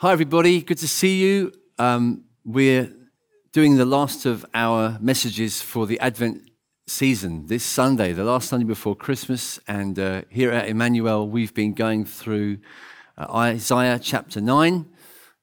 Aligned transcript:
Hi, 0.00 0.12
everybody. 0.12 0.62
Good 0.62 0.78
to 0.78 0.86
see 0.86 1.20
you. 1.20 1.50
Um, 1.76 2.22
we're 2.44 2.94
doing 3.50 3.78
the 3.78 3.84
last 3.84 4.26
of 4.26 4.46
our 4.54 4.96
messages 5.00 5.60
for 5.60 5.88
the 5.88 5.98
Advent 5.98 6.52
season 6.86 7.48
this 7.48 7.64
Sunday, 7.64 8.12
the 8.12 8.22
last 8.22 8.48
Sunday 8.48 8.64
before 8.64 8.94
Christmas. 8.94 9.58
And 9.66 9.98
uh, 9.98 10.22
here 10.30 10.52
at 10.52 10.68
Emmanuel, 10.68 11.28
we've 11.28 11.52
been 11.52 11.74
going 11.74 12.04
through 12.04 12.58
uh, 13.16 13.26
Isaiah 13.28 13.98
chapter 14.00 14.40
9, 14.40 14.86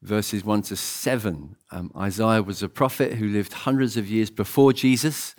verses 0.02 0.46
1 0.46 0.62
to 0.62 0.78
7. 0.78 1.58
Um, 1.72 1.92
Isaiah 1.94 2.42
was 2.42 2.64
a 2.64 2.70
prophet 2.70 3.16
who 3.16 3.28
lived 3.28 3.52
hundreds 3.52 3.98
of 3.98 4.10
years 4.10 4.30
before 4.30 4.72
Jesus, 4.72 5.36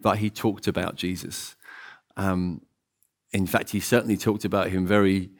but 0.00 0.18
he 0.18 0.30
talked 0.30 0.68
about 0.68 0.94
Jesus. 0.94 1.56
Um, 2.16 2.60
in 3.32 3.48
fact, 3.48 3.70
he 3.70 3.80
certainly 3.80 4.16
talked 4.16 4.44
about 4.44 4.68
him 4.68 4.86
very 4.86 5.30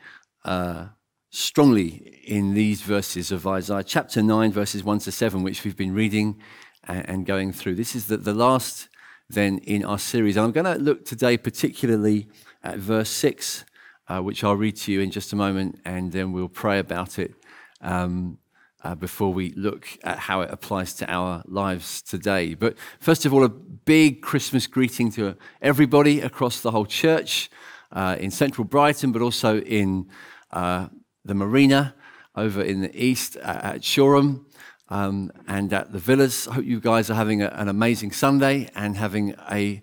uh, 0.44 0.86
strongly 1.30 2.20
in 2.24 2.54
these 2.54 2.82
verses 2.82 3.30
of 3.30 3.46
Isaiah, 3.46 3.82
chapter 3.82 4.22
9, 4.22 4.52
verses 4.52 4.82
1 4.82 5.00
to 5.00 5.12
7, 5.12 5.42
which 5.42 5.64
we've 5.64 5.76
been 5.76 5.94
reading 5.94 6.40
and 6.84 7.26
going 7.26 7.52
through. 7.52 7.74
This 7.74 7.94
is 7.94 8.06
the, 8.06 8.16
the 8.16 8.34
last 8.34 8.88
then 9.28 9.58
in 9.58 9.84
our 9.84 9.98
series. 9.98 10.38
I'm 10.38 10.52
going 10.52 10.64
to 10.64 10.82
look 10.82 11.04
today 11.04 11.36
particularly 11.36 12.28
at 12.62 12.78
verse 12.78 13.10
6, 13.10 13.64
uh, 14.08 14.20
which 14.20 14.42
I'll 14.42 14.56
read 14.56 14.76
to 14.76 14.92
you 14.92 15.00
in 15.00 15.10
just 15.10 15.32
a 15.32 15.36
moment, 15.36 15.80
and 15.84 16.12
then 16.12 16.32
we'll 16.32 16.48
pray 16.48 16.78
about 16.78 17.18
it 17.18 17.34
um, 17.82 18.38
uh, 18.82 18.94
before 18.94 19.32
we 19.32 19.50
look 19.50 19.86
at 20.02 20.18
how 20.18 20.40
it 20.40 20.50
applies 20.50 20.94
to 20.94 21.12
our 21.12 21.42
lives 21.46 22.00
today. 22.00 22.54
But 22.54 22.76
first 23.00 23.26
of 23.26 23.34
all, 23.34 23.44
a 23.44 23.50
big 23.50 24.22
Christmas 24.22 24.66
greeting 24.66 25.12
to 25.12 25.36
everybody 25.60 26.20
across 26.20 26.60
the 26.60 26.70
whole 26.70 26.86
church 26.86 27.50
uh, 27.92 28.16
in 28.18 28.30
central 28.30 28.64
Brighton, 28.64 29.12
but 29.12 29.20
also 29.20 29.60
in 29.60 30.08
uh, 30.52 30.88
the 31.28 31.34
marina 31.34 31.94
over 32.34 32.62
in 32.62 32.80
the 32.80 33.04
east 33.06 33.36
at 33.36 33.84
Shoreham 33.84 34.46
um, 34.88 35.30
and 35.46 35.72
at 35.72 35.92
the 35.92 35.98
villas. 35.98 36.48
I 36.48 36.54
hope 36.54 36.64
you 36.64 36.80
guys 36.80 37.10
are 37.10 37.14
having 37.14 37.42
a, 37.42 37.48
an 37.48 37.68
amazing 37.68 38.12
Sunday 38.12 38.68
and 38.74 38.96
having 38.96 39.34
a, 39.50 39.82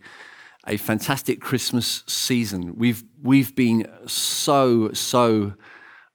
a 0.67 0.78
fantastic 0.78 1.39
Christmas 1.39 2.03
season. 2.08 2.75
We've, 2.75 3.03
we've 3.22 3.55
been 3.55 3.88
so, 4.08 4.92
so 4.94 5.53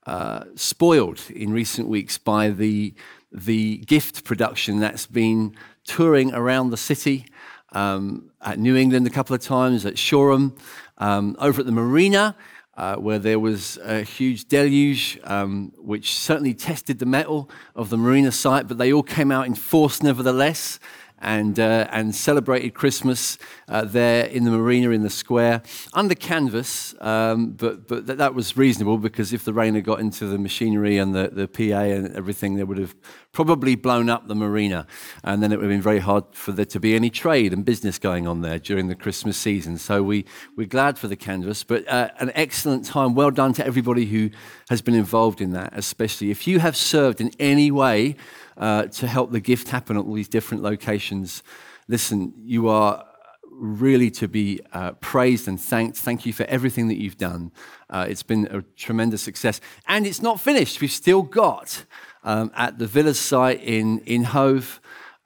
uh, 0.05 0.43
spoiled 0.55 1.21
in 1.33 1.53
recent 1.53 1.87
weeks 1.87 2.17
by 2.17 2.49
the, 2.49 2.93
the 3.31 3.77
gift 3.77 4.25
production 4.25 4.79
that's 4.79 5.07
been 5.07 5.55
touring 5.85 6.33
around 6.33 6.71
the 6.71 6.77
city. 6.77 7.25
Um, 7.73 8.31
at 8.41 8.59
New 8.59 8.75
England 8.75 9.07
a 9.07 9.09
couple 9.09 9.33
of 9.33 9.41
times, 9.41 9.85
at 9.85 9.97
Shoreham, 9.97 10.57
um, 10.97 11.37
over 11.39 11.61
at 11.61 11.65
the 11.65 11.71
marina, 11.71 12.35
uh, 12.77 12.95
where 12.95 13.19
there 13.19 13.39
was 13.39 13.77
a 13.83 14.01
huge 14.01 14.47
deluge, 14.47 15.19
um, 15.23 15.71
which 15.77 16.15
certainly 16.17 16.53
tested 16.53 16.99
the 16.99 17.05
mettle 17.05 17.49
of 17.75 17.89
the 17.89 17.97
marina 17.97 18.31
site, 18.31 18.67
but 18.67 18.77
they 18.77 18.93
all 18.93 19.03
came 19.03 19.31
out 19.31 19.45
in 19.45 19.55
force 19.55 20.01
nevertheless 20.01 20.79
and, 21.21 21.59
uh, 21.59 21.87
and 21.91 22.13
celebrated 22.13 22.73
Christmas 22.73 23.37
uh, 23.67 23.85
there 23.85 24.25
in 24.25 24.43
the 24.43 24.51
marina 24.51 24.89
in 24.89 25.03
the 25.03 25.09
square 25.09 25.61
under 25.93 26.15
canvas. 26.15 26.93
Um, 26.99 27.51
but 27.51 27.87
but 27.87 28.07
that, 28.07 28.17
that, 28.17 28.33
was 28.33 28.57
reasonable 28.57 28.97
because 28.97 29.33
if 29.33 29.45
the 29.45 29.53
rain 29.53 29.75
had 29.75 29.83
got 29.83 29.99
into 29.99 30.25
the 30.25 30.37
machinery 30.37 30.97
and 30.97 31.13
the, 31.13 31.29
the 31.31 31.47
PA 31.47 31.81
and 31.81 32.15
everything, 32.15 32.55
they 32.55 32.63
would 32.63 32.77
have 32.77 32.95
probably 33.31 33.75
blown 33.75 34.09
up 34.09 34.27
the 34.27 34.35
marina. 34.35 34.85
And 35.23 35.41
then 35.41 35.51
it 35.51 35.57
would 35.57 35.63
have 35.63 35.71
been 35.71 35.81
very 35.81 35.99
hard 35.99 36.25
for 36.31 36.51
there 36.51 36.65
to 36.65 36.79
be 36.79 36.95
any 36.95 37.09
trade 37.09 37.53
and 37.53 37.63
business 37.63 37.97
going 37.97 38.27
on 38.27 38.41
there 38.41 38.59
during 38.59 38.87
the 38.87 38.95
Christmas 38.95 39.37
season. 39.37 39.77
So 39.77 40.03
we, 40.03 40.25
we're 40.55 40.67
glad 40.67 40.97
for 40.97 41.07
the 41.07 41.15
canvas, 41.15 41.63
but 41.63 41.87
uh, 41.87 42.09
an 42.19 42.31
excellent 42.35 42.85
time. 42.85 43.15
Well 43.15 43.31
done 43.31 43.53
to 43.53 43.65
everybody 43.65 44.05
who 44.05 44.29
has 44.69 44.81
been 44.81 44.95
involved 44.95 45.41
in 45.41 45.51
that, 45.51 45.73
especially 45.73 46.31
if 46.31 46.47
you 46.47 46.59
have 46.59 46.75
served 46.75 47.21
in 47.21 47.31
any 47.39 47.71
way 47.71 48.15
uh, 48.61 48.83
to 48.85 49.07
help 49.07 49.31
the 49.31 49.41
gift 49.41 49.67
happen 49.69 49.97
at 49.97 50.05
all 50.05 50.13
these 50.13 50.29
different 50.29 50.63
locations. 50.63 51.43
Listen, 51.89 52.33
you 52.37 52.69
are 52.69 53.05
really 53.51 54.09
to 54.09 54.27
be 54.27 54.61
uh, 54.71 54.93
praised 54.93 55.47
and 55.47 55.59
thanked. 55.59 55.97
Thank 55.97 56.25
you 56.25 56.31
for 56.31 56.43
everything 56.43 56.87
that 56.87 56.97
you've 56.97 57.17
done. 57.17 57.51
Uh, 57.89 58.05
it's 58.07 58.23
been 58.23 58.47
a 58.51 58.61
tremendous 58.77 59.21
success. 59.21 59.59
And 59.87 60.07
it's 60.07 60.21
not 60.21 60.39
finished. 60.39 60.79
We've 60.79 60.91
still 60.91 61.23
got 61.23 61.85
um, 62.23 62.51
at 62.55 62.79
the 62.79 62.87
villa 62.87 63.13
site 63.13 63.61
in, 63.61 63.99
in 63.99 64.23
Hove 64.23 64.79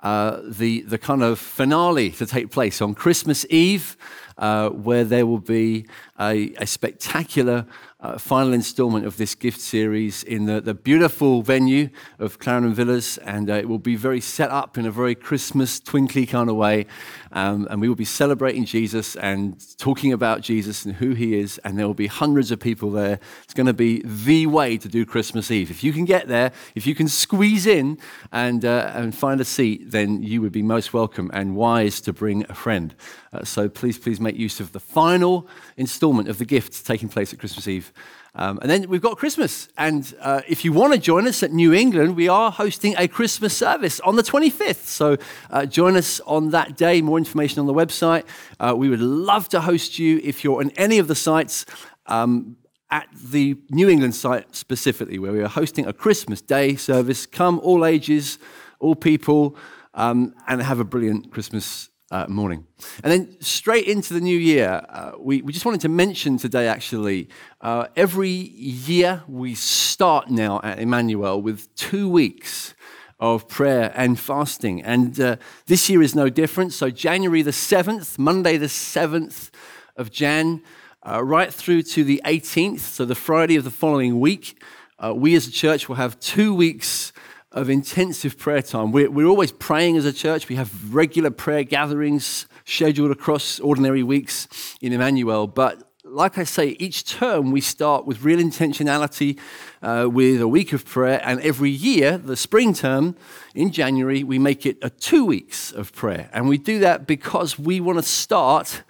uh, 0.05 0.41
the, 0.47 0.81
the 0.81 0.97
kind 0.97 1.23
of 1.23 1.39
finale 1.39 2.11
to 2.11 2.25
take 2.25 2.51
place 2.51 2.79
on 2.79 2.93
Christmas 2.93 3.45
Eve, 3.49 3.97
uh, 4.37 4.69
where 4.69 5.03
there 5.03 5.25
will 5.25 5.39
be 5.39 5.87
a, 6.19 6.53
a 6.57 6.67
spectacular 6.67 7.65
uh, 8.05 8.17
final 8.19 8.53
installment 8.53 9.03
of 9.05 9.17
this 9.17 9.33
gift 9.33 9.59
series 9.59 10.21
in 10.23 10.45
the, 10.45 10.61
the 10.61 10.75
beautiful 10.75 11.41
venue 11.41 11.89
of 12.19 12.37
Clarendon 12.37 12.73
Villas, 12.73 13.17
and 13.19 13.49
uh, 13.49 13.53
it 13.53 13.67
will 13.67 13.79
be 13.79 13.95
very 13.95 14.21
set 14.21 14.51
up 14.51 14.77
in 14.77 14.85
a 14.85 14.91
very 14.91 15.15
Christmas, 15.15 15.79
twinkly 15.79 16.27
kind 16.27 16.47
of 16.49 16.55
way. 16.55 16.85
Um, 17.35 17.67
and 17.69 17.81
we 17.81 17.89
will 17.89 17.95
be 17.95 18.05
celebrating 18.05 18.63
Jesus 18.63 19.17
and 19.17 19.61
talking 19.77 20.13
about 20.13 20.39
Jesus 20.39 20.85
and 20.85 20.95
who 20.95 21.13
he 21.13 21.37
is, 21.37 21.59
and 21.59 21.77
there 21.77 21.85
will 21.85 21.93
be 21.93 22.07
hundreds 22.07 22.49
of 22.49 22.61
people 22.61 22.89
there. 22.89 23.19
It's 23.43 23.53
going 23.53 23.67
to 23.67 23.73
be 23.73 24.01
the 24.03 24.47
way 24.47 24.77
to 24.77 24.87
do 24.87 25.05
Christmas 25.05 25.51
Eve. 25.51 25.69
If 25.69 25.83
you 25.83 25.91
can 25.91 26.05
get 26.05 26.29
there, 26.29 26.53
if 26.75 26.87
you 26.87 26.95
can 26.95 27.09
squeeze 27.09 27.65
in 27.65 27.97
and, 28.31 28.63
uh, 28.63 28.93
and 28.95 29.13
find 29.13 29.41
a 29.41 29.45
seat, 29.45 29.91
then 29.91 30.23
you 30.23 30.41
would 30.41 30.53
be 30.53 30.63
most 30.63 30.93
welcome 30.93 31.29
and 31.33 31.57
wise 31.57 31.99
to 32.01 32.13
bring 32.13 32.45
a 32.49 32.55
friend. 32.55 32.95
Uh, 33.33 33.43
so 33.43 33.67
please, 33.67 33.99
please 33.99 34.21
make 34.21 34.37
use 34.37 34.61
of 34.61 34.71
the 34.71 34.79
final 34.79 35.45
installment 35.75 36.29
of 36.29 36.37
the 36.37 36.45
gift 36.45 36.85
taking 36.87 37.09
place 37.09 37.33
at 37.33 37.39
Christmas 37.39 37.67
Eve. 37.67 37.91
Um, 38.37 38.59
and 38.61 38.69
then 38.69 38.89
we've 38.89 39.01
got 39.01 39.17
Christmas. 39.17 39.69
And 39.77 40.13
uh, 40.19 40.41
if 40.47 40.65
you 40.65 40.73
want 40.73 40.93
to 40.93 40.99
join 40.99 41.25
us 41.25 41.41
at 41.41 41.51
New 41.51 41.73
England, 41.73 42.17
we 42.17 42.27
are 42.27 42.51
hosting 42.51 42.93
a 42.97 43.07
Christmas 43.07 43.55
service 43.55 44.01
on 44.01 44.17
the 44.17 44.23
25th. 44.23 44.85
So 44.85 45.17
uh, 45.49 45.65
join 45.65 45.95
us 45.95 46.19
on 46.21 46.49
that 46.49 46.75
day. 46.75 47.01
More 47.01 47.17
information 47.17 47.59
on 47.59 47.65
the 47.65 47.73
website. 47.73 48.25
Uh, 48.59 48.73
we 48.75 48.89
would 48.89 48.99
love 48.99 49.47
to 49.49 49.61
host 49.61 49.99
you 49.99 50.19
if 50.23 50.43
you're 50.43 50.59
on 50.59 50.71
any 50.71 50.99
of 50.99 51.07
the 51.07 51.15
sites. 51.15 51.65
Um, 52.07 52.57
at 52.91 53.07
the 53.11 53.57
New 53.71 53.89
England 53.89 54.13
site 54.13 54.55
specifically, 54.55 55.17
where 55.17 55.31
we 55.31 55.41
are 55.41 55.49
hosting 55.49 55.87
a 55.87 55.91
Christmas 55.91 56.39
Day 56.39 56.75
service. 56.75 57.25
Come, 57.25 57.59
all 57.63 57.83
ages, 57.83 58.37
all 58.79 58.93
people, 58.93 59.57
um, 59.95 60.35
and 60.47 60.61
have 60.61 60.79
a 60.79 60.83
brilliant 60.83 61.31
Christmas 61.31 61.89
uh, 62.11 62.25
morning. 62.27 62.65
And 63.03 63.11
then 63.11 63.41
straight 63.41 63.87
into 63.87 64.13
the 64.13 64.21
new 64.21 64.37
year, 64.37 64.85
uh, 64.89 65.13
we, 65.17 65.41
we 65.41 65.51
just 65.51 65.65
wanted 65.65 65.81
to 65.81 65.89
mention 65.89 66.37
today 66.37 66.67
actually, 66.67 67.29
uh, 67.61 67.87
every 67.95 68.29
year 68.29 69.23
we 69.27 69.55
start 69.55 70.29
now 70.29 70.59
at 70.63 70.79
Emmanuel 70.79 71.41
with 71.41 71.73
two 71.75 72.09
weeks 72.09 72.73
of 73.19 73.47
prayer 73.47 73.91
and 73.95 74.19
fasting. 74.19 74.83
And 74.83 75.19
uh, 75.19 75.37
this 75.67 75.89
year 75.89 76.01
is 76.01 76.15
no 76.15 76.29
different. 76.29 76.73
So, 76.73 76.89
January 76.89 77.41
the 77.41 77.51
7th, 77.51 78.19
Monday 78.19 78.57
the 78.57 78.67
7th 78.67 79.49
of 79.95 80.11
Jan, 80.11 80.61
uh, 81.07 81.23
right 81.23 81.53
through 81.53 81.83
to 81.83 82.03
the 82.03 82.21
18th, 82.25 82.79
so 82.79 83.05
the 83.05 83.15
Friday 83.15 83.55
of 83.55 83.63
the 83.63 83.71
following 83.71 84.19
week, 84.19 84.61
uh, 84.99 85.13
we 85.13 85.35
as 85.35 85.47
a 85.47 85.51
church 85.51 85.87
will 85.87 85.95
have 85.95 86.19
two 86.19 86.53
weeks 86.53 87.13
of 87.55 87.69
intensive 87.69 88.37
prayer 88.37 88.61
time. 88.61 88.91
We're, 88.91 89.09
we're 89.09 89.27
always 89.27 89.51
praying 89.51 89.95
as 89.95 90.05
a 90.05 90.11
church. 90.11 90.49
We 90.49 90.55
have 90.57 90.93
regular 90.93 91.31
prayer 91.31 91.63
gatherings 91.63 92.47
scheduled 92.65 93.11
across 93.11 93.59
ordinary 93.61 94.03
weeks 94.03 94.77
in 94.81 94.91
Emmanuel. 94.91 95.47
But 95.47 95.81
like 96.03 96.37
I 96.37 96.43
say, 96.43 96.75
each 96.79 97.05
term 97.05 97.51
we 97.51 97.61
start 97.61 98.05
with 98.05 98.23
real 98.23 98.39
intentionality 98.39 99.39
uh, 99.81 100.09
with 100.11 100.41
a 100.41 100.49
week 100.49 100.73
of 100.73 100.85
prayer. 100.85 101.21
And 101.23 101.39
every 101.39 101.71
year, 101.71 102.17
the 102.17 102.35
spring 102.35 102.73
term 102.73 103.15
in 103.55 103.71
January, 103.71 104.21
we 104.23 104.37
make 104.37 104.65
it 104.65 104.77
a 104.81 104.89
two 104.89 105.25
weeks 105.25 105.71
of 105.71 105.93
prayer. 105.93 106.29
And 106.33 106.49
we 106.49 106.57
do 106.57 106.79
that 106.79 107.07
because 107.07 107.57
we 107.57 107.79
want 107.79 107.99
to 107.99 108.03
start 108.03 108.83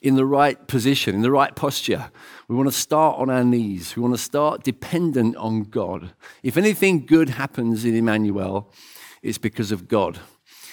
in 0.00 0.14
the 0.14 0.26
right 0.26 0.66
position, 0.68 1.16
in 1.16 1.22
the 1.22 1.30
right 1.30 1.54
posture. 1.56 2.10
We 2.52 2.58
want 2.58 2.68
to 2.68 2.78
start 2.78 3.18
on 3.18 3.30
our 3.30 3.44
knees. 3.44 3.96
We 3.96 4.02
want 4.02 4.12
to 4.12 4.22
start 4.22 4.62
dependent 4.62 5.36
on 5.36 5.62
God. 5.62 6.12
If 6.42 6.58
anything 6.58 7.06
good 7.06 7.30
happens 7.30 7.86
in 7.86 7.96
Emmanuel, 7.96 8.70
it's 9.22 9.38
because 9.38 9.72
of 9.72 9.88
God. 9.88 10.20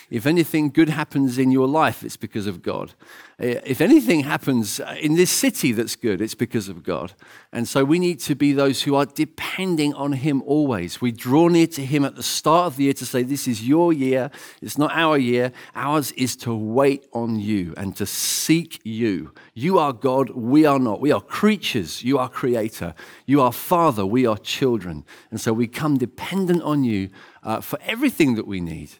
If 0.09 0.25
anything 0.25 0.69
good 0.69 0.89
happens 0.89 1.37
in 1.37 1.51
your 1.51 1.67
life, 1.67 2.03
it's 2.03 2.17
because 2.17 2.47
of 2.47 2.61
God. 2.63 2.93
Uh, 3.41 3.61
if 3.63 3.79
anything 3.79 4.21
happens 4.21 4.81
in 4.99 5.15
this 5.15 5.29
city 5.29 5.71
that's 5.71 5.95
good, 5.95 6.19
it's 6.19 6.35
because 6.35 6.67
of 6.67 6.83
God. 6.83 7.13
And 7.53 7.67
so 7.67 7.85
we 7.85 7.99
need 7.99 8.19
to 8.21 8.35
be 8.35 8.51
those 8.51 8.81
who 8.81 8.95
are 8.95 9.05
depending 9.05 9.93
on 9.93 10.13
Him 10.13 10.41
always. 10.43 10.99
We 10.99 11.11
draw 11.11 11.47
near 11.47 11.67
to 11.67 11.85
Him 11.85 12.03
at 12.03 12.15
the 12.15 12.23
start 12.23 12.67
of 12.67 12.75
the 12.75 12.85
year 12.85 12.93
to 12.93 13.05
say, 13.05 13.23
This 13.23 13.47
is 13.47 13.67
your 13.67 13.93
year. 13.93 14.31
It's 14.61 14.77
not 14.77 14.91
our 14.93 15.17
year. 15.17 15.51
Ours 15.75 16.11
is 16.13 16.35
to 16.37 16.55
wait 16.55 17.05
on 17.13 17.39
you 17.39 17.73
and 17.77 17.95
to 17.97 18.05
seek 18.05 18.81
you. 18.83 19.31
You 19.53 19.77
are 19.77 19.93
God. 19.93 20.31
We 20.31 20.65
are 20.65 20.79
not. 20.79 20.99
We 20.99 21.11
are 21.11 21.21
creatures. 21.21 22.03
You 22.03 22.17
are 22.17 22.29
creator. 22.29 22.95
You 23.25 23.41
are 23.41 23.53
Father. 23.53 24.05
We 24.05 24.25
are 24.25 24.37
children. 24.37 25.05
And 25.29 25.39
so 25.39 25.53
we 25.53 25.67
come 25.67 25.97
dependent 25.97 26.63
on 26.63 26.83
you 26.83 27.09
uh, 27.43 27.61
for 27.61 27.79
everything 27.83 28.35
that 28.35 28.47
we 28.47 28.59
need. 28.59 28.91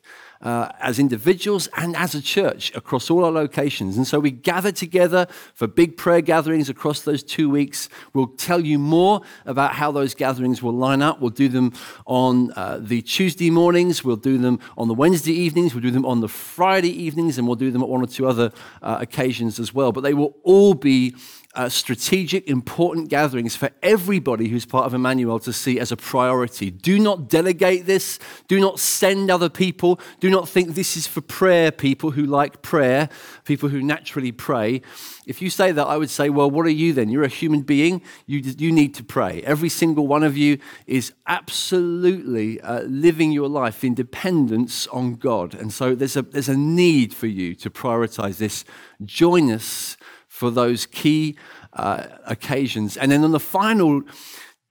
Uh, 0.41 0.69
as 0.80 1.00
individuals 1.00 1.68
and 1.75 1.95
as 1.95 2.15
a 2.15 2.21
church 2.21 2.74
across 2.75 3.09
all 3.09 3.25
our 3.25 3.31
locations. 3.31 3.97
And 3.97 4.07
so 4.07 4.19
we 4.19 4.31
gather 4.31 4.71
together 4.71 5.27
for 5.53 5.68
big 5.68 5.97
prayer 5.97 6.21
gatherings 6.21 6.69
across 6.69 7.01
those 7.01 7.24
two 7.24 7.50
weeks. 7.50 7.89
We'll 8.13 8.27
tell 8.27 8.62
you 8.62 8.80
more 8.80 9.21
about 9.45 9.74
how 9.74 9.91
those 9.91 10.15
gatherings 10.15 10.63
will 10.63 10.74
line 10.74 11.01
up. 11.01 11.19
We'll 11.19 11.30
do 11.31 11.50
them 11.50 11.74
on 12.06 12.51
uh, 12.56 12.80
the 12.81 13.01
Tuesday 13.01 13.50
mornings, 13.50 14.03
we'll 14.03 14.15
do 14.15 14.38
them 14.38 14.59
on 14.77 14.88
the 14.88 14.94
Wednesday 14.94 15.33
evenings, 15.33 15.74
we'll 15.74 15.81
do 15.81 15.91
them 15.91 16.06
on 16.06 16.21
the 16.21 16.30
Friday 16.30 16.92
evenings, 17.03 17.38
and 17.38 17.45
we'll 17.45 17.56
do 17.56 17.71
them 17.71 17.81
at 17.81 17.89
one 17.89 18.01
or 18.01 18.07
two 18.07 18.27
other 18.27 18.51
uh, 18.81 18.97
occasions 19.01 19.59
as 19.59 19.74
well. 19.74 19.92
But 19.92 20.01
they 20.01 20.13
will 20.13 20.35
all 20.44 20.74
be 20.74 21.15
uh, 21.55 21.67
strategic, 21.67 22.47
important 22.47 23.09
gatherings 23.09 23.55
for 23.55 23.71
everybody 23.81 24.49
who's 24.49 24.67
part 24.67 24.85
of 24.85 24.93
Emmanuel 24.93 25.39
to 25.39 25.51
see 25.51 25.79
as 25.79 25.91
a 25.91 25.97
priority. 25.97 26.69
Do 26.69 26.99
not 26.99 27.27
delegate 27.27 27.87
this. 27.87 28.19
Do 28.47 28.59
not 28.59 28.79
send 28.79 29.31
other 29.31 29.49
people. 29.49 29.99
Do 30.19 30.29
not 30.29 30.47
think 30.47 30.75
this 30.75 30.95
is 30.95 31.07
for 31.07 31.21
prayer 31.21 31.71
people 31.71 32.11
who 32.11 32.23
like 32.23 32.61
prayer, 32.61 33.09
people 33.45 33.69
who 33.69 33.81
naturally 33.81 34.31
pray. 34.31 34.83
If 35.25 35.41
you 35.41 35.49
say 35.49 35.71
that, 35.71 35.87
I 35.87 35.97
would 35.97 36.11
say, 36.11 36.29
well, 36.29 36.51
what 36.51 36.67
are 36.67 36.71
you 36.71 36.93
then? 36.93 37.09
You're 37.09 37.23
a 37.23 37.27
human 37.27 37.61
being. 37.61 38.03
You, 38.27 38.39
you 38.39 38.71
need 38.71 38.93
to 38.95 39.03
pray. 39.03 39.41
Every 39.41 39.69
single 39.69 40.05
one 40.05 40.23
of 40.23 40.37
you 40.37 40.59
is 40.85 41.13
absolutely 41.25 42.61
uh, 42.61 42.81
living 42.83 43.31
your 43.31 43.49
life 43.49 43.83
in 43.83 43.95
dependence 43.95 44.85
on 44.87 45.15
God. 45.15 45.55
And 45.55 45.73
so 45.73 45.95
there's 45.95 46.15
a, 46.15 46.21
there's 46.21 46.49
a 46.49 46.57
need 46.57 47.11
for 47.11 47.27
you 47.27 47.55
to 47.55 47.71
prioritize 47.71 48.37
this. 48.37 48.65
Join 49.03 49.51
us 49.51 49.97
for 50.39 50.50
those 50.50 50.86
key 50.86 51.36
uh, 51.74 52.06
occasions. 52.25 52.95
And 52.95 53.12
then 53.12 53.25
on 53.25 53.31
the 53.31 53.41
final 53.41 54.03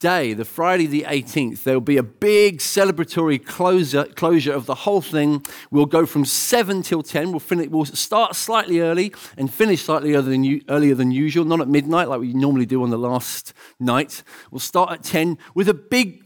day, 0.00 0.32
the 0.32 0.46
Friday 0.46 0.86
the 0.86 1.02
18th, 1.06 1.62
there'll 1.64 1.82
be 1.82 1.98
a 1.98 2.02
big 2.02 2.60
celebratory 2.60 3.44
closure, 3.44 4.04
closure 4.04 4.54
of 4.54 4.64
the 4.64 4.74
whole 4.74 5.02
thing. 5.02 5.44
We'll 5.70 5.84
go 5.84 6.06
from 6.06 6.24
7 6.24 6.80
till 6.80 7.02
10. 7.02 7.32
We'll, 7.32 7.40
finish, 7.40 7.68
we'll 7.68 7.84
start 7.84 8.34
slightly 8.34 8.80
early 8.80 9.12
and 9.36 9.52
finish 9.52 9.82
slightly 9.82 10.14
earlier 10.14 10.30
than, 10.30 10.60
earlier 10.70 10.94
than 10.94 11.10
usual, 11.10 11.44
not 11.44 11.60
at 11.60 11.68
midnight 11.68 12.08
like 12.08 12.20
we 12.20 12.32
normally 12.32 12.64
do 12.64 12.82
on 12.82 12.88
the 12.88 12.98
last 12.98 13.52
night. 13.78 14.22
We'll 14.50 14.60
start 14.60 14.90
at 14.92 15.02
10 15.02 15.36
with 15.54 15.68
a 15.68 15.74
big 15.74 16.24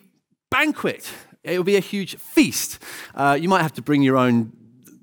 banquet. 0.53 1.11
It'll 1.43 1.65
be 1.65 1.77
a 1.77 1.81
huge 1.81 2.15
feast. 2.15 2.81
Uh, 3.13 3.37
you 3.41 3.49
might 3.49 3.63
have 3.63 3.73
to 3.73 3.83
bring 3.83 4.03
your 4.03 4.17
own 4.17 4.53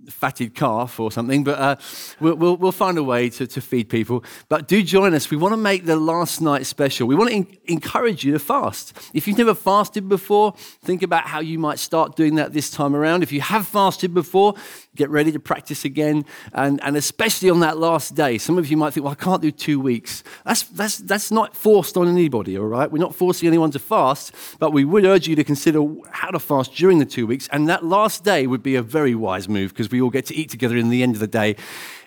fatted 0.09 0.55
calf 0.55 0.99
or 0.99 1.11
something, 1.11 1.43
but 1.43 1.59
uh, 1.59 1.75
we'll, 2.19 2.35
we'll, 2.35 2.57
we'll, 2.57 2.71
find 2.71 2.97
a 2.97 3.03
way 3.03 3.29
to, 3.29 3.45
to 3.45 3.61
feed 3.61 3.89
people. 3.89 4.23
But 4.47 4.67
do 4.67 4.81
join 4.83 5.13
us. 5.13 5.29
We 5.29 5.37
want 5.37 5.53
to 5.53 5.57
make 5.57 5.85
the 5.85 5.95
last 5.95 6.41
night 6.41 6.65
special. 6.65 7.07
We 7.07 7.15
want 7.15 7.31
to 7.31 7.71
encourage 7.71 8.23
you 8.23 8.31
to 8.33 8.39
fast. 8.39 8.97
If 9.13 9.27
you've 9.27 9.37
never 9.37 9.53
fasted 9.53 10.07
before, 10.07 10.53
think 10.83 11.03
about 11.03 11.25
how 11.25 11.39
you 11.39 11.59
might 11.59 11.79
start 11.79 12.15
doing 12.15 12.35
that 12.35 12.53
this 12.53 12.69
time 12.69 12.95
around. 12.95 13.23
If 13.23 13.31
you 13.31 13.41
have 13.41 13.67
fasted 13.67 14.13
before, 14.13 14.53
get 14.99 15.09
ready 15.09 15.31
to 15.31 15.39
practice 15.39 15.85
again. 15.85 16.25
And, 16.53 16.79
and 16.83 16.97
especially 16.97 17.49
on 17.49 17.61
that 17.61 17.77
last 17.77 18.15
day, 18.15 18.37
some 18.37 18.57
of 18.57 18.69
you 18.69 18.77
might 18.77 18.93
think, 18.93 19.05
well, 19.05 19.13
I 19.13 19.23
can't 19.23 19.41
do 19.41 19.49
two 19.49 19.79
weeks. 19.79 20.23
That's, 20.45 20.63
that's, 20.63 20.97
that's 20.97 21.31
not 21.31 21.55
forced 21.55 21.95
on 21.95 22.07
anybody, 22.07 22.57
all 22.57 22.67
right? 22.67 22.91
We're 22.91 22.99
not 22.99 23.15
forcing 23.15 23.47
anyone 23.47 23.71
to 23.71 23.79
fast, 23.79 24.35
but 24.59 24.73
we 24.73 24.83
would 24.83 25.05
urge 25.05 25.27
you 25.27 25.35
to 25.37 25.43
consider 25.43 25.81
how 26.11 26.29
to 26.29 26.39
fast 26.39 26.75
during 26.75 26.99
the 26.99 27.05
two 27.05 27.25
weeks. 27.25 27.47
And 27.51 27.69
that 27.69 27.85
last 27.85 28.25
day 28.25 28.45
would 28.45 28.61
be 28.61 28.75
a 28.75 28.81
very 28.81 29.15
wise 29.15 29.47
move 29.47 29.71
because 29.71 29.89
we 29.89 30.01
all 30.01 30.09
get 30.09 30.25
to 30.27 30.35
eat 30.35 30.49
together 30.49 30.75
in 30.75 30.89
the 30.89 31.01
end 31.01 31.15
of 31.15 31.19
the 31.21 31.27
day 31.27 31.55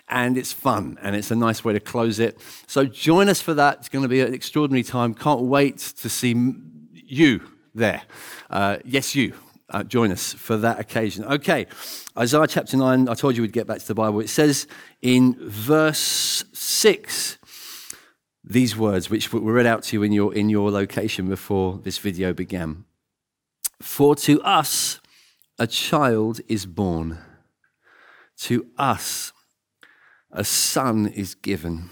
and 0.07 0.37
it's 0.37 0.53
fun 0.53 0.99
and 1.01 1.15
it's 1.15 1.31
a 1.31 1.35
nice 1.35 1.65
way 1.65 1.73
to 1.73 1.79
close 1.79 2.19
it. 2.19 2.37
So 2.67 2.85
join 2.85 3.27
us 3.27 3.41
for 3.41 3.55
that. 3.55 3.79
It's 3.79 3.89
going 3.89 4.03
to 4.03 4.09
be 4.09 4.21
an 4.21 4.33
extraordinary 4.33 4.83
time. 4.83 5.15
Can't 5.15 5.41
wait 5.41 5.79
to 5.79 6.09
see 6.09 6.53
you 6.93 7.41
there. 7.73 8.03
Uh, 8.51 8.77
yes, 8.85 9.15
you 9.15 9.33
uh, 9.69 9.83
join 9.83 10.11
us 10.11 10.33
for 10.33 10.57
that 10.57 10.79
occasion. 10.79 11.23
Okay, 11.25 11.67
Isaiah 12.17 12.47
chapter 12.47 12.77
9, 12.77 13.07
I 13.07 13.13
told 13.13 13.35
you 13.35 13.41
we'd 13.41 13.53
get 13.53 13.67
back 13.67 13.79
to 13.79 13.87
the 13.87 13.95
Bible. 13.95 14.19
It 14.19 14.29
says 14.29 14.67
in 15.01 15.35
verse 15.39 16.43
6 16.53 17.37
these 18.43 18.75
words, 18.75 19.09
which 19.09 19.31
were 19.31 19.53
read 19.53 19.65
out 19.65 19.83
to 19.83 19.95
you 19.95 20.03
in 20.03 20.11
your, 20.11 20.33
in 20.33 20.49
your 20.49 20.69
location 20.69 21.27
before 21.27 21.79
this 21.83 21.97
video 21.97 22.33
began. 22.33 22.83
For 23.81 24.15
to 24.17 24.41
us 24.41 24.99
a 25.57 25.67
child 25.67 26.41
is 26.47 26.65
born, 26.65 27.19
to 28.39 28.67
us 28.77 29.31
a 30.31 30.43
son 30.43 31.07
is 31.07 31.35
given, 31.35 31.89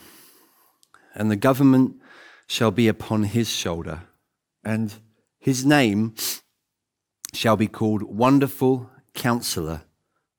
and 1.15 1.31
the 1.31 1.35
government 1.35 1.95
shall 2.47 2.71
be 2.71 2.87
upon 2.87 3.23
his 3.23 3.49
shoulder, 3.49 4.01
and 4.63 4.93
his 5.39 5.65
name 5.65 6.15
shall 7.33 7.55
be 7.55 7.67
called 7.67 8.03
Wonderful 8.03 8.89
Counselor, 9.13 9.83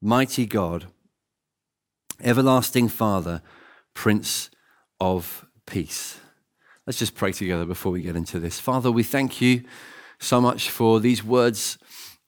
Mighty 0.00 0.46
God, 0.46 0.86
Everlasting 2.20 2.88
Father, 2.88 3.42
Prince 3.94 4.50
of 5.00 5.46
Peace. 5.66 6.20
Let's 6.86 6.98
just 6.98 7.14
pray 7.14 7.32
together 7.32 7.64
before 7.64 7.92
we 7.92 8.02
get 8.02 8.16
into 8.16 8.40
this. 8.40 8.60
Father, 8.60 8.90
we 8.90 9.02
thank 9.02 9.40
you 9.40 9.62
so 10.18 10.40
much 10.40 10.68
for 10.68 11.00
these 11.00 11.24
words 11.24 11.78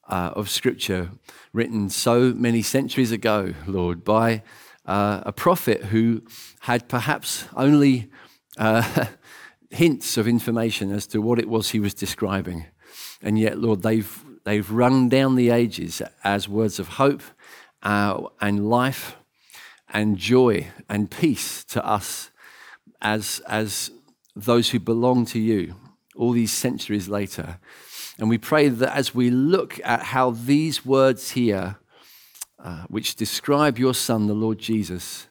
uh, 0.07 0.31
of 0.35 0.49
Scripture 0.49 1.11
written 1.53 1.89
so 1.89 2.33
many 2.33 2.61
centuries 2.61 3.11
ago, 3.11 3.53
Lord, 3.67 4.03
by 4.03 4.43
uh, 4.85 5.21
a 5.25 5.31
prophet 5.31 5.85
who 5.85 6.23
had 6.61 6.87
perhaps 6.87 7.45
only 7.55 8.09
uh, 8.57 9.05
hints 9.69 10.17
of 10.17 10.27
information 10.27 10.91
as 10.91 11.07
to 11.07 11.21
what 11.21 11.39
it 11.39 11.49
was 11.49 11.69
he 11.69 11.79
was 11.79 11.93
describing. 11.93 12.65
And 13.21 13.39
yet, 13.39 13.57
Lord, 13.57 13.81
they've 13.81 14.23
They've 14.45 14.69
rung 14.69 15.09
down 15.09 15.35
the 15.35 15.49
ages 15.49 16.01
as 16.23 16.47
words 16.47 16.79
of 16.79 16.87
hope 16.87 17.23
uh, 17.81 18.21
and 18.39 18.69
life 18.69 19.17
and 19.89 20.17
joy 20.17 20.67
and 20.87 21.09
peace 21.09 21.63
to 21.65 21.85
us 21.85 22.29
as, 23.01 23.41
as 23.47 23.89
those 24.35 24.69
who 24.69 24.79
belong 24.79 25.25
to 25.27 25.39
you 25.39 25.75
all 26.15 26.31
these 26.31 26.51
centuries 26.51 27.09
later. 27.09 27.59
And 28.19 28.29
we 28.29 28.37
pray 28.37 28.69
that 28.69 28.95
as 28.95 29.13
we 29.15 29.29
look 29.29 29.79
at 29.83 30.01
how 30.01 30.29
these 30.29 30.85
words 30.85 31.31
here, 31.31 31.77
uh, 32.63 32.83
which 32.87 33.15
describe 33.15 33.77
your 33.77 33.93
Son, 33.93 34.27
the 34.27 34.33
Lord 34.33 34.59
Jesus, 34.59 35.27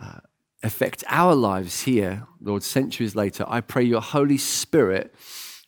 uh, 0.00 0.18
affect 0.62 1.04
our 1.06 1.34
lives 1.34 1.82
here, 1.82 2.26
Lord, 2.40 2.62
centuries 2.62 3.14
later, 3.14 3.44
I 3.48 3.60
pray 3.60 3.84
your 3.84 4.02
Holy 4.02 4.38
Spirit 4.38 5.14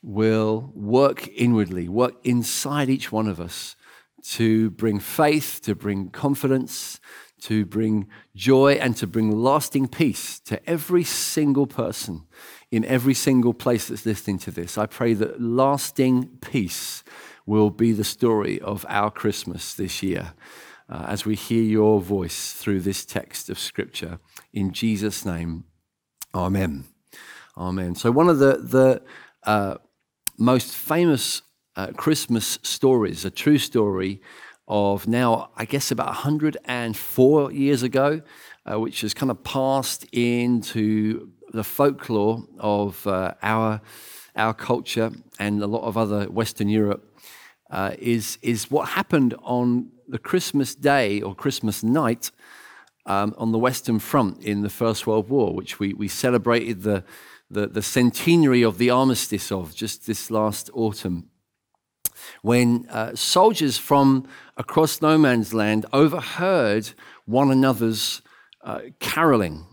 will 0.02 0.72
work 0.74 1.28
inwardly, 1.28 1.88
work 1.88 2.14
inside 2.24 2.90
each 2.90 3.12
one 3.12 3.28
of 3.28 3.40
us 3.40 3.76
to 4.22 4.70
bring 4.70 4.98
faith, 4.98 5.60
to 5.62 5.74
bring 5.74 6.08
confidence, 6.10 7.00
to 7.40 7.64
bring 7.64 8.08
joy, 8.34 8.74
and 8.74 8.96
to 8.96 9.06
bring 9.06 9.30
lasting 9.30 9.88
peace 9.88 10.38
to 10.40 10.68
every 10.68 11.04
single 11.04 11.66
person 11.66 12.22
in 12.70 12.84
every 12.84 13.14
single 13.14 13.52
place 13.52 13.88
that's 13.88 14.06
listening 14.06 14.38
to 14.38 14.50
this. 14.50 14.78
I 14.78 14.86
pray 14.86 15.14
that 15.14 15.40
lasting 15.40 16.38
peace 16.40 17.02
will 17.46 17.70
be 17.70 17.92
the 17.92 18.04
story 18.04 18.60
of 18.60 18.86
our 18.88 19.10
Christmas 19.10 19.74
this 19.74 20.02
year. 20.02 20.34
Uh, 20.88 21.06
as 21.08 21.24
we 21.24 21.34
hear 21.34 21.62
your 21.62 22.00
voice 22.00 22.52
through 22.52 22.80
this 22.80 23.06
text 23.06 23.48
of 23.48 23.58
Scripture. 23.58 24.18
In 24.52 24.72
Jesus' 24.72 25.24
name, 25.24 25.64
Amen. 26.34 26.84
Amen. 27.56 27.94
So, 27.94 28.10
one 28.10 28.28
of 28.28 28.38
the, 28.38 28.56
the 28.56 29.02
uh, 29.44 29.76
most 30.38 30.74
famous 30.74 31.42
uh, 31.76 31.88
Christmas 31.96 32.58
stories, 32.62 33.24
a 33.24 33.30
true 33.30 33.58
story 33.58 34.20
of 34.68 35.06
now, 35.06 35.50
I 35.56 35.64
guess, 35.64 35.90
about 35.90 36.06
104 36.06 37.52
years 37.52 37.82
ago, 37.82 38.22
uh, 38.70 38.78
which 38.78 39.00
has 39.02 39.14
kind 39.14 39.30
of 39.30 39.42
passed 39.44 40.04
into 40.12 41.30
the 41.52 41.64
folklore 41.64 42.44
of 42.58 43.06
uh, 43.06 43.34
our, 43.42 43.80
our 44.36 44.54
culture 44.54 45.10
and 45.38 45.62
a 45.62 45.66
lot 45.66 45.82
of 45.82 45.96
other 45.96 46.24
Western 46.24 46.68
Europe, 46.68 47.04
uh, 47.70 47.92
is, 47.98 48.38
is 48.42 48.70
what 48.70 48.90
happened 48.90 49.34
on 49.42 49.90
the 50.08 50.18
Christmas 50.18 50.74
day 50.74 51.20
or 51.20 51.34
Christmas 51.34 51.82
night 51.82 52.30
um, 53.06 53.34
on 53.36 53.52
the 53.52 53.58
Western 53.58 53.98
Front 53.98 54.42
in 54.42 54.62
the 54.62 54.70
First 54.70 55.06
World 55.06 55.28
War, 55.28 55.54
which 55.54 55.78
we, 55.78 55.92
we 55.94 56.08
celebrated 56.08 56.82
the 56.82 57.04
the, 57.52 57.66
the 57.66 57.82
centenary 57.82 58.62
of 58.62 58.78
the 58.78 58.90
armistice 58.90 59.52
of 59.52 59.74
just 59.74 60.06
this 60.06 60.30
last 60.30 60.70
autumn, 60.72 61.28
when 62.42 62.86
uh, 62.88 63.14
soldiers 63.14 63.78
from 63.78 64.26
across 64.56 65.02
no 65.02 65.18
man's 65.18 65.52
land 65.52 65.86
overheard 65.92 66.90
one 67.26 67.50
another's 67.50 68.22
uh, 68.62 68.80
caroling. 69.00 69.66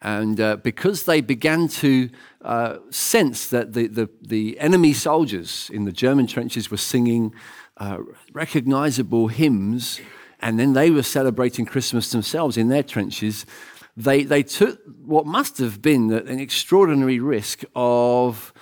And 0.00 0.40
uh, 0.40 0.56
because 0.56 1.04
they 1.04 1.20
began 1.20 1.68
to 1.68 2.10
uh, 2.40 2.78
sense 2.90 3.48
that 3.48 3.72
the, 3.72 3.86
the, 3.86 4.10
the, 4.20 4.58
enemy 4.58 4.94
soldiers 4.94 5.70
in 5.72 5.84
the 5.84 5.92
German 5.92 6.26
trenches 6.26 6.72
were 6.72 6.76
singing 6.76 7.32
uh, 7.76 7.98
recognizable 8.32 9.28
hymns, 9.28 10.00
and 10.40 10.58
then 10.58 10.72
they 10.72 10.90
were 10.90 11.04
celebrating 11.04 11.64
Christmas 11.66 12.10
themselves 12.10 12.56
in 12.56 12.68
their 12.68 12.82
trenches, 12.82 13.46
they, 13.96 14.24
they 14.24 14.42
took 14.42 14.80
what 15.04 15.26
must 15.26 15.58
have 15.58 15.82
been 15.82 16.12
an 16.12 16.40
extraordinary 16.40 17.20
risk 17.20 17.64
of 17.74 18.52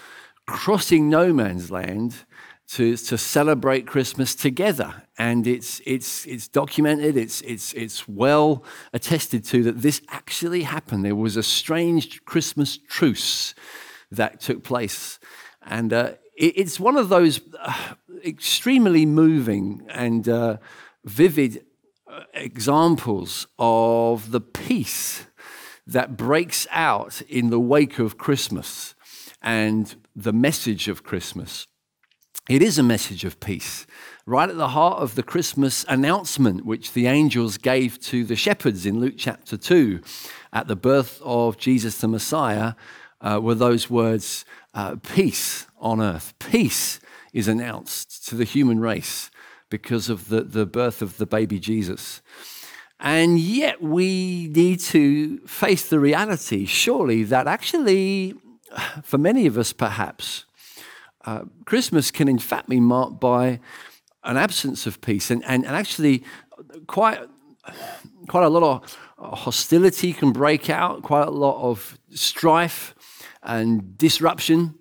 crossing 0.47 1.09
no 1.09 1.33
man's 1.33 1.71
land 1.71 2.25
to, 2.71 2.97
to 2.97 3.19
celebrate 3.19 3.87
Christmas 3.87 4.35
together. 4.35 5.03
And 5.19 5.47
it's, 5.47 5.81
it's, 5.87 6.25
it's 6.27 6.49
documented, 6.49 7.17
it's, 7.17 7.41
it's, 7.43 7.73
it's 7.75 8.09
well 8.09 8.65
attested 8.93 9.45
to 9.47 9.63
that 9.65 9.83
this 9.83 10.01
actually 10.09 10.63
happened. 10.63 11.05
There 11.05 11.17
was 11.17 11.37
a 11.37 11.43
strange 11.43 12.25
Christmas 12.25 12.79
truce 12.89 13.55
that 14.11 14.41
took 14.41 14.63
place. 14.63 15.19
And 15.63 15.93
uh, 15.93 16.13
it, 16.37 16.59
it's 16.59 16.81
one 16.81 16.97
of 16.97 17.09
those 17.09 17.41
uh, 17.59 17.95
extremely 18.25 19.05
moving 19.05 19.87
and 19.89 20.29
uh, 20.29 20.57
vivid 21.05 21.65
examples 22.35 23.47
of 23.59 24.31
the 24.31 24.41
peace 24.41 25.27
that 25.87 26.17
breaks 26.17 26.67
out 26.71 27.23
in 27.23 27.51
the 27.51 27.61
wake 27.61 27.99
of 27.99 28.19
Christmas 28.19 28.95
and 29.43 29.97
the 30.15 30.33
message 30.33 30.89
of 30.89 31.03
Christmas. 31.03 31.67
It 32.49 32.63
is 32.63 32.79
a 32.79 32.83
message 32.83 33.25
of 33.25 33.39
peace, 33.39 33.87
right 34.27 34.49
at 34.49 34.57
the 34.57 34.69
heart 34.69 35.03
of 35.03 35.15
the 35.15 35.23
Christmas 35.23 35.85
announcement 35.89 36.65
which 36.65 36.93
the 36.93 37.07
angels 37.07 37.59
gave 37.59 38.01
to 38.01 38.25
the 38.25 38.37
shepherds 38.37 38.87
in 38.87 39.01
Luke 39.01 39.15
chapter 39.17 39.57
2 39.57 40.01
at 40.53 40.67
the 40.67 40.77
birth 40.77 41.21
of 41.25 41.59
Jesus 41.59 41.99
the 41.99 42.09
Messiah. 42.09 42.75
Uh, 43.21 43.39
were 43.41 43.55
those 43.55 43.91
words, 43.91 44.47
uh, 44.73 44.97
peace 44.97 45.67
on 45.79 46.01
earth. 46.01 46.33
Peace 46.39 47.01
is 47.33 47.49
announced 47.49 48.27
to 48.27 48.35
the 48.35 48.45
human 48.45 48.81
race 48.81 49.31
because 49.71 50.11
of 50.11 50.29
the, 50.29 50.43
the 50.43 50.67
birth 50.67 51.01
of 51.01 51.17
the 51.17 51.27
baby 51.27 51.59
Jesus. 51.59 52.21
And 52.99 53.39
yet 53.39 53.81
we 53.81 54.51
need 54.55 54.81
to 54.81 55.39
face 55.47 55.89
the 55.89 55.99
reality, 55.99 56.67
surely, 56.67 57.23
that 57.25 57.47
actually, 57.47 58.35
for 59.03 59.17
many 59.17 59.47
of 59.47 59.57
us 59.57 59.73
perhaps, 59.73 60.45
uh, 61.25 61.45
Christmas 61.65 62.11
can 62.11 62.29
in 62.29 62.39
fact 62.39 62.69
be 62.69 62.81
marked 62.81 63.21
by 63.21 63.61
an 64.25 64.37
absence 64.37 64.87
of 64.87 65.01
peace 65.01 65.31
and, 65.31 65.43
and, 65.47 65.65
and 65.65 65.75
actually 65.75 66.25
quite, 66.87 67.21
quite 68.29 68.45
a 68.45 68.49
lot 68.51 68.63
of 68.63 68.99
hostility 69.39 70.13
can 70.13 70.33
break 70.33 70.69
out, 70.69 71.03
quite 71.03 71.27
a 71.27 71.31
lot 71.31 71.63
of 71.63 71.99
strife 72.11 72.95
and 73.43 73.97
disruption. 73.97 74.75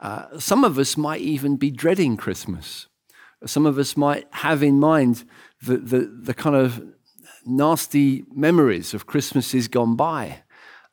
Uh, 0.00 0.38
some 0.38 0.64
of 0.64 0.78
us 0.78 0.96
might 0.96 1.20
even 1.20 1.56
be 1.56 1.70
dreading 1.70 2.16
Christmas. 2.16 2.86
Some 3.44 3.66
of 3.66 3.78
us 3.78 3.96
might 3.96 4.26
have 4.30 4.62
in 4.62 4.80
mind 4.80 5.24
the, 5.62 5.76
the, 5.76 5.98
the 6.00 6.34
kind 6.34 6.56
of 6.56 6.82
nasty 7.44 8.24
memories 8.34 8.94
of 8.94 9.06
Christmases 9.06 9.68
gone 9.68 9.96
by, 9.96 10.42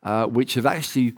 uh, 0.04 0.26
which 0.26 0.54
have 0.56 0.66
actually 0.66 1.16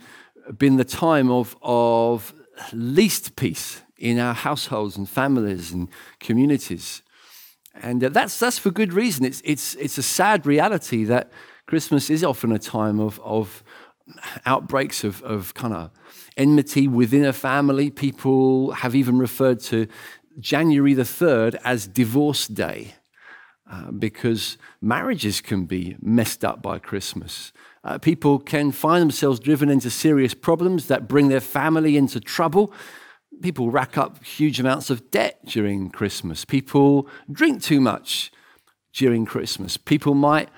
been 0.57 0.77
the 0.77 0.85
time 0.85 1.31
of, 1.31 1.55
of 1.61 2.33
least 2.71 3.35
peace 3.35 3.81
in 3.97 4.19
our 4.19 4.33
households 4.33 4.97
and 4.97 5.09
families 5.09 5.71
and 5.71 5.89
communities. 6.19 7.01
And 7.81 8.03
uh, 8.03 8.09
that's, 8.09 8.39
that's 8.39 8.57
for 8.57 8.71
good 8.71 8.93
reason. 8.93 9.25
It's, 9.25 9.41
it's, 9.43 9.75
it's 9.75 9.97
a 9.97 10.03
sad 10.03 10.45
reality 10.45 11.03
that 11.05 11.31
Christmas 11.65 12.09
is 12.09 12.23
often 12.23 12.51
a 12.51 12.59
time 12.59 12.99
of, 12.99 13.19
of 13.21 13.63
outbreaks 14.45 15.03
of, 15.03 15.21
of 15.23 15.53
kind 15.55 15.73
of 15.73 15.89
enmity 16.37 16.87
within 16.87 17.25
a 17.25 17.33
family. 17.33 17.89
People 17.89 18.71
have 18.71 18.93
even 18.95 19.17
referred 19.17 19.59
to 19.61 19.87
January 20.39 20.93
the 20.93 21.03
3rd 21.03 21.59
as 21.63 21.87
Divorce 21.87 22.47
Day. 22.47 22.95
Uh, 23.67 23.89
because 23.89 24.59
marriages 24.79 25.41
can 25.41 25.65
be 25.65 25.95
messed 25.99 26.45
up 26.45 26.61
by 26.61 26.77
Christmas. 26.77 27.51
Uh, 27.83 27.97
people 27.97 28.37
can 28.37 28.71
find 28.71 29.01
themselves 29.01 29.39
driven 29.39 29.69
into 29.69 29.89
serious 29.89 30.35
problems 30.35 30.87
that 30.87 31.07
bring 31.07 31.29
their 31.29 31.41
family 31.41 31.97
into 31.97 32.19
trouble. 32.19 32.71
People 33.41 33.71
rack 33.71 33.97
up 33.97 34.23
huge 34.23 34.59
amounts 34.59 34.91
of 34.91 35.09
debt 35.09 35.39
during 35.45 35.89
Christmas. 35.89 36.45
People 36.45 37.07
drink 37.31 37.63
too 37.63 37.81
much 37.81 38.31
during 38.93 39.25
Christmas. 39.25 39.77
People 39.77 40.13
might 40.13 40.49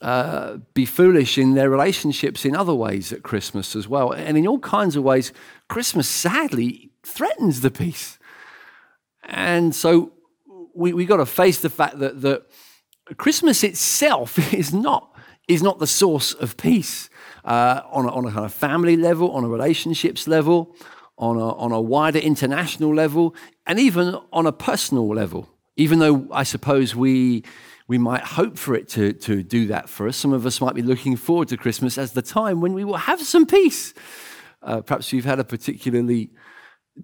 uh, 0.00 0.58
be 0.74 0.86
foolish 0.86 1.36
in 1.36 1.54
their 1.54 1.70
relationships 1.70 2.44
in 2.44 2.54
other 2.54 2.74
ways 2.74 3.12
at 3.12 3.24
Christmas 3.24 3.74
as 3.74 3.88
well. 3.88 4.12
And 4.12 4.38
in 4.38 4.46
all 4.46 4.60
kinds 4.60 4.94
of 4.94 5.02
ways, 5.02 5.32
Christmas 5.68 6.08
sadly 6.08 6.92
threatens 7.02 7.62
the 7.62 7.70
peace. 7.72 8.16
And 9.26 9.74
so 9.74 10.12
we, 10.74 10.92
we 10.92 11.06
got 11.06 11.18
to 11.18 11.26
face 11.26 11.60
the 11.60 11.70
fact 11.70 11.98
that, 12.00 12.20
that 12.22 12.46
Christmas 13.16 13.64
itself 13.64 14.52
is 14.54 14.72
not, 14.72 15.14
is 15.48 15.62
not 15.62 15.78
the 15.78 15.86
source 15.86 16.32
of 16.34 16.56
peace 16.56 17.10
uh, 17.44 17.82
on, 17.90 18.06
a, 18.06 18.08
on 18.08 18.26
a 18.26 18.32
kind 18.32 18.44
of 18.44 18.52
family 18.52 18.96
level, 18.96 19.30
on 19.32 19.44
a 19.44 19.48
relationships 19.48 20.26
level, 20.26 20.74
on 21.18 21.36
a, 21.36 21.54
on 21.54 21.72
a 21.72 21.80
wider 21.80 22.18
international 22.18 22.94
level, 22.94 23.34
and 23.66 23.78
even 23.78 24.18
on 24.32 24.46
a 24.46 24.52
personal 24.52 25.08
level. 25.08 25.48
Even 25.76 25.98
though 25.98 26.28
I 26.30 26.44
suppose 26.44 26.94
we, 26.94 27.44
we 27.88 27.98
might 27.98 28.22
hope 28.22 28.56
for 28.56 28.74
it 28.74 28.88
to, 28.90 29.12
to 29.12 29.42
do 29.42 29.66
that 29.66 29.88
for 29.88 30.08
us, 30.08 30.16
some 30.16 30.32
of 30.32 30.46
us 30.46 30.60
might 30.60 30.74
be 30.74 30.82
looking 30.82 31.16
forward 31.16 31.48
to 31.48 31.56
Christmas 31.56 31.98
as 31.98 32.12
the 32.12 32.22
time 32.22 32.60
when 32.60 32.74
we 32.74 32.84
will 32.84 32.96
have 32.96 33.20
some 33.20 33.46
peace. 33.46 33.92
Uh, 34.62 34.80
perhaps 34.80 35.12
you've 35.12 35.24
had 35.24 35.38
a 35.38 35.44
particularly 35.44 36.30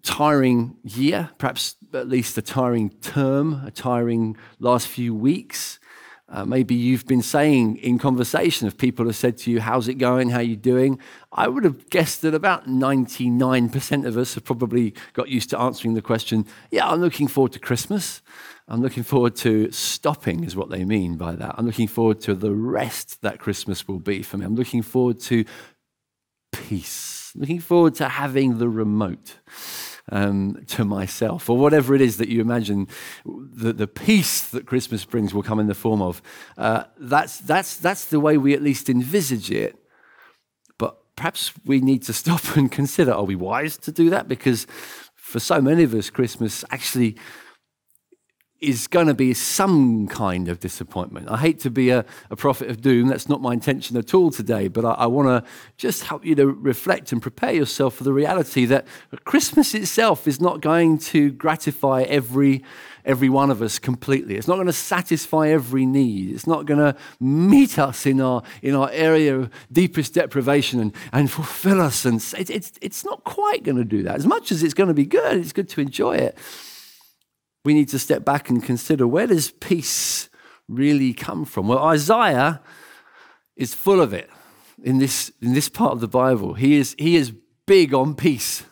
tiring 0.03 0.77
year, 0.83 1.31
perhaps 1.39 1.77
at 1.93 2.09
least 2.09 2.39
a 2.39 2.43
tiring 2.43 2.91
term, 3.01 3.63
a 3.67 3.71
tiring 3.71 4.37
last 4.59 4.89
few 4.89 5.15
weeks. 5.15 5.79
Uh, 6.29 6.45
maybe 6.45 6.77
you've 6.77 7.07
been 7.07 7.23
saying 7.23 7.77
in 7.79 7.99
conversation, 7.99 8.69
if 8.69 8.79
people 8.79 9.07
have 9.07 9.17
said 9.17 9.37
to 9.37 9.51
you, 9.51 9.61
How's 9.61 9.89
it 9.89 9.95
going? 9.95 10.31
How 10.31 10.39
are 10.39 10.43
you 10.43 10.55
doing? 10.55 11.01
I 11.33 11.49
would 11.49 11.65
have 11.65 11.91
guessed 11.91 12.23
that 12.23 12.35
about 12.35 12.69
99% 12.69 14.07
of 14.07 14.17
us 14.17 14.35
have 14.35 14.45
probably 14.45 14.95
got 15.13 15.29
used 15.29 15.51
to 15.51 15.59
answering 15.59 15.95
the 15.95 16.03
question, 16.03 16.47
Yeah, 16.71 16.89
I'm 16.89 17.01
looking 17.01 17.27
forward 17.27 17.53
to 17.53 17.59
Christmas. 17.59 18.23
I'm 18.69 18.81
looking 18.81 19.03
forward 19.03 19.35
to 19.37 19.73
stopping, 19.73 20.45
is 20.45 20.55
what 20.55 20.71
they 20.71 20.85
mean 20.85 21.17
by 21.17 21.35
that. 21.35 21.57
I'm 21.59 21.67
looking 21.67 21.89
forward 21.89 22.21
to 22.21 22.35
the 22.37 22.53
rest 22.53 23.21
that 23.23 23.41
Christmas 23.41 23.89
will 23.89 23.99
be 23.99 24.23
for 24.23 24.39
me. 24.39 24.47
I'm 24.47 24.55
looking 24.55 24.83
forward 24.83 25.19
to 25.23 25.45
peace, 26.53 27.20
looking 27.35 27.61
forward 27.61 27.95
to 27.97 28.09
having 28.09 28.59
the 28.59 28.69
remote 28.69 29.37
um, 30.11 30.63
to 30.67 30.85
myself, 30.85 31.49
or 31.49 31.57
whatever 31.57 31.95
it 31.95 32.01
is 32.01 32.17
that 32.17 32.29
you 32.29 32.41
imagine 32.41 32.89
the, 33.25 33.73
the 33.73 33.87
peace 33.87 34.49
that 34.49 34.67
Christmas 34.67 35.05
brings 35.05 35.33
will 35.33 35.43
come 35.43 35.61
in 35.61 35.67
the 35.67 35.75
form 35.75 36.03
of. 36.03 36.21
Uh, 36.59 36.85
that's, 36.99 37.39
that's, 37.39 37.77
that's 37.77 38.07
the 38.07 38.21
way 38.21 38.37
we 38.37 38.55
at 38.55 38.63
least 38.63 38.89
envisage 38.89 39.51
it. 39.51 39.77
But 40.79 40.99
perhaps 41.17 41.53
we 41.65 41.81
need 41.81 42.03
to 42.05 42.13
stop 42.23 42.57
and 42.57 42.71
consider 42.71 43.13
are 43.13 43.25
we 43.25 43.37
wise 43.37 43.77
to 43.79 43.93
do 43.93 44.11
that? 44.11 44.29
Because 44.29 44.67
for 45.15 45.39
so 45.39 45.61
many 45.61 45.85
of 45.85 45.95
us, 45.95 46.11
Christmas 46.11 46.65
actually 46.71 47.17
is 48.61 48.87
going 48.87 49.07
to 49.07 49.15
be 49.15 49.33
some 49.33 50.07
kind 50.07 50.49
of 50.49 50.61
disappointment. 50.61 51.31
I 51.31 51.39
hate 51.39 51.61
to 51.61 51.71
be 51.71 51.89
a, 51.91 52.05
a 52.31 52.37
prophet 52.37 52.69
of 52.69 52.83
doom. 52.83 53.09
That's 53.09 53.29
not 53.29 53.41
my 53.41 53.55
intention 53.55 53.97
at 53.97 54.13
all 54.13 54.31
today, 54.31 54.69
but 54.69 54.85
I, 54.85 54.93
I 54.93 55.07
want 55.07 55.29
to 55.29 55.51
just 55.79 56.05
help 56.05 56.27
you 56.27 56.35
to 56.35 56.47
reflect 56.47 57.11
and 57.11 57.23
prepare 57.23 57.53
yourself 57.53 57.95
for 57.95 58.05
the 58.05 58.13
reality 58.13 58.67
that 58.67 58.87
Christmas 59.25 59.75
itself 59.75 60.29
is 60.29 60.41
not 60.41 60.61
going 60.61 60.99
to 60.99 61.31
gratify 61.33 62.03
every, 62.03 62.63
every 63.07 63.31
one 63.31 63.51
of 63.51 63.63
us 63.63 63.79
completely. 63.79 64.37
It's 64.37 64.49
not 64.49 64.57
going 64.57 64.67
to 64.67 64.75
satisfy 64.75 65.49
every 65.49 65.87
need. 65.87 66.31
It's 66.31 66.47
not 66.47 66.67
going 66.67 66.81
to 66.81 66.95
meet 67.19 67.79
us 67.79 68.05
in 68.05 68.21
our, 68.21 68.43
in 68.61 68.75
our 68.75 68.91
area 68.91 69.39
of 69.39 69.51
deepest 69.73 70.13
deprivation 70.13 70.81
and, 70.81 70.93
and 71.15 71.31
fulfill 71.31 71.81
us. 71.81 72.05
And 72.05 72.23
it, 72.37 72.51
it's, 72.51 72.73
it's 72.83 73.07
not 73.07 73.25
quite 73.25 73.63
going 73.63 73.79
to 73.79 73.85
do 73.85 74.03
that. 74.03 74.17
As 74.17 74.27
much 74.27 74.53
as 74.53 74.63
it's 74.63 74.75
going 74.75 74.89
to 74.89 74.95
be 74.95 75.07
good, 75.07 75.39
it's 75.39 75.53
good 75.53 75.71
to 75.71 75.81
enjoy 75.81 76.17
it 76.17 76.37
we 77.65 77.75
need 77.75 77.89
to 77.91 77.99
step 77.99 78.25
back 78.25 78.49
and 78.49 78.63
consider 78.63 79.07
where 79.07 79.27
does 79.27 79.51
peace 79.51 80.29
really 80.69 81.13
come 81.13 81.45
from? 81.45 81.69
Well, 81.69 81.79
Isaiah 81.79 82.61
is 83.57 83.75
full 83.75 84.01
of 84.01 84.13
it 84.13 84.31
in 84.83 84.99
this, 84.99 85.31
in 85.43 85.53
this 85.53 85.69
part 85.69 85.93
of 85.93 86.01
the 86.01 86.09
Bible. 86.09 86.55
He 86.55 86.77
is, 86.77 86.95
he 86.99 87.17
is 87.17 87.33
big 87.67 87.93
on 87.93 88.15
peace. 88.15 88.65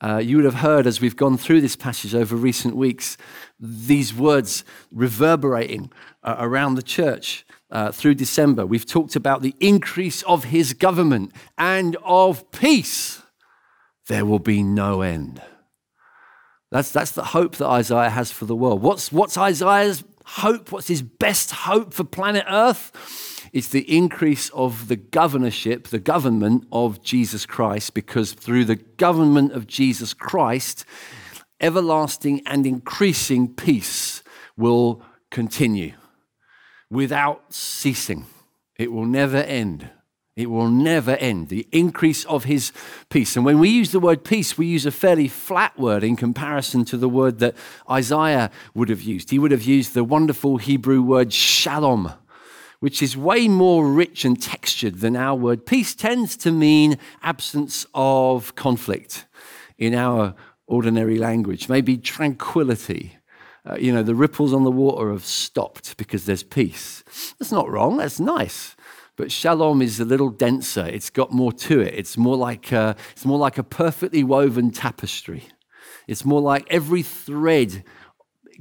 Uh, 0.00 0.18
you 0.18 0.36
would 0.36 0.44
have 0.44 0.54
heard 0.54 0.86
as 0.86 1.00
we've 1.00 1.16
gone 1.16 1.36
through 1.36 1.60
this 1.60 1.74
passage 1.74 2.14
over 2.14 2.36
recent 2.36 2.76
weeks, 2.76 3.16
these 3.58 4.14
words 4.14 4.62
reverberating 4.92 5.90
uh, 6.22 6.36
around 6.38 6.76
the 6.76 6.82
church 6.82 7.44
uh, 7.70 7.90
through 7.90 8.14
December. 8.14 8.64
We've 8.64 8.86
talked 8.86 9.16
about 9.16 9.42
the 9.42 9.56
increase 9.58 10.22
of 10.22 10.44
his 10.44 10.72
government 10.72 11.32
and 11.56 11.96
of 12.04 12.48
peace. 12.52 13.22
There 14.06 14.24
will 14.24 14.38
be 14.38 14.62
no 14.62 15.02
end. 15.02 15.42
That's, 16.70 16.90
that's 16.90 17.12
the 17.12 17.24
hope 17.24 17.56
that 17.56 17.66
Isaiah 17.66 18.10
has 18.10 18.30
for 18.30 18.44
the 18.44 18.56
world. 18.56 18.82
What's, 18.82 19.10
what's 19.10 19.38
Isaiah's 19.38 20.04
hope? 20.24 20.70
What's 20.70 20.88
his 20.88 21.02
best 21.02 21.50
hope 21.50 21.94
for 21.94 22.04
planet 22.04 22.44
Earth? 22.48 22.92
It's 23.52 23.68
the 23.68 23.96
increase 23.96 24.50
of 24.50 24.88
the 24.88 24.96
governorship, 24.96 25.88
the 25.88 25.98
government 25.98 26.66
of 26.70 27.02
Jesus 27.02 27.46
Christ, 27.46 27.94
because 27.94 28.32
through 28.32 28.66
the 28.66 28.76
government 28.76 29.52
of 29.52 29.66
Jesus 29.66 30.12
Christ, 30.12 30.84
everlasting 31.60 32.42
and 32.46 32.66
increasing 32.66 33.54
peace 33.54 34.22
will 34.56 35.02
continue 35.30 35.92
without 36.90 37.54
ceasing. 37.54 38.26
It 38.76 38.92
will 38.92 39.06
never 39.06 39.38
end. 39.38 39.90
It 40.38 40.50
will 40.50 40.70
never 40.70 41.16
end. 41.16 41.48
The 41.48 41.66
increase 41.72 42.24
of 42.26 42.44
his 42.44 42.70
peace. 43.08 43.34
And 43.34 43.44
when 43.44 43.58
we 43.58 43.70
use 43.70 43.90
the 43.90 43.98
word 43.98 44.22
peace, 44.22 44.56
we 44.56 44.66
use 44.66 44.86
a 44.86 44.92
fairly 44.92 45.26
flat 45.26 45.76
word 45.76 46.04
in 46.04 46.14
comparison 46.14 46.84
to 46.84 46.96
the 46.96 47.08
word 47.08 47.40
that 47.40 47.56
Isaiah 47.90 48.52
would 48.72 48.88
have 48.88 49.02
used. 49.02 49.30
He 49.30 49.40
would 49.40 49.50
have 49.50 49.64
used 49.64 49.94
the 49.94 50.04
wonderful 50.04 50.58
Hebrew 50.58 51.02
word 51.02 51.32
shalom, 51.32 52.12
which 52.78 53.02
is 53.02 53.16
way 53.16 53.48
more 53.48 53.90
rich 53.90 54.24
and 54.24 54.40
textured 54.40 55.00
than 55.00 55.16
our 55.16 55.34
word. 55.34 55.66
Peace 55.66 55.96
tends 55.96 56.36
to 56.36 56.52
mean 56.52 56.98
absence 57.20 57.84
of 57.92 58.54
conflict 58.54 59.26
in 59.76 59.92
our 59.92 60.36
ordinary 60.68 61.18
language, 61.18 61.68
maybe 61.68 61.98
tranquility. 61.98 63.16
Uh, 63.68 63.74
you 63.74 63.92
know, 63.92 64.04
the 64.04 64.14
ripples 64.14 64.54
on 64.54 64.62
the 64.62 64.70
water 64.70 65.10
have 65.10 65.24
stopped 65.24 65.96
because 65.96 66.26
there's 66.26 66.44
peace. 66.44 67.02
That's 67.40 67.50
not 67.50 67.68
wrong, 67.68 67.96
that's 67.96 68.20
nice. 68.20 68.76
But 69.18 69.32
shalom 69.32 69.82
is 69.82 69.98
a 69.98 70.04
little 70.04 70.30
denser. 70.30 70.86
It's 70.86 71.10
got 71.10 71.32
more 71.32 71.52
to 71.52 71.80
it. 71.80 71.92
It's 71.92 72.16
more 72.16 72.36
like 72.36 72.70
a, 72.70 72.94
it's 73.10 73.24
more 73.24 73.36
like 73.36 73.58
a 73.58 73.64
perfectly 73.64 74.22
woven 74.22 74.70
tapestry. 74.70 75.42
It's 76.06 76.24
more 76.24 76.40
like 76.40 76.64
every 76.70 77.02
thread 77.02 77.82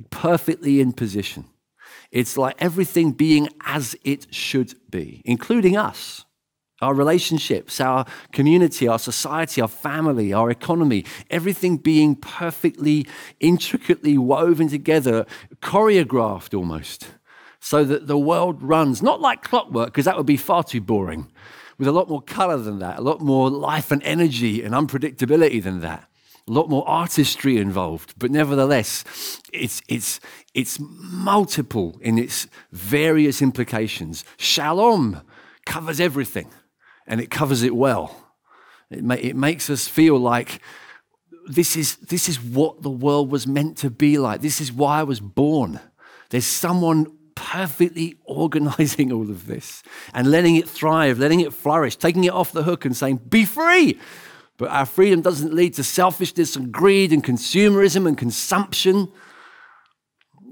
perfectly 0.09 0.81
in 0.81 0.93
position. 0.93 1.45
It's 2.11 2.37
like 2.37 2.55
everything 2.57 3.11
being 3.11 3.49
as 3.67 3.95
it 4.03 4.33
should 4.33 4.73
be, 4.89 5.21
including 5.25 5.77
us, 5.77 6.25
our 6.81 6.95
relationships, 6.95 7.79
our 7.79 8.07
community, 8.31 8.87
our 8.87 8.97
society, 8.97 9.61
our 9.61 9.67
family, 9.67 10.33
our 10.33 10.49
economy, 10.49 11.05
everything 11.29 11.77
being 11.77 12.15
perfectly, 12.15 13.05
intricately 13.39 14.17
woven 14.17 14.69
together, 14.69 15.27
choreographed 15.61 16.57
almost 16.57 17.09
so 17.59 17.83
that 17.83 18.07
the 18.07 18.17
world 18.17 18.61
runs, 18.61 19.01
not 19.01 19.21
like 19.21 19.43
clockwork, 19.43 19.87
because 19.87 20.05
that 20.05 20.17
would 20.17 20.25
be 20.25 20.37
far 20.37 20.63
too 20.63 20.81
boring, 20.81 21.31
with 21.77 21.87
a 21.87 21.91
lot 21.91 22.09
more 22.09 22.21
color 22.21 22.57
than 22.57 22.79
that, 22.79 22.99
a 22.99 23.01
lot 23.01 23.21
more 23.21 23.49
life 23.49 23.91
and 23.91 24.01
energy 24.03 24.63
and 24.63 24.73
unpredictability 24.73 25.61
than 25.61 25.81
that, 25.81 26.07
a 26.47 26.51
lot 26.51 26.69
more 26.69 26.87
artistry 26.87 27.57
involved. 27.57 28.13
But 28.17 28.31
nevertheless, 28.31 29.03
it's, 29.53 29.81
it's, 29.87 30.19
it's 30.53 30.79
multiple 30.79 31.97
in 32.01 32.17
its 32.17 32.47
various 32.71 33.41
implications. 33.41 34.23
Shalom 34.37 35.21
covers 35.65 35.99
everything, 35.99 36.49
and 37.05 37.19
it 37.19 37.29
covers 37.29 37.63
it 37.63 37.75
well. 37.75 38.33
It, 38.89 39.03
ma- 39.03 39.15
it 39.15 39.35
makes 39.35 39.69
us 39.69 39.87
feel 39.87 40.17
like 40.17 40.61
this 41.47 41.75
is, 41.75 41.97
this 41.97 42.27
is 42.27 42.41
what 42.41 42.81
the 42.81 42.89
world 42.89 43.29
was 43.29 43.45
meant 43.45 43.77
to 43.77 43.89
be 43.89 44.17
like. 44.17 44.41
This 44.41 44.61
is 44.61 44.71
why 44.71 44.99
I 44.99 45.03
was 45.03 45.19
born. 45.19 45.79
There's 46.29 46.45
someone 46.45 47.16
perfectly 47.37 48.17
organizing 48.25 49.11
all 49.11 49.29
of 49.29 49.45
this 49.45 49.83
and 50.11 50.31
letting 50.31 50.55
it 50.55 50.67
thrive, 50.67 51.19
letting 51.19 51.39
it 51.39 51.53
flourish, 51.53 51.95
taking 51.95 52.23
it 52.23 52.33
off 52.33 52.51
the 52.51 52.63
hook 52.63 52.83
and 52.83 52.97
saying, 52.97 53.17
be 53.29 53.45
free. 53.45 53.99
But 54.57 54.71
our 54.71 54.87
freedom 54.87 55.21
doesn't 55.21 55.53
lead 55.53 55.75
to 55.75 55.83
selfishness 55.83 56.55
and 56.55 56.71
greed 56.71 57.13
and 57.13 57.23
consumerism 57.23 58.07
and 58.07 58.17
consumption. 58.17 59.11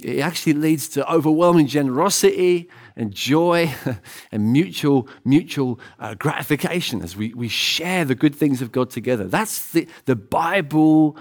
It 0.03 0.19
actually 0.19 0.53
leads 0.53 0.87
to 0.89 1.11
overwhelming 1.11 1.65
generosity 1.65 2.69
and 2.95 3.11
joy 3.11 3.73
and 4.31 4.53
mutual, 4.53 5.09
mutual 5.23 5.79
uh, 5.97 6.13
gratification 6.13 7.01
as 7.01 7.17
we, 7.17 7.33
we 7.33 7.47
share 7.47 8.05
the 8.05 8.13
good 8.13 8.35
things 8.35 8.61
of 8.61 8.71
God 8.71 8.91
together. 8.91 9.23
That's 9.23 9.71
the, 9.71 9.87
the 10.05 10.15
Bible 10.15 11.17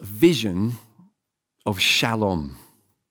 vision 0.00 0.72
of 1.64 1.78
shalom. 1.78 2.56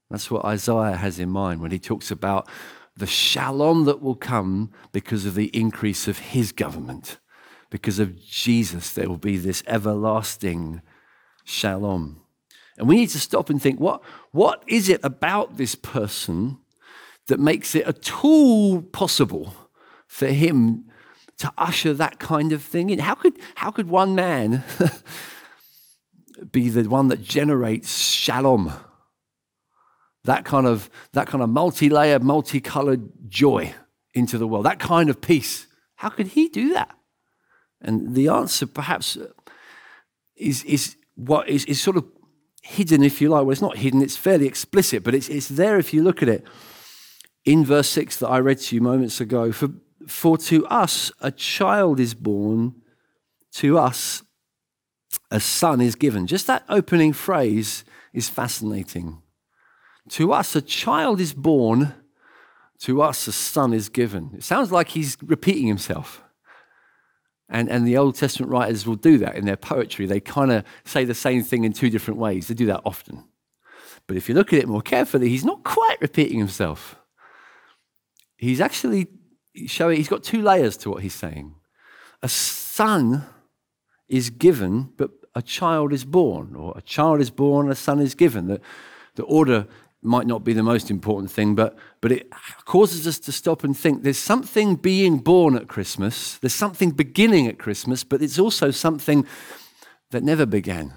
That's 0.09 0.29
what 0.29 0.45
Isaiah 0.45 0.95
has 0.95 1.19
in 1.19 1.29
mind 1.29 1.61
when 1.61 1.71
he 1.71 1.79
talks 1.79 2.11
about 2.11 2.47
the 2.95 3.07
shalom 3.07 3.85
that 3.85 4.01
will 4.01 4.15
come 4.15 4.71
because 4.91 5.25
of 5.25 5.35
the 5.35 5.47
increase 5.47 6.07
of 6.07 6.19
his 6.19 6.51
government. 6.51 7.17
Because 7.69 7.99
of 7.99 8.21
Jesus, 8.21 8.93
there 8.93 9.09
will 9.09 9.17
be 9.17 9.37
this 9.37 9.63
everlasting 9.67 10.81
shalom. 11.43 12.21
And 12.77 12.87
we 12.87 12.95
need 12.95 13.09
to 13.09 13.19
stop 13.19 13.49
and 13.49 13.61
think 13.61 13.79
what, 13.79 14.01
what 14.31 14.63
is 14.67 14.89
it 14.89 14.99
about 15.03 15.57
this 15.57 15.75
person 15.75 16.57
that 17.27 17.39
makes 17.39 17.73
it 17.73 17.85
at 17.85 18.23
all 18.23 18.81
possible 18.81 19.53
for 20.07 20.27
him 20.27 20.85
to 21.37 21.51
usher 21.57 21.93
that 21.93 22.19
kind 22.19 22.51
of 22.51 22.61
thing 22.61 22.89
in? 22.89 22.99
How 22.99 23.15
could, 23.15 23.37
how 23.55 23.71
could 23.71 23.89
one 23.89 24.15
man 24.15 24.63
be 26.51 26.69
the 26.69 26.87
one 26.87 27.07
that 27.09 27.21
generates 27.21 27.97
shalom? 27.97 28.73
That 30.25 30.45
kind 30.45 30.67
of, 30.67 30.89
that 31.13 31.27
kind 31.27 31.43
of 31.43 31.49
multi-layered, 31.49 32.23
multicolored 32.23 33.09
joy 33.27 33.73
into 34.13 34.37
the 34.37 34.47
world, 34.47 34.65
that 34.65 34.79
kind 34.79 35.09
of 35.09 35.21
peace. 35.21 35.67
How 35.95 36.09
could 36.09 36.27
he 36.27 36.49
do 36.49 36.73
that? 36.73 36.95
And 37.81 38.15
the 38.15 38.27
answer 38.27 38.65
perhaps 38.65 39.17
uh, 39.17 39.27
is, 40.35 40.63
is 40.63 40.97
what 41.15 41.47
is, 41.47 41.65
is 41.65 41.81
sort 41.81 41.97
of 41.97 42.05
hidden, 42.61 43.03
if 43.03 43.21
you 43.21 43.29
like. 43.29 43.43
Well, 43.43 43.51
it's 43.51 43.61
not 43.61 43.77
hidden, 43.77 44.01
it's 44.01 44.17
fairly 44.17 44.47
explicit, 44.47 45.03
but 45.03 45.13
it's, 45.13 45.29
it's 45.29 45.47
there 45.47 45.77
if 45.77 45.93
you 45.93 46.03
look 46.03 46.21
at 46.21 46.29
it. 46.29 46.43
In 47.45 47.63
verse 47.63 47.89
6 47.89 48.17
that 48.17 48.27
I 48.27 48.39
read 48.39 48.59
to 48.59 48.75
you 48.75 48.81
moments 48.81 49.21
ago, 49.21 49.51
for, 49.51 49.69
for 50.07 50.37
to 50.39 50.65
us 50.67 51.11
a 51.21 51.31
child 51.31 51.99
is 51.99 52.15
born, 52.15 52.75
to 53.53 53.77
us 53.77 54.23
a 55.29 55.39
son 55.39 55.79
is 55.79 55.95
given. 55.95 56.27
Just 56.27 56.47
that 56.47 56.63
opening 56.69 57.13
phrase 57.13 57.85
is 58.13 58.29
fascinating. 58.29 59.21
To 60.09 60.33
us, 60.33 60.55
a 60.55 60.61
child 60.61 61.19
is 61.19 61.33
born, 61.33 61.93
to 62.79 63.01
us, 63.01 63.27
a 63.27 63.31
son 63.31 63.73
is 63.73 63.89
given. 63.89 64.31
It 64.35 64.43
sounds 64.43 64.71
like 64.71 64.89
he's 64.89 65.17
repeating 65.21 65.67
himself. 65.67 66.21
And, 67.47 67.69
and 67.69 67.87
the 67.87 67.97
Old 67.97 68.15
Testament 68.15 68.51
writers 68.51 68.85
will 68.85 68.95
do 68.95 69.17
that 69.19 69.35
in 69.35 69.45
their 69.45 69.57
poetry. 69.57 70.05
They 70.05 70.19
kind 70.19 70.51
of 70.51 70.63
say 70.83 71.05
the 71.05 71.13
same 71.13 71.43
thing 71.43 71.63
in 71.63 71.73
two 71.73 71.89
different 71.89 72.19
ways. 72.19 72.47
They 72.47 72.53
do 72.53 72.65
that 72.67 72.81
often. 72.85 73.23
But 74.07 74.17
if 74.17 74.29
you 74.29 74.35
look 74.35 74.53
at 74.53 74.59
it 74.59 74.67
more 74.67 74.81
carefully, 74.81 75.29
he's 75.29 75.45
not 75.45 75.63
quite 75.63 75.97
repeating 76.01 76.39
himself. 76.39 76.95
He's 78.37 78.61
actually 78.61 79.07
showing, 79.67 79.97
he's 79.97 80.07
got 80.09 80.23
two 80.23 80.41
layers 80.41 80.77
to 80.77 80.89
what 80.89 81.01
he's 81.01 81.13
saying. 81.13 81.55
A 82.21 82.29
son 82.29 83.25
is 84.07 84.29
given, 84.29 84.91
but 84.97 85.11
a 85.33 85.41
child 85.41 85.93
is 85.93 86.05
born, 86.05 86.55
or 86.55 86.73
a 86.75 86.81
child 86.81 87.21
is 87.21 87.29
born, 87.29 87.69
a 87.69 87.75
son 87.75 87.99
is 87.99 88.15
given. 88.15 88.47
The, 88.47 88.61
the 89.15 89.23
order 89.23 89.67
might 90.05 90.27
not 90.27 90.43
be 90.43 90.53
the 90.53 90.63
most 90.63 90.89
important 90.89 91.31
thing, 91.31 91.55
but, 91.55 91.77
but 92.01 92.11
it 92.11 92.31
causes 92.65 93.07
us 93.07 93.19
to 93.19 93.31
stop 93.31 93.63
and 93.63 93.77
think 93.77 94.03
there's 94.03 94.17
something 94.17 94.75
being 94.75 95.17
born 95.17 95.55
at 95.55 95.67
Christmas, 95.67 96.37
there's 96.37 96.53
something 96.53 96.91
beginning 96.91 97.47
at 97.47 97.57
Christmas, 97.57 98.03
but 98.03 98.21
it's 98.21 98.39
also 98.39 98.71
something 98.71 99.25
that 100.11 100.23
never 100.23 100.45
began. 100.45 100.93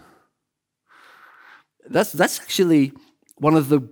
That's, 1.88 2.12
that's 2.12 2.40
actually 2.40 2.92
one 3.36 3.54
of, 3.54 3.68
the, 3.68 3.88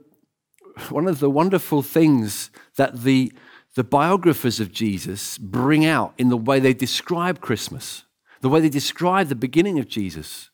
one 0.91 1.09
of 1.09 1.21
the 1.21 1.31
wonderful 1.31 1.83
things 1.83 2.51
that 2.77 3.03
the, 3.03 3.33
the 3.75 3.85
biographers 3.85 4.61
of 4.61 4.73
Jesus 4.73 5.39
bring 5.39 5.85
out 5.85 6.15
in 6.19 6.29
the 6.29 6.37
way 6.37 6.61
they 6.61 6.75
describe 6.75 7.41
Christmas, 7.41 8.05
the 8.41 8.49
way 8.49 8.61
they 8.61 8.69
describe 8.69 9.29
the 9.29 9.35
beginning 9.35 9.79
of 9.79 9.89
Jesus. 9.89 10.51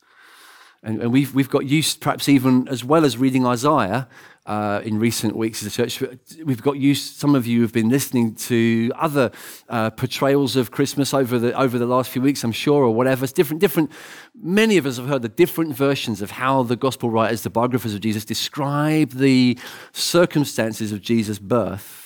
And, 0.83 1.01
and 1.01 1.13
we've, 1.13 1.33
we've 1.35 1.51
got 1.51 1.67
used, 1.67 2.01
perhaps 2.01 2.29
even 2.29 2.67
as 2.69 2.85
well 2.85 3.05
as 3.05 3.17
reading 3.17 3.47
Isaiah, 3.47 4.09
uh, 4.47 4.81
in 4.85 4.99
recent 4.99 5.37
weeks 5.37 5.63
as 5.63 5.69
a 5.69 5.71
church. 5.71 6.03
We've 6.45 6.63
got 6.63 6.77
used, 6.77 7.17
some 7.17 7.37
of 7.37 7.47
you 7.47 7.63
have 7.63 7.73
been 7.73 7.89
listening 7.89 8.35
to 8.35 8.91
other 8.97 9.31
uh, 9.69 9.91
portrayals 9.91 10.57
of 10.57 10.73
Christmas 10.73 11.15
over 11.15 11.39
the, 11.39 11.57
over 11.57 11.79
the 11.79 11.87
last 11.87 12.11
few 12.11 12.23
weeks, 12.23 12.43
I'm 12.43 12.53
sure, 12.53 12.83
or 12.83 12.93
whatever. 12.93 13.25
It's 13.25 13.33
different, 13.33 13.61
different. 13.61 13.93
Many 14.35 14.77
of 14.79 14.87
us 14.87 14.97
have 14.97 15.07
heard 15.07 15.23
the 15.23 15.29
different 15.29 15.77
versions 15.77 16.21
of 16.23 16.33
how 16.33 16.65
the 16.65 16.77
gospel 16.77 17.11
writers, 17.11 17.43
the 17.43 17.51
biographers 17.51 17.95
of 17.95 18.01
Jesus, 18.01 18.25
describe 18.25 19.11
the 19.11 19.57
circumstances 19.93 20.91
of 20.91 21.01
Jesus' 21.01 21.39
birth. 21.39 22.02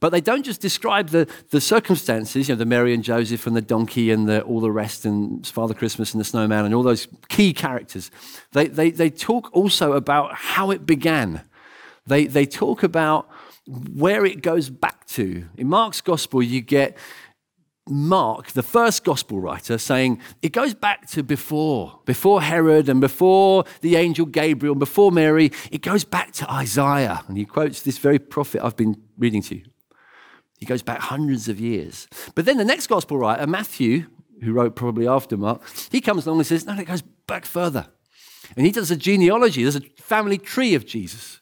But 0.00 0.10
they 0.10 0.20
don't 0.20 0.44
just 0.44 0.60
describe 0.60 1.08
the, 1.08 1.28
the 1.50 1.60
circumstances, 1.60 2.48
you 2.48 2.54
know, 2.54 2.58
the 2.58 2.66
Mary 2.66 2.94
and 2.94 3.02
Joseph 3.02 3.46
and 3.46 3.56
the 3.56 3.62
donkey 3.62 4.10
and 4.10 4.28
the, 4.28 4.42
all 4.42 4.60
the 4.60 4.70
rest, 4.70 5.04
and 5.04 5.46
Father 5.46 5.74
Christmas 5.74 6.12
and 6.12 6.20
the 6.20 6.24
snowman 6.24 6.64
and 6.64 6.74
all 6.74 6.82
those 6.82 7.08
key 7.28 7.52
characters. 7.52 8.10
They, 8.52 8.68
they, 8.68 8.90
they 8.90 9.10
talk 9.10 9.50
also 9.52 9.92
about 9.92 10.34
how 10.34 10.70
it 10.70 10.86
began 10.86 11.42
they, 12.06 12.26
they 12.26 12.46
talk 12.46 12.82
about 12.82 13.28
where 13.66 14.24
it 14.24 14.42
goes 14.42 14.70
back 14.70 15.06
to. 15.08 15.48
In 15.56 15.68
Mark's 15.68 16.00
gospel, 16.00 16.42
you 16.42 16.60
get 16.60 16.96
Mark, 17.88 18.48
the 18.48 18.62
first 18.62 19.04
gospel 19.04 19.40
writer, 19.40 19.78
saying 19.78 20.20
it 20.40 20.52
goes 20.52 20.74
back 20.74 21.08
to 21.10 21.22
before, 21.22 22.00
before 22.04 22.42
Herod 22.42 22.88
and 22.88 23.00
before 23.00 23.64
the 23.80 23.96
angel 23.96 24.26
Gabriel, 24.26 24.72
and 24.72 24.80
before 24.80 25.12
Mary. 25.12 25.50
It 25.70 25.82
goes 25.82 26.04
back 26.04 26.32
to 26.32 26.50
Isaiah. 26.50 27.22
And 27.28 27.36
he 27.36 27.44
quotes 27.44 27.82
this 27.82 27.98
very 27.98 28.18
prophet 28.18 28.64
I've 28.64 28.76
been 28.76 29.00
reading 29.16 29.42
to 29.42 29.56
you. 29.56 29.71
He 30.62 30.66
goes 30.66 30.84
back 30.84 31.00
hundreds 31.00 31.48
of 31.48 31.58
years. 31.58 32.06
But 32.36 32.44
then 32.44 32.56
the 32.56 32.64
next 32.64 32.86
gospel 32.86 33.18
writer, 33.18 33.48
Matthew, 33.48 34.06
who 34.44 34.52
wrote 34.52 34.76
probably 34.76 35.08
after 35.08 35.36
Mark, 35.36 35.60
he 35.90 36.00
comes 36.00 36.24
along 36.24 36.38
and 36.38 36.46
says, 36.46 36.64
no, 36.64 36.78
it 36.78 36.84
goes 36.84 37.02
back 37.26 37.44
further. 37.44 37.88
And 38.56 38.64
he 38.64 38.70
does 38.70 38.88
a 38.88 38.94
genealogy, 38.94 39.64
there's 39.64 39.74
a 39.74 39.80
family 39.96 40.38
tree 40.38 40.76
of 40.76 40.86
Jesus. 40.86 41.40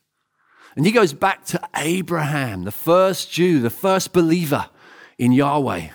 And 0.75 0.87
he 0.87 0.91
goes 0.93 1.13
back 1.13 1.45
to 1.47 1.61
Abraham, 1.77 2.65
the 2.65 2.71
first 2.71 3.31
Jew, 3.31 3.61
the 3.61 3.69
first 3.69 4.15
believer 4.15 4.71
in 5.19 5.33
Yahweh. 5.33 5.89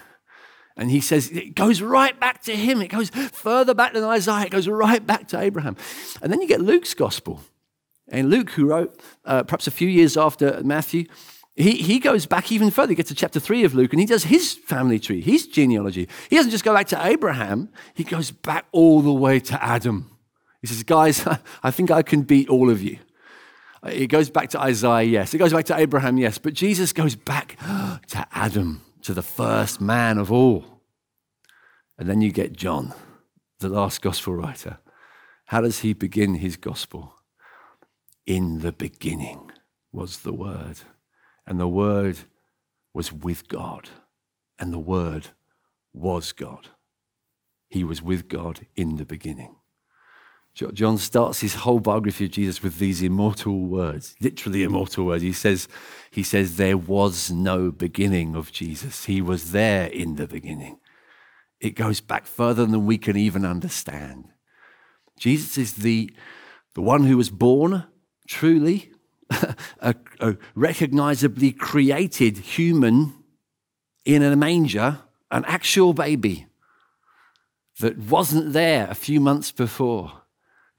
And 0.78 0.92
he 0.92 1.02
says 1.02 1.32
it 1.32 1.56
goes 1.56 1.82
right 1.82 2.20
back 2.20 2.44
to 2.44 2.56
him. 2.56 2.80
It 2.80 2.90
goes 2.90 3.10
further 3.10 3.74
back 3.74 3.94
than 3.94 4.04
Isaiah. 4.04 4.46
It 4.46 4.52
goes 4.52 4.68
right 4.68 5.04
back 5.04 5.28
to 5.30 5.40
Abraham. 5.40 5.78
And 6.22 6.32
then 6.32 6.42
you 6.42 6.48
get 6.48 6.62
Luke's 6.62 6.94
gospel. 6.94 7.42
And 8.08 8.30
Luke, 8.30 8.52
who 8.52 8.68
wrote 8.68 9.02
uh, 9.26 9.42
perhaps 9.42 9.66
a 9.66 9.72
few 9.72 9.88
years 9.88 10.16
after 10.16 10.62
Matthew, 10.64 11.06
he, 11.56 11.72
he 11.78 12.00
goes 12.00 12.26
back 12.26 12.52
even 12.52 12.70
further. 12.70 12.92
He 12.92 12.96
gets 12.96 13.10
to 13.10 13.16
chapter 13.16 13.40
3 13.40 13.64
of 13.64 13.74
Luke 13.74 13.94
and 13.94 14.00
he 14.00 14.06
does 14.06 14.26
his 14.26 14.54
family 14.54 15.00
tree, 15.00 15.22
his 15.22 15.48
genealogy. 15.48 16.08
He 16.30 16.36
doesn't 16.36 16.52
just 16.52 16.66
go 16.66 16.74
back 16.74 16.88
to 16.88 17.06
Abraham, 17.06 17.70
he 17.94 18.04
goes 18.04 18.32
back 18.32 18.66
all 18.72 19.02
the 19.02 19.14
way 19.14 19.40
to 19.40 19.64
Adam. 19.64 20.12
He 20.62 20.68
says, 20.68 20.84
Guys, 20.84 21.26
I 21.64 21.72
think 21.72 21.92
I 21.92 22.02
can 22.02 22.24
beat 22.24 22.50
all 22.50 22.70
of 22.70 22.82
you. 22.82 23.00
It 23.86 24.08
goes 24.08 24.30
back 24.30 24.50
to 24.50 24.60
Isaiah, 24.60 25.04
yes. 25.04 25.34
It 25.34 25.38
goes 25.38 25.54
back 25.54 25.66
to 25.66 25.78
Abraham, 25.78 26.18
yes. 26.18 26.40
But 26.40 26.54
Jesus 26.54 26.92
goes 26.92 27.16
back 27.16 27.58
to 28.08 28.28
Adam, 28.32 28.82
to 29.04 29.14
the 29.14 29.22
first 29.22 29.80
man 29.80 30.18
of 30.18 30.32
all. 30.32 30.82
And 31.98 32.10
then 32.10 32.22
you 32.22 32.32
get 32.32 32.54
John, 32.54 32.94
the 33.60 33.70
last 33.70 34.02
gospel 34.02 34.34
writer. 34.34 34.80
How 35.46 35.62
does 35.62 35.80
he 35.80 35.94
begin 35.94 36.36
his 36.36 36.58
gospel? 36.58 37.14
In 38.26 38.60
the 38.60 38.72
beginning 38.72 39.52
was 39.92 40.20
the 40.20 40.34
Word, 40.34 40.78
and 41.46 41.60
the 41.60 41.68
Word 41.68 42.18
was 42.94 43.12
with 43.12 43.48
God, 43.48 43.90
and 44.58 44.72
the 44.72 44.80
Word 44.80 45.28
was 45.94 46.32
God. 46.32 46.70
He 47.70 47.84
was 47.84 48.02
with 48.02 48.28
God 48.28 48.68
in 48.76 48.98
the 48.98 49.06
beginning. 49.06 49.56
John 50.56 50.98
starts 50.98 51.42
his 51.42 51.56
whole 51.56 51.82
biography 51.82 52.26
of 52.26 52.32
Jesus 52.32 52.64
with 52.64 52.80
these 52.80 53.02
immortal 53.02 53.60
words, 53.60 54.16
literally 54.22 54.64
immortal 54.64 55.06
words. 55.06 55.22
He 55.22 55.34
says, 55.34 55.68
he 56.12 56.24
says, 56.24 56.56
There 56.56 56.78
was 56.78 57.30
no 57.30 57.72
beginning 57.72 58.36
of 58.38 58.54
Jesus. 58.54 59.04
He 59.04 59.22
was 59.22 59.52
there 59.52 59.88
in 59.88 60.16
the 60.16 60.28
beginning. 60.28 60.80
It 61.60 61.72
goes 61.72 62.00
back 62.00 62.26
further 62.26 62.66
than 62.66 62.86
we 62.86 62.98
can 62.98 63.18
even 63.18 63.44
understand. 63.44 64.30
Jesus 65.20 65.58
is 65.58 65.74
the, 65.74 66.10
the 66.74 66.82
one 66.82 67.04
who 67.04 67.18
was 67.18 67.30
born 67.30 67.86
truly, 68.26 68.94
a, 69.80 69.96
a 70.20 70.38
recognizably 70.54 71.52
created 71.52 72.38
human 72.38 73.14
in 74.06 74.22
a 74.22 74.36
manger, 74.36 75.00
an 75.32 75.44
actual 75.46 75.94
baby 75.94 76.48
that 77.80 77.98
wasn't 77.98 78.54
there 78.54 78.88
a 78.90 78.96
few 78.96 79.20
months 79.20 79.52
before 79.52 80.22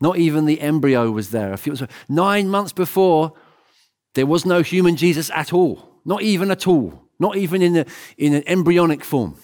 not 0.00 0.18
even 0.18 0.44
the 0.44 0.60
embryo 0.60 1.10
was 1.10 1.30
there. 1.30 1.52
A 1.52 1.56
few, 1.56 1.76
nine 2.08 2.48
months 2.48 2.72
before, 2.72 3.32
there 4.14 4.26
was 4.26 4.44
no 4.44 4.62
human 4.62 4.96
Jesus 4.96 5.30
at 5.30 5.52
all. 5.52 6.00
Not 6.04 6.22
even 6.22 6.50
at 6.50 6.66
all. 6.66 7.02
Not 7.18 7.36
even 7.36 7.62
in, 7.62 7.76
a, 7.78 7.86
in 8.18 8.34
an 8.34 8.42
embryonic 8.46 9.02
form. 9.02 9.36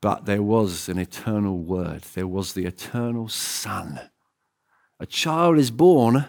But 0.00 0.24
there 0.24 0.42
was 0.42 0.88
an 0.88 0.98
eternal 0.98 1.58
word. 1.58 2.02
There 2.14 2.26
was 2.26 2.54
the 2.54 2.64
eternal 2.64 3.28
Son. 3.28 4.00
A 4.98 5.06
child 5.06 5.58
is 5.58 5.70
born, 5.70 6.24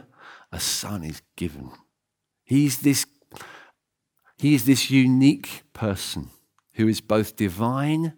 a 0.54 0.60
son 0.60 1.04
is 1.04 1.22
given. 1.36 1.72
He's 2.46 2.82
this, 2.82 3.06
he 4.38 4.54
is 4.54 4.66
this 4.66 4.92
unique 4.92 5.64
person 5.74 6.30
who 6.76 6.88
is 6.88 7.02
both 7.02 7.36
divine 7.36 8.14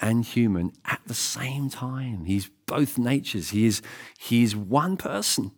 and 0.00 0.24
human 0.24 0.72
at 0.86 1.02
the 1.06 1.14
same 1.14 1.68
time. 1.68 2.24
He's 2.24 2.50
both 2.66 2.96
natures. 2.96 3.50
He 3.50 3.66
is, 3.66 3.82
he 4.18 4.42
is 4.42 4.56
one 4.56 4.96
person 4.96 5.52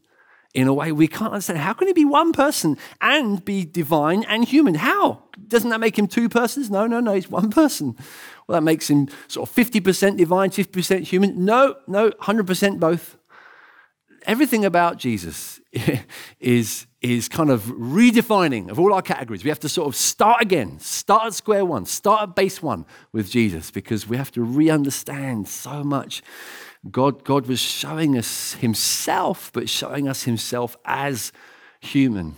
in 0.53 0.67
a 0.67 0.75
way 0.75 0.91
we 0.91 1.07
can't 1.07 1.33
understand. 1.33 1.61
How 1.61 1.75
can 1.75 1.87
he 1.87 1.93
be 1.93 2.05
one 2.05 2.33
person 2.33 2.77
and 3.01 3.45
be 3.45 3.65
divine 3.65 4.25
and 4.25 4.45
human? 4.45 4.75
How? 4.75 5.25
Doesn't 5.47 5.71
that 5.71 5.79
make 5.79 5.97
him 5.97 6.09
two 6.09 6.29
persons? 6.29 6.71
No, 6.71 6.89
no, 6.89 6.99
no, 6.99 7.15
he's 7.15 7.31
one 7.31 7.51
person. 7.51 7.97
Well, 8.49 8.57
that 8.57 8.65
makes 8.65 8.91
him 8.91 9.09
sort 9.29 9.49
of 9.49 9.55
50% 9.55 10.17
divine, 10.17 10.51
50% 10.51 11.03
human. 11.03 11.45
No, 11.45 11.77
no, 11.87 12.11
100% 12.11 12.81
both. 12.81 13.17
Everything 14.27 14.65
about 14.65 14.99
Jesus 14.99 15.61
is, 16.41 16.87
is 17.01 17.29
kind 17.29 17.51
of 17.51 17.63
redefining 17.63 18.71
of 18.71 18.79
all 18.79 18.93
our 18.93 19.03
categories. 19.03 19.45
We 19.45 19.51
have 19.51 19.61
to 19.61 19.69
sort 19.69 19.89
of 19.89 19.97
start 19.97 20.43
again, 20.43 20.79
start 20.81 21.27
at 21.27 21.35
square 21.35 21.65
one, 21.65 21.87
start 21.87 22.23
at 22.23 22.35
base 22.35 22.63
one 22.63 22.85
with 23.13 23.31
Jesus 23.31 23.71
because 23.71 24.07
we 24.07 24.17
have 24.17 24.31
to 24.33 24.43
re 24.43 24.69
understand 24.69 25.49
so 25.49 25.83
much. 25.83 26.23
God, 26.91 27.25
God 27.25 27.47
was 27.47 27.61
showing 27.61 28.17
us 28.17 28.55
himself, 28.55 29.51
but 29.53 29.69
showing 29.69 30.09
us 30.09 30.25
himself 30.25 30.77
as 30.85 31.33
human. 31.81 32.37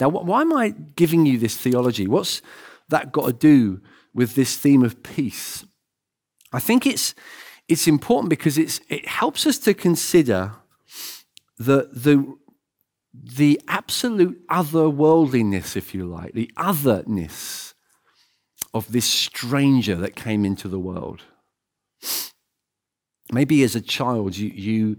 Now, 0.00 0.08
why 0.08 0.42
am 0.42 0.52
I 0.52 0.70
giving 0.70 1.24
you 1.24 1.38
this 1.38 1.56
theology? 1.56 2.06
What's 2.06 2.42
that 2.88 3.12
got 3.12 3.26
to 3.26 3.32
do 3.32 3.80
with 4.12 4.34
this 4.34 4.56
theme 4.56 4.82
of 4.82 5.02
peace? 5.02 5.64
I 6.52 6.60
think 6.60 6.86
it's, 6.86 7.14
it's 7.68 7.88
important 7.88 8.30
because 8.30 8.58
it's, 8.58 8.80
it 8.88 9.06
helps 9.06 9.46
us 9.46 9.58
to 9.58 9.74
consider 9.74 10.52
the, 11.58 11.88
the, 11.92 12.36
the 13.14 13.60
absolute 13.68 14.46
otherworldliness, 14.48 15.76
if 15.76 15.94
you 15.94 16.04
like, 16.04 16.32
the 16.32 16.50
otherness 16.56 17.74
of 18.72 18.90
this 18.92 19.04
stranger 19.04 19.94
that 19.94 20.16
came 20.16 20.44
into 20.44 20.68
the 20.68 20.80
world. 20.80 21.22
Maybe 23.32 23.62
as 23.62 23.74
a 23.74 23.80
child, 23.80 24.36
you, 24.36 24.50
you 24.50 24.96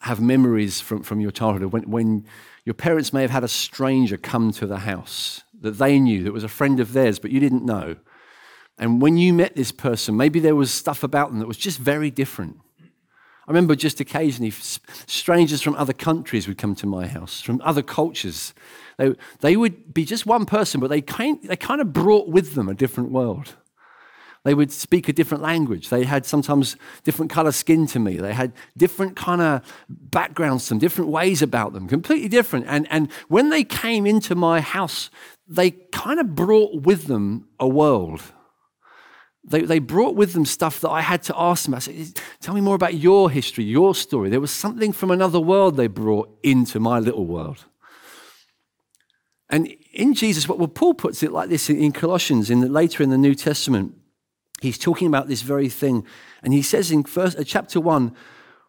have 0.00 0.20
memories 0.20 0.80
from, 0.80 1.02
from 1.02 1.20
your 1.20 1.30
childhood 1.30 1.72
when, 1.72 1.90
when 1.90 2.24
your 2.64 2.74
parents 2.74 3.12
may 3.12 3.22
have 3.22 3.30
had 3.30 3.42
a 3.42 3.48
stranger 3.48 4.16
come 4.16 4.52
to 4.52 4.66
the 4.66 4.78
house 4.78 5.42
that 5.60 5.78
they 5.78 5.98
knew 5.98 6.22
that 6.22 6.32
was 6.32 6.44
a 6.44 6.48
friend 6.48 6.78
of 6.78 6.92
theirs, 6.92 7.18
but 7.18 7.32
you 7.32 7.40
didn't 7.40 7.64
know. 7.64 7.96
And 8.78 9.02
when 9.02 9.16
you 9.16 9.32
met 9.32 9.56
this 9.56 9.72
person, 9.72 10.16
maybe 10.16 10.38
there 10.40 10.54
was 10.54 10.72
stuff 10.72 11.02
about 11.02 11.30
them 11.30 11.40
that 11.40 11.48
was 11.48 11.56
just 11.56 11.78
very 11.78 12.10
different. 12.10 12.60
I 13.48 13.50
remember 13.50 13.74
just 13.74 13.98
occasionally 13.98 14.50
strangers 15.06 15.62
from 15.62 15.74
other 15.76 15.94
countries 15.94 16.46
would 16.46 16.58
come 16.58 16.74
to 16.76 16.86
my 16.86 17.06
house, 17.06 17.40
from 17.40 17.62
other 17.64 17.80
cultures. 17.82 18.52
They, 18.98 19.14
they 19.40 19.56
would 19.56 19.94
be 19.94 20.04
just 20.04 20.26
one 20.26 20.44
person, 20.44 20.80
but 20.80 20.90
they 20.90 21.00
kind, 21.00 21.42
they 21.42 21.56
kind 21.56 21.80
of 21.80 21.94
brought 21.94 22.28
with 22.28 22.54
them 22.54 22.68
a 22.68 22.74
different 22.74 23.10
world. 23.10 23.54
They 24.44 24.54
would 24.54 24.70
speak 24.70 25.08
a 25.08 25.14
different 25.14 25.42
language. 25.42 25.88
They 25.88 26.04
had 26.04 26.26
sometimes 26.26 26.76
different 27.04 27.30
color 27.30 27.50
skin 27.52 27.86
to 27.88 27.98
me. 27.98 28.18
They 28.18 28.34
had 28.34 28.52
different 28.76 29.16
kind 29.16 29.40
of 29.40 29.62
backgrounds, 29.88 30.64
some 30.64 30.78
different 30.78 31.10
ways 31.10 31.40
about 31.40 31.72
them, 31.72 31.88
completely 31.88 32.28
different. 32.28 32.66
And, 32.68 32.86
and 32.90 33.10
when 33.28 33.48
they 33.48 33.64
came 33.64 34.06
into 34.06 34.34
my 34.34 34.60
house, 34.60 35.10
they 35.48 35.70
kind 35.70 36.20
of 36.20 36.34
brought 36.34 36.82
with 36.82 37.06
them 37.06 37.48
a 37.58 37.66
world 37.66 38.20
they, 39.48 39.62
they 39.62 39.78
brought 39.78 40.14
with 40.14 40.34
them 40.34 40.44
stuff 40.44 40.80
that 40.80 40.90
I 40.90 41.00
had 41.00 41.22
to 41.24 41.34
ask 41.36 41.64
them. 41.64 41.74
I 41.74 41.78
said, 41.78 42.20
Tell 42.40 42.54
me 42.54 42.60
more 42.60 42.74
about 42.74 42.94
your 42.94 43.30
history, 43.30 43.64
your 43.64 43.94
story. 43.94 44.28
There 44.28 44.40
was 44.40 44.50
something 44.50 44.92
from 44.92 45.10
another 45.10 45.40
world 45.40 45.76
they 45.76 45.86
brought 45.86 46.28
into 46.42 46.78
my 46.78 46.98
little 46.98 47.26
world. 47.26 47.64
And 49.50 49.74
in 49.92 50.12
Jesus, 50.14 50.48
well, 50.48 50.68
Paul 50.68 50.94
puts 50.94 51.22
it 51.22 51.32
like 51.32 51.48
this 51.48 51.70
in 51.70 51.92
Colossians, 51.92 52.50
in 52.50 52.60
the, 52.60 52.68
later 52.68 53.02
in 53.02 53.10
the 53.10 53.16
New 53.16 53.34
Testament. 53.34 53.94
He's 54.60 54.76
talking 54.76 55.08
about 55.08 55.28
this 55.28 55.42
very 55.42 55.68
thing. 55.68 56.04
And 56.42 56.52
he 56.52 56.62
says 56.62 56.90
in 56.90 57.04
first, 57.04 57.38
uh, 57.38 57.44
chapter 57.44 57.80
1 57.80 58.14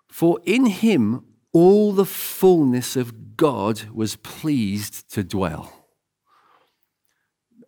For 0.08 0.40
in 0.46 0.68
him 0.68 1.26
all 1.52 1.92
the 1.92 2.06
fullness 2.06 2.96
of 2.96 3.36
God 3.36 3.84
was 3.94 4.16
pleased 4.16 5.12
to 5.14 5.24
dwell 5.24 5.79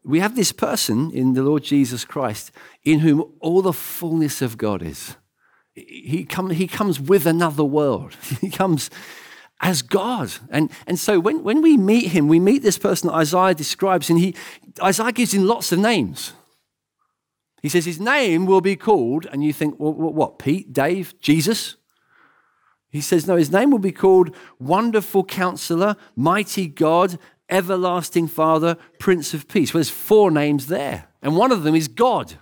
we 0.04 0.20
have 0.20 0.36
this 0.36 0.52
person 0.52 1.12
in 1.12 1.34
the 1.34 1.44
Lord 1.44 1.64
Jesus 1.64 2.06
Christ 2.06 2.52
in 2.84 3.00
whom 3.00 3.34
all 3.40 3.62
the 3.62 3.74
fullness 3.74 4.42
of 4.42 4.58
God 4.58 4.82
is. 4.82 5.16
He, 5.74 6.26
come, 6.26 6.50
he 6.50 6.68
comes 6.68 7.00
with 7.00 7.26
another 7.26 7.64
world. 7.64 8.16
He 8.42 8.50
comes 8.50 8.90
as 9.62 9.82
God. 9.82 10.34
And, 10.50 10.72
and 10.88 11.00
so 11.00 11.20
when, 11.20 11.44
when 11.44 11.62
we 11.62 11.78
meet 11.78 12.08
him, 12.08 12.28
we 12.28 12.40
meet 12.40 12.64
this 12.64 12.80
person 12.80 13.08
that 13.08 13.16
Isaiah 13.16 13.54
describes, 13.54 14.10
and 14.10 14.20
he, 14.20 14.36
Isaiah 14.82 15.12
gives 15.12 15.34
him 15.34 15.46
lots 15.46 15.72
of 15.72 15.80
names. 15.80 16.34
He 17.62 17.70
says 17.70 17.86
his 17.86 18.00
name 18.00 18.48
will 18.48 18.62
be 18.62 18.76
called, 18.76 19.28
and 19.32 19.44
you 19.44 19.54
think, 19.54 19.76
well, 19.78 19.94
what, 19.94 20.40
Pete, 20.40 20.74
Dave, 20.74 21.14
Jesus? 21.22 21.76
He 22.90 23.02
says, 23.02 23.28
no, 23.28 23.36
his 23.36 23.52
name 23.52 23.70
will 23.70 23.80
be 23.80 23.92
called 23.92 24.36
Wonderful 24.60 25.24
Counselor, 25.26 25.96
Mighty 26.16 26.68
God, 26.68 27.20
Everlasting 27.52 28.28
Father, 28.28 28.78
Prince 28.98 29.34
of 29.34 29.48
Peace. 29.48 29.74
Well, 29.74 29.80
there's 29.80 29.90
four 29.90 30.32
names 30.32 30.68
there, 30.68 31.10
and 31.22 31.36
one 31.36 31.52
of 31.52 31.64
them 31.64 31.76
is 31.76 31.88
God. 31.88 32.36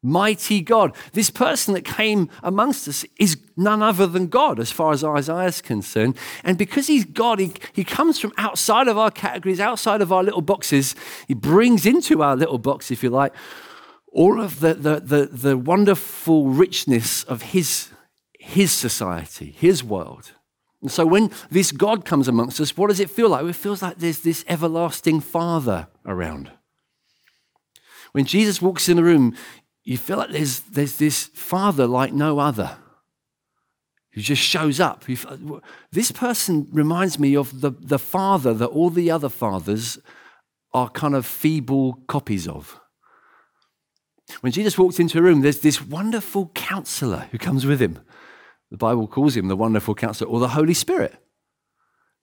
Mighty 0.00 0.60
God. 0.60 0.94
This 1.12 1.28
person 1.28 1.74
that 1.74 1.84
came 1.84 2.30
amongst 2.42 2.86
us 2.86 3.04
is 3.18 3.36
none 3.56 3.82
other 3.82 4.06
than 4.06 4.28
God, 4.28 4.60
as 4.60 4.70
far 4.70 4.92
as 4.92 5.02
Isaiah 5.02 5.48
is 5.48 5.60
concerned. 5.60 6.16
And 6.44 6.56
because 6.56 6.86
he's 6.86 7.04
God, 7.04 7.40
he, 7.40 7.52
he 7.72 7.82
comes 7.82 8.20
from 8.20 8.32
outside 8.38 8.86
of 8.86 8.96
our 8.96 9.10
categories, 9.10 9.58
outside 9.58 10.00
of 10.00 10.12
our 10.12 10.22
little 10.22 10.40
boxes. 10.40 10.94
He 11.26 11.34
brings 11.34 11.84
into 11.84 12.22
our 12.22 12.36
little 12.36 12.58
box, 12.58 12.92
if 12.92 13.02
you 13.02 13.10
like, 13.10 13.32
all 14.12 14.40
of 14.40 14.60
the, 14.60 14.74
the, 14.74 15.00
the, 15.00 15.26
the 15.26 15.58
wonderful 15.58 16.46
richness 16.46 17.24
of 17.24 17.42
his, 17.42 17.88
his 18.38 18.70
society, 18.70 19.54
his 19.58 19.82
world. 19.82 20.32
And 20.80 20.90
so 20.90 21.04
when 21.06 21.30
this 21.50 21.72
God 21.72 22.04
comes 22.04 22.28
amongst 22.28 22.60
us, 22.60 22.76
what 22.76 22.88
does 22.88 23.00
it 23.00 23.10
feel 23.10 23.30
like? 23.30 23.44
It 23.44 23.54
feels 23.54 23.82
like 23.82 23.98
there's 23.98 24.20
this 24.20 24.44
everlasting 24.48 25.20
Father 25.20 25.88
around. 26.06 26.52
When 28.12 28.24
Jesus 28.24 28.62
walks 28.62 28.88
in 28.88 28.96
the 28.96 29.02
room, 29.02 29.34
you 29.84 29.98
feel 29.98 30.18
like 30.18 30.30
there's, 30.30 30.60
there's 30.60 30.96
this 30.96 31.26
father 31.34 31.86
like 31.86 32.12
no 32.12 32.38
other 32.38 32.76
who 34.12 34.20
just 34.20 34.42
shows 34.42 34.80
up. 34.80 35.04
This 35.92 36.12
person 36.12 36.68
reminds 36.72 37.18
me 37.18 37.36
of 37.36 37.60
the, 37.60 37.70
the 37.70 37.98
father 37.98 38.52
that 38.54 38.66
all 38.66 38.90
the 38.90 39.10
other 39.10 39.28
fathers 39.28 39.98
are 40.72 40.88
kind 40.90 41.14
of 41.14 41.26
feeble 41.26 42.02
copies 42.06 42.48
of. 42.48 42.80
When 44.40 44.52
Jesus 44.52 44.76
walks 44.76 44.98
into 44.98 45.18
a 45.18 45.22
room, 45.22 45.40
there's 45.40 45.60
this 45.60 45.80
wonderful 45.80 46.50
counselor 46.54 47.28
who 47.30 47.38
comes 47.38 47.64
with 47.64 47.80
him. 47.80 48.00
The 48.70 48.76
Bible 48.76 49.06
calls 49.06 49.36
him 49.36 49.48
the 49.48 49.56
wonderful 49.56 49.94
counselor 49.94 50.30
or 50.30 50.40
the 50.40 50.48
Holy 50.48 50.74
Spirit. 50.74 51.14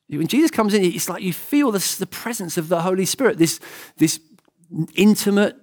When 0.07 0.27
Jesus 0.27 0.51
comes 0.51 0.73
in, 0.73 0.83
it's 0.83 1.09
like 1.09 1.23
you 1.23 1.33
feel 1.33 1.71
this, 1.71 1.97
the 1.97 2.05
presence 2.05 2.57
of 2.57 2.69
the 2.69 2.81
Holy 2.83 3.05
Spirit, 3.05 3.39
this, 3.39 3.59
this 3.97 4.19
intimate, 4.93 5.57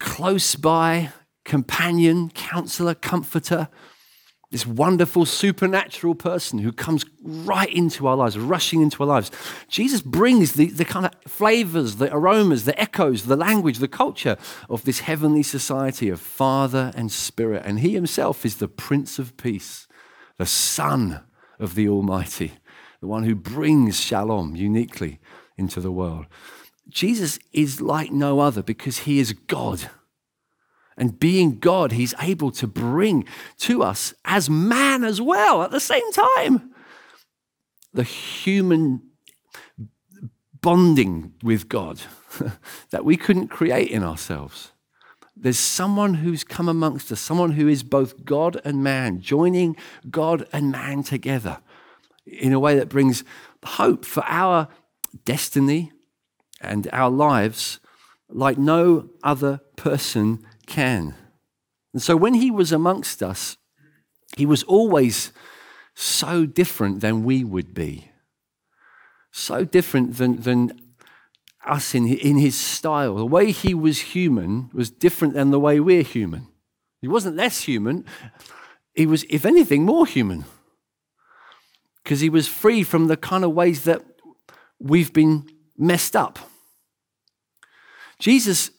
close 0.00 0.56
by 0.56 1.12
companion, 1.44 2.30
counselor, 2.30 2.94
comforter, 2.94 3.68
this 4.50 4.66
wonderful 4.66 5.24
supernatural 5.24 6.14
person 6.14 6.58
who 6.58 6.72
comes 6.72 7.04
right 7.22 7.72
into 7.72 8.08
our 8.08 8.16
lives, 8.16 8.36
rushing 8.36 8.82
into 8.82 9.02
our 9.02 9.06
lives. 9.06 9.30
Jesus 9.68 10.00
brings 10.00 10.54
the, 10.54 10.66
the 10.66 10.84
kind 10.84 11.06
of 11.06 11.12
flavors, 11.30 11.96
the 11.96 12.12
aromas, 12.12 12.64
the 12.64 12.78
echoes, 12.80 13.26
the 13.26 13.36
language, 13.36 13.78
the 13.78 13.86
culture 13.86 14.36
of 14.68 14.84
this 14.84 15.00
heavenly 15.00 15.44
society 15.44 16.08
of 16.08 16.20
Father 16.20 16.92
and 16.96 17.12
Spirit. 17.12 17.62
And 17.64 17.80
he 17.80 17.94
himself 17.94 18.44
is 18.44 18.56
the 18.56 18.66
Prince 18.66 19.20
of 19.20 19.36
Peace, 19.36 19.86
the 20.36 20.46
Son 20.46 21.20
of 21.60 21.76
the 21.76 21.88
Almighty, 21.88 22.54
the 23.00 23.06
one 23.06 23.22
who 23.22 23.36
brings 23.36 24.00
shalom 24.00 24.56
uniquely 24.56 25.20
into 25.56 25.80
the 25.80 25.92
world. 25.92 26.26
Jesus 26.88 27.38
is 27.52 27.80
like 27.80 28.10
no 28.10 28.40
other 28.40 28.64
because 28.64 28.98
he 29.00 29.20
is 29.20 29.32
God. 29.32 29.90
And 30.96 31.18
being 31.18 31.58
God, 31.58 31.92
he's 31.92 32.14
able 32.20 32.50
to 32.52 32.66
bring 32.66 33.24
to 33.58 33.82
us 33.82 34.12
as 34.24 34.50
man 34.50 35.02
as 35.04 35.20
well 35.20 35.62
at 35.62 35.70
the 35.70 35.80
same 35.80 36.12
time 36.12 36.74
the 37.92 38.02
human 38.02 39.02
bonding 40.60 41.34
with 41.42 41.68
God 41.68 42.00
that 42.90 43.04
we 43.04 43.16
couldn't 43.16 43.48
create 43.48 43.90
in 43.90 44.02
ourselves. 44.02 44.72
There's 45.36 45.58
someone 45.58 46.14
who's 46.14 46.44
come 46.44 46.68
amongst 46.68 47.10
us, 47.10 47.20
someone 47.20 47.52
who 47.52 47.66
is 47.66 47.82
both 47.82 48.24
God 48.24 48.60
and 48.64 48.84
man, 48.84 49.20
joining 49.20 49.76
God 50.10 50.46
and 50.52 50.70
man 50.70 51.02
together 51.02 51.58
in 52.26 52.52
a 52.52 52.60
way 52.60 52.76
that 52.76 52.88
brings 52.88 53.24
hope 53.64 54.04
for 54.04 54.22
our 54.26 54.68
destiny 55.24 55.92
and 56.60 56.88
our 56.92 57.10
lives 57.10 57.80
like 58.28 58.58
no 58.58 59.08
other 59.22 59.60
person 59.76 60.46
can. 60.70 61.14
And 61.92 62.00
so 62.00 62.16
when 62.16 62.34
he 62.34 62.50
was 62.50 62.72
amongst 62.72 63.22
us, 63.22 63.56
he 64.36 64.46
was 64.46 64.62
always 64.62 65.32
so 65.94 66.46
different 66.46 67.00
than 67.00 67.24
we 67.24 67.44
would 67.44 67.74
be, 67.74 68.10
so 69.32 69.64
different 69.64 70.16
than, 70.16 70.40
than 70.40 70.80
us 71.66 71.94
in, 71.94 72.06
in 72.06 72.38
his 72.38 72.56
style. 72.56 73.16
The 73.16 73.26
way 73.26 73.50
he 73.50 73.74
was 73.74 74.00
human 74.14 74.70
was 74.72 74.90
different 74.90 75.34
than 75.34 75.50
the 75.50 75.60
way 75.60 75.80
we're 75.80 76.02
human. 76.02 76.46
He 77.02 77.08
wasn't 77.08 77.36
less 77.36 77.62
human, 77.62 78.04
he 78.94 79.06
was, 79.06 79.24
if 79.28 79.44
anything, 79.44 79.84
more 79.84 80.06
human. 80.06 80.44
Because 82.02 82.20
he 82.20 82.30
was 82.30 82.48
free 82.48 82.82
from 82.82 83.08
the 83.08 83.16
kind 83.16 83.44
of 83.44 83.52
ways 83.52 83.84
that 83.84 84.02
we've 84.78 85.12
been 85.12 85.46
messed 85.76 86.16
up. 86.16 86.38
Jesus 88.18 88.70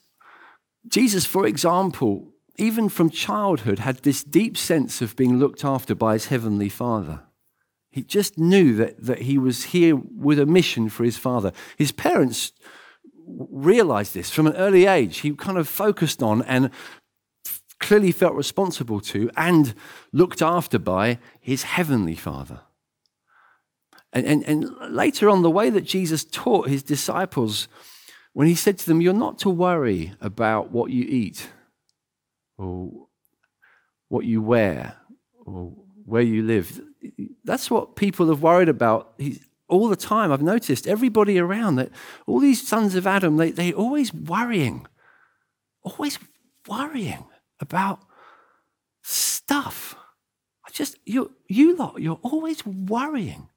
Jesus, 0.92 1.24
for 1.24 1.46
example, 1.46 2.28
even 2.58 2.90
from 2.90 3.08
childhood, 3.08 3.78
had 3.78 3.98
this 3.98 4.22
deep 4.22 4.58
sense 4.58 5.00
of 5.00 5.16
being 5.16 5.38
looked 5.38 5.64
after 5.64 5.94
by 5.94 6.12
his 6.12 6.26
heavenly 6.26 6.68
Father. 6.68 7.22
He 7.90 8.02
just 8.02 8.38
knew 8.38 8.74
that, 8.76 9.02
that 9.02 9.22
he 9.22 9.38
was 9.38 9.64
here 9.64 9.96
with 9.96 10.38
a 10.38 10.44
mission 10.44 10.90
for 10.90 11.04
his 11.04 11.16
father. 11.16 11.52
His 11.78 11.92
parents 11.92 12.52
realized 13.26 14.12
this 14.12 14.30
from 14.30 14.46
an 14.46 14.56
early 14.56 14.84
age. 14.84 15.18
He 15.18 15.32
kind 15.32 15.56
of 15.56 15.66
focused 15.66 16.22
on 16.22 16.42
and 16.42 16.70
clearly 17.78 18.12
felt 18.12 18.34
responsible 18.34 19.00
to 19.00 19.30
and 19.36 19.74
looked 20.12 20.42
after 20.42 20.78
by 20.78 21.18
his 21.40 21.62
heavenly 21.62 22.14
Father. 22.14 22.60
And, 24.12 24.26
and, 24.26 24.42
and 24.44 24.94
later 24.94 25.30
on, 25.30 25.40
the 25.40 25.50
way 25.50 25.70
that 25.70 25.84
Jesus 25.84 26.22
taught 26.24 26.68
his 26.68 26.82
disciples 26.82 27.66
when 28.32 28.46
he 28.46 28.54
said 28.54 28.78
to 28.78 28.86
them, 28.86 29.00
You're 29.00 29.12
not 29.12 29.38
to 29.40 29.50
worry 29.50 30.14
about 30.20 30.70
what 30.70 30.90
you 30.90 31.04
eat 31.08 31.48
or 32.58 33.06
what 34.08 34.24
you 34.24 34.42
wear 34.42 34.96
or 35.44 35.72
where 36.04 36.22
you 36.22 36.42
live. 36.42 36.80
That's 37.44 37.70
what 37.70 37.96
people 37.96 38.28
have 38.28 38.42
worried 38.42 38.68
about 38.68 39.20
all 39.68 39.88
the 39.88 39.96
time. 39.96 40.30
I've 40.32 40.42
noticed 40.42 40.86
everybody 40.86 41.38
around 41.38 41.76
that 41.76 41.90
all 42.26 42.40
these 42.40 42.66
sons 42.66 42.94
of 42.94 43.06
Adam, 43.06 43.36
they, 43.36 43.50
they're 43.50 43.72
always 43.72 44.12
worrying, 44.12 44.86
always 45.82 46.18
worrying 46.68 47.24
about 47.60 48.00
stuff. 49.02 49.96
I 50.66 50.70
just, 50.70 50.98
you, 51.04 51.32
you 51.48 51.76
lot, 51.76 52.00
you're 52.00 52.20
always 52.22 52.64
worrying. 52.66 53.48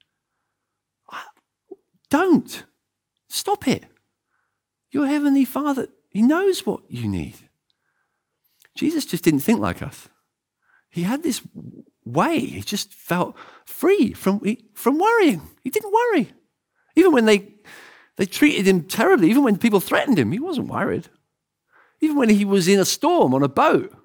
Don't. 2.09 2.63
Stop 3.27 3.67
it. 3.67 3.83
Your 4.95 5.07
Heavenly 5.07 5.43
Father, 5.43 5.89
He 6.09 6.21
knows 6.21 6.65
what 6.65 6.79
you 6.87 7.05
need. 7.05 7.35
Jesus 8.75 9.05
just 9.05 9.25
didn't 9.25 9.41
think 9.41 9.59
like 9.59 9.81
us. 9.81 10.07
He 10.89 11.03
had 11.03 11.21
this 11.21 11.41
way. 12.05 12.39
He 12.39 12.61
just 12.61 12.93
felt 12.93 13.35
free 13.65 14.13
from, 14.13 14.39
from 14.73 14.97
worrying. 14.97 15.41
He 15.65 15.69
didn't 15.69 15.91
worry. 15.91 16.31
Even 16.95 17.11
when 17.11 17.25
they, 17.25 17.45
they 18.15 18.25
treated 18.25 18.65
him 18.65 18.83
terribly, 18.85 19.29
even 19.29 19.43
when 19.43 19.57
people 19.57 19.81
threatened 19.81 20.17
him, 20.17 20.31
he 20.31 20.39
wasn't 20.39 20.69
worried. 20.69 21.09
Even 21.99 22.15
when 22.15 22.29
he 22.29 22.45
was 22.45 22.69
in 22.69 22.79
a 22.79 22.85
storm 22.85 23.33
on 23.33 23.43
a 23.43 23.49
boat. 23.49 23.91
I 23.91 23.97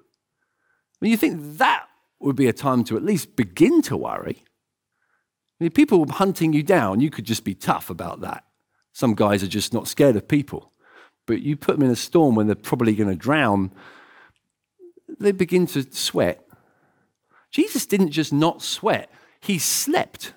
mean, 0.99 1.11
you 1.11 1.17
think 1.17 1.57
that 1.57 1.85
would 2.19 2.35
be 2.35 2.47
a 2.47 2.53
time 2.53 2.83
to 2.83 2.97
at 2.97 3.03
least 3.03 3.37
begin 3.37 3.81
to 3.83 3.95
worry. 3.95 4.43
I 5.57 5.63
mean, 5.63 5.71
people 5.71 6.03
were 6.03 6.11
hunting 6.11 6.51
you 6.51 6.63
down, 6.63 6.99
you 6.99 7.09
could 7.09 7.23
just 7.23 7.45
be 7.45 7.55
tough 7.55 7.89
about 7.89 8.19
that. 8.19 8.43
Some 8.91 9.15
guys 9.15 9.41
are 9.41 9.47
just 9.47 9.73
not 9.73 9.87
scared 9.87 10.17
of 10.17 10.27
people 10.27 10.71
but 11.25 11.41
you 11.41 11.55
put 11.55 11.77
them 11.77 11.85
in 11.85 11.91
a 11.91 11.95
storm 11.95 12.35
when 12.35 12.47
they're 12.47 12.55
probably 12.55 12.95
going 12.95 13.09
to 13.09 13.15
drown, 13.15 13.71
they 15.19 15.31
begin 15.31 15.65
to 15.67 15.83
sweat. 15.91 16.45
Jesus 17.51 17.85
didn't 17.85 18.11
just 18.11 18.31
not 18.31 18.61
sweat, 18.61 19.11
he 19.39 19.59
slept. 19.59 20.33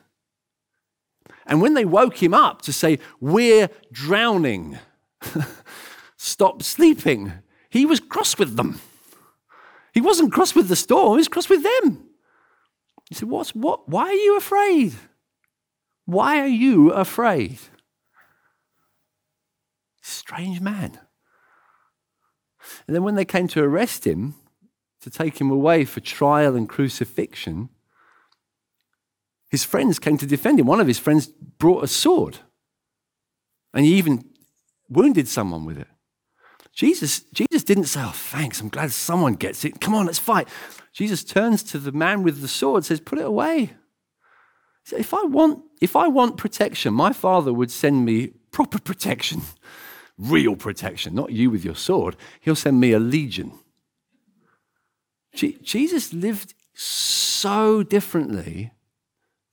And 1.46 1.60
when 1.60 1.74
they 1.74 1.84
woke 1.84 2.22
him 2.22 2.34
up 2.34 2.62
to 2.62 2.72
say, 2.72 2.98
We're 3.20 3.68
drowning, 3.92 4.78
stop 6.16 6.62
sleeping, 6.62 7.32
he 7.70 7.86
was 7.86 8.00
cross 8.00 8.38
with 8.38 8.56
them. 8.56 8.80
He 9.92 10.00
wasn't 10.00 10.32
cross 10.32 10.54
with 10.54 10.68
the 10.68 10.76
storm, 10.76 11.12
he 11.12 11.18
was 11.18 11.28
cross 11.28 11.48
with 11.48 11.62
them. 11.62 12.08
He 13.08 13.14
said, 13.14 13.28
What's 13.28 13.54
what? 13.54 13.88
Why 13.88 14.06
are 14.06 14.12
you 14.12 14.36
afraid? 14.36 14.94
Why 16.06 16.40
are 16.40 16.46
you 16.46 16.90
afraid? 16.90 17.58
Strange 20.06 20.60
man. 20.60 20.98
And 22.86 22.94
then 22.94 23.02
when 23.02 23.14
they 23.14 23.24
came 23.24 23.48
to 23.48 23.62
arrest 23.62 24.06
him, 24.06 24.34
to 25.00 25.08
take 25.08 25.40
him 25.40 25.50
away 25.50 25.86
for 25.86 26.00
trial 26.00 26.54
and 26.54 26.68
crucifixion, 26.68 27.70
his 29.50 29.64
friends 29.64 29.98
came 29.98 30.18
to 30.18 30.26
defend 30.26 30.60
him. 30.60 30.66
One 30.66 30.80
of 30.80 30.86
his 30.86 30.98
friends 30.98 31.26
brought 31.26 31.84
a 31.84 31.88
sword, 31.88 32.40
and 33.72 33.86
he 33.86 33.94
even 33.94 34.24
wounded 34.90 35.26
someone 35.26 35.64
with 35.64 35.78
it. 35.78 35.88
Jesus, 36.74 37.20
Jesus 37.32 37.64
didn't 37.64 37.84
say, 37.84 38.02
Oh, 38.02 38.12
thanks, 38.14 38.60
I'm 38.60 38.68
glad 38.68 38.92
someone 38.92 39.34
gets 39.34 39.64
it. 39.64 39.80
Come 39.80 39.94
on, 39.94 40.04
let's 40.04 40.18
fight. 40.18 40.48
Jesus 40.92 41.24
turns 41.24 41.62
to 41.64 41.78
the 41.78 41.92
man 41.92 42.22
with 42.22 42.42
the 42.42 42.48
sword, 42.48 42.84
says, 42.84 43.00
Put 43.00 43.18
it 43.18 43.24
away. 43.24 43.70
Said, 44.84 45.00
if 45.00 45.14
I 45.14 45.22
want, 45.22 45.62
if 45.80 45.96
I 45.96 46.08
want 46.08 46.36
protection, 46.36 46.92
my 46.92 47.14
father 47.14 47.54
would 47.54 47.70
send 47.70 48.04
me 48.04 48.32
proper 48.50 48.78
protection 48.78 49.40
real 50.18 50.56
protection, 50.56 51.14
not 51.14 51.32
you 51.32 51.50
with 51.50 51.64
your 51.64 51.74
sword. 51.74 52.16
He'll 52.40 52.56
send 52.56 52.80
me 52.80 52.92
a 52.92 52.98
legion. 52.98 53.52
Jesus 55.34 56.12
lived 56.12 56.54
so 56.74 57.82
differently 57.82 58.72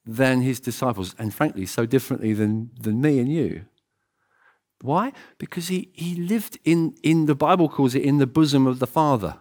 than 0.05 0.41
his 0.41 0.59
disciples, 0.59 1.15
and 1.17 1.33
frankly, 1.33 1.65
so 1.65 1.85
differently 1.85 2.33
than, 2.33 2.71
than 2.79 3.01
me 3.01 3.19
and 3.19 3.31
you. 3.31 3.65
Why? 4.81 5.13
Because 5.37 5.67
he, 5.67 5.89
he 5.93 6.15
lived 6.15 6.57
in, 6.63 6.95
in, 7.03 7.27
the 7.27 7.35
Bible 7.35 7.69
calls 7.69 7.93
it, 7.93 8.03
in 8.03 8.17
the 8.17 8.27
bosom 8.27 8.65
of 8.65 8.79
the 8.79 8.87
Father. 8.87 9.37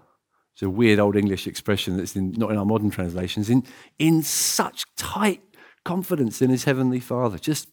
It's 0.52 0.62
a 0.62 0.68
weird 0.68 0.98
old 0.98 1.16
English 1.16 1.46
expression 1.46 1.96
that's 1.96 2.14
in, 2.14 2.32
not 2.32 2.50
in 2.50 2.58
our 2.58 2.66
modern 2.66 2.90
translations, 2.90 3.48
in, 3.48 3.64
in 3.98 4.22
such 4.22 4.84
tight 4.96 5.42
confidence 5.84 6.42
in 6.42 6.50
his 6.50 6.64
heavenly 6.64 7.00
Father. 7.00 7.38
Just, 7.38 7.68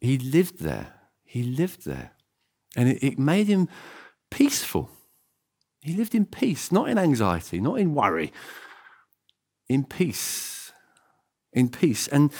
he 0.00 0.18
lived 0.18 0.60
there. 0.60 0.94
He 1.24 1.44
lived 1.44 1.84
there. 1.84 2.12
And 2.76 2.88
it, 2.88 3.04
it 3.04 3.18
made 3.18 3.46
him 3.46 3.68
peaceful. 4.30 4.90
He 5.80 5.94
lived 5.94 6.14
in 6.14 6.26
peace, 6.26 6.72
not 6.72 6.88
in 6.88 6.98
anxiety, 6.98 7.60
not 7.60 7.78
in 7.78 7.94
worry, 7.94 8.32
in 9.68 9.84
peace. 9.84 10.72
In 11.52 11.68
peace. 11.68 12.08
And 12.08 12.32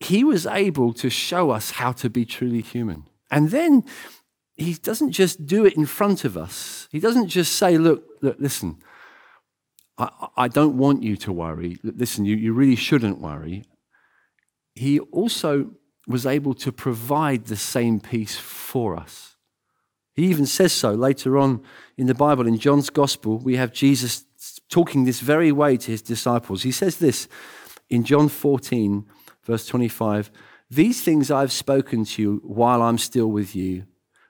he 0.00 0.22
was 0.22 0.46
able 0.46 0.92
to 0.94 1.10
show 1.10 1.50
us 1.50 1.72
how 1.72 1.92
to 1.92 2.10
be 2.10 2.24
truly 2.24 2.60
human. 2.60 3.04
And 3.30 3.50
then 3.50 3.84
he 4.56 4.74
doesn't 4.74 5.12
just 5.12 5.46
do 5.46 5.64
it 5.66 5.76
in 5.76 5.86
front 5.86 6.24
of 6.24 6.36
us. 6.36 6.88
He 6.90 7.00
doesn't 7.00 7.28
just 7.28 7.56
say, 7.56 7.78
look, 7.78 8.04
look 8.22 8.36
listen, 8.38 8.78
I, 9.98 10.28
I 10.36 10.48
don't 10.48 10.76
want 10.76 11.02
you 11.02 11.16
to 11.16 11.32
worry. 11.32 11.78
Listen, 11.82 12.24
you, 12.24 12.36
you 12.36 12.52
really 12.52 12.76
shouldn't 12.76 13.20
worry. 13.20 13.64
He 14.74 15.00
also 15.00 15.72
was 16.06 16.26
able 16.26 16.54
to 16.54 16.72
provide 16.72 17.46
the 17.46 17.56
same 17.56 18.00
peace 18.00 18.36
for 18.36 18.96
us. 18.96 19.36
He 20.14 20.26
even 20.26 20.46
says 20.46 20.72
so 20.72 20.92
later 20.92 21.36
on 21.36 21.62
in 21.98 22.06
the 22.06 22.14
Bible. 22.14 22.46
In 22.46 22.58
John's 22.58 22.90
Gospel, 22.90 23.38
we 23.38 23.56
have 23.56 23.72
Jesus 23.72 24.24
talking 24.70 25.04
this 25.04 25.20
very 25.20 25.52
way 25.52 25.76
to 25.76 25.90
his 25.90 26.02
disciples. 26.02 26.62
He 26.62 26.72
says 26.72 26.96
this 26.98 27.28
in 27.90 28.04
John 28.04 28.28
14, 28.28 29.04
verse 29.44 29.66
25 29.66 30.30
These 30.70 31.02
things 31.02 31.30
I've 31.30 31.52
spoken 31.52 32.04
to 32.06 32.22
you 32.22 32.40
while 32.44 32.82
I'm 32.82 32.98
still 32.98 33.28
with 33.28 33.54
you, 33.54 33.84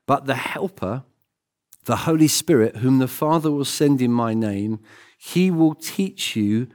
but 0.06 0.26
the 0.26 0.34
Helper, 0.34 1.04
the 1.84 1.96
Holy 1.96 2.28
Spirit, 2.28 2.76
whom 2.76 2.98
the 2.98 3.08
Father 3.08 3.50
will 3.50 3.64
send 3.64 4.02
in 4.02 4.12
my 4.12 4.34
name, 4.34 4.80
he 5.16 5.50
will 5.50 5.74
teach 5.74 6.34
you 6.34 6.68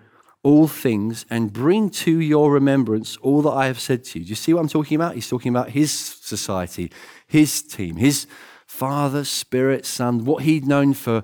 all 0.43 0.67
things 0.67 1.25
and 1.29 1.53
bring 1.53 1.89
to 1.89 2.19
your 2.19 2.51
remembrance 2.51 3.17
all 3.17 3.41
that 3.43 3.51
I 3.51 3.67
have 3.67 3.79
said 3.79 4.03
to 4.05 4.19
you. 4.19 4.25
Do 4.25 4.29
you 4.29 4.35
see 4.35 4.53
what 4.53 4.61
I'm 4.61 4.67
talking 4.67 4.95
about? 4.95 5.15
He's 5.15 5.29
talking 5.29 5.49
about 5.49 5.69
his 5.69 5.91
society, 5.91 6.91
his 7.27 7.61
team, 7.61 7.97
his 7.97 8.25
Father, 8.65 9.23
Spirit, 9.23 9.85
Son, 9.85 10.25
what 10.25 10.43
he'd 10.43 10.65
known 10.65 10.93
for 10.93 11.23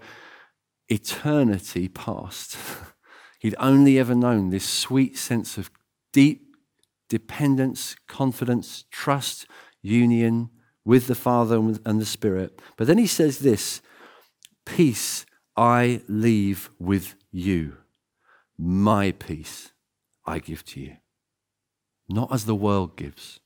eternity 0.89 1.87
past. 1.87 2.57
he'd 3.39 3.55
only 3.57 3.97
ever 3.97 4.13
known 4.13 4.49
this 4.49 4.67
sweet 4.67 5.17
sense 5.17 5.57
of 5.57 5.71
deep 6.13 6.55
dependence, 7.09 7.95
confidence, 8.07 8.85
trust, 8.91 9.47
union 9.81 10.49
with 10.85 11.07
the 11.07 11.15
Father 11.15 11.57
and 11.57 12.01
the 12.01 12.05
Spirit. 12.05 12.61
But 12.75 12.87
then 12.87 12.97
he 12.97 13.07
says 13.07 13.39
this 13.39 13.81
Peace 14.65 15.25
I 15.55 16.01
leave 16.07 16.69
with 16.79 17.15
you. 17.31 17.77
My 18.57 19.11
peace 19.11 19.71
I 20.25 20.39
give 20.39 20.65
to 20.65 20.79
you. 20.79 20.97
Not 22.09 22.33
as 22.33 22.45
the 22.45 22.55
world 22.55 22.95
gives, 22.95 23.39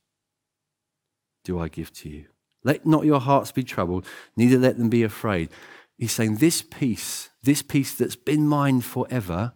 do 1.43 1.59
I 1.59 1.67
give 1.67 1.91
to 1.93 2.09
you. 2.09 2.25
Let 2.63 2.85
not 2.85 3.05
your 3.05 3.19
hearts 3.19 3.51
be 3.51 3.63
troubled, 3.63 4.05
neither 4.37 4.57
let 4.57 4.77
them 4.77 4.89
be 4.89 5.03
afraid. 5.03 5.49
He's 5.97 6.11
saying, 6.11 6.37
This 6.37 6.61
peace, 6.61 7.29
this 7.41 7.61
peace 7.61 7.95
that's 7.95 8.15
been 8.15 8.47
mine 8.47 8.81
forever, 8.81 9.53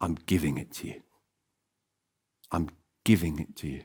I'm 0.00 0.16
giving 0.26 0.58
it 0.58 0.72
to 0.74 0.88
you. 0.88 1.02
I'm 2.52 2.70
giving 3.04 3.38
it 3.38 3.56
to 3.56 3.68
you. 3.68 3.82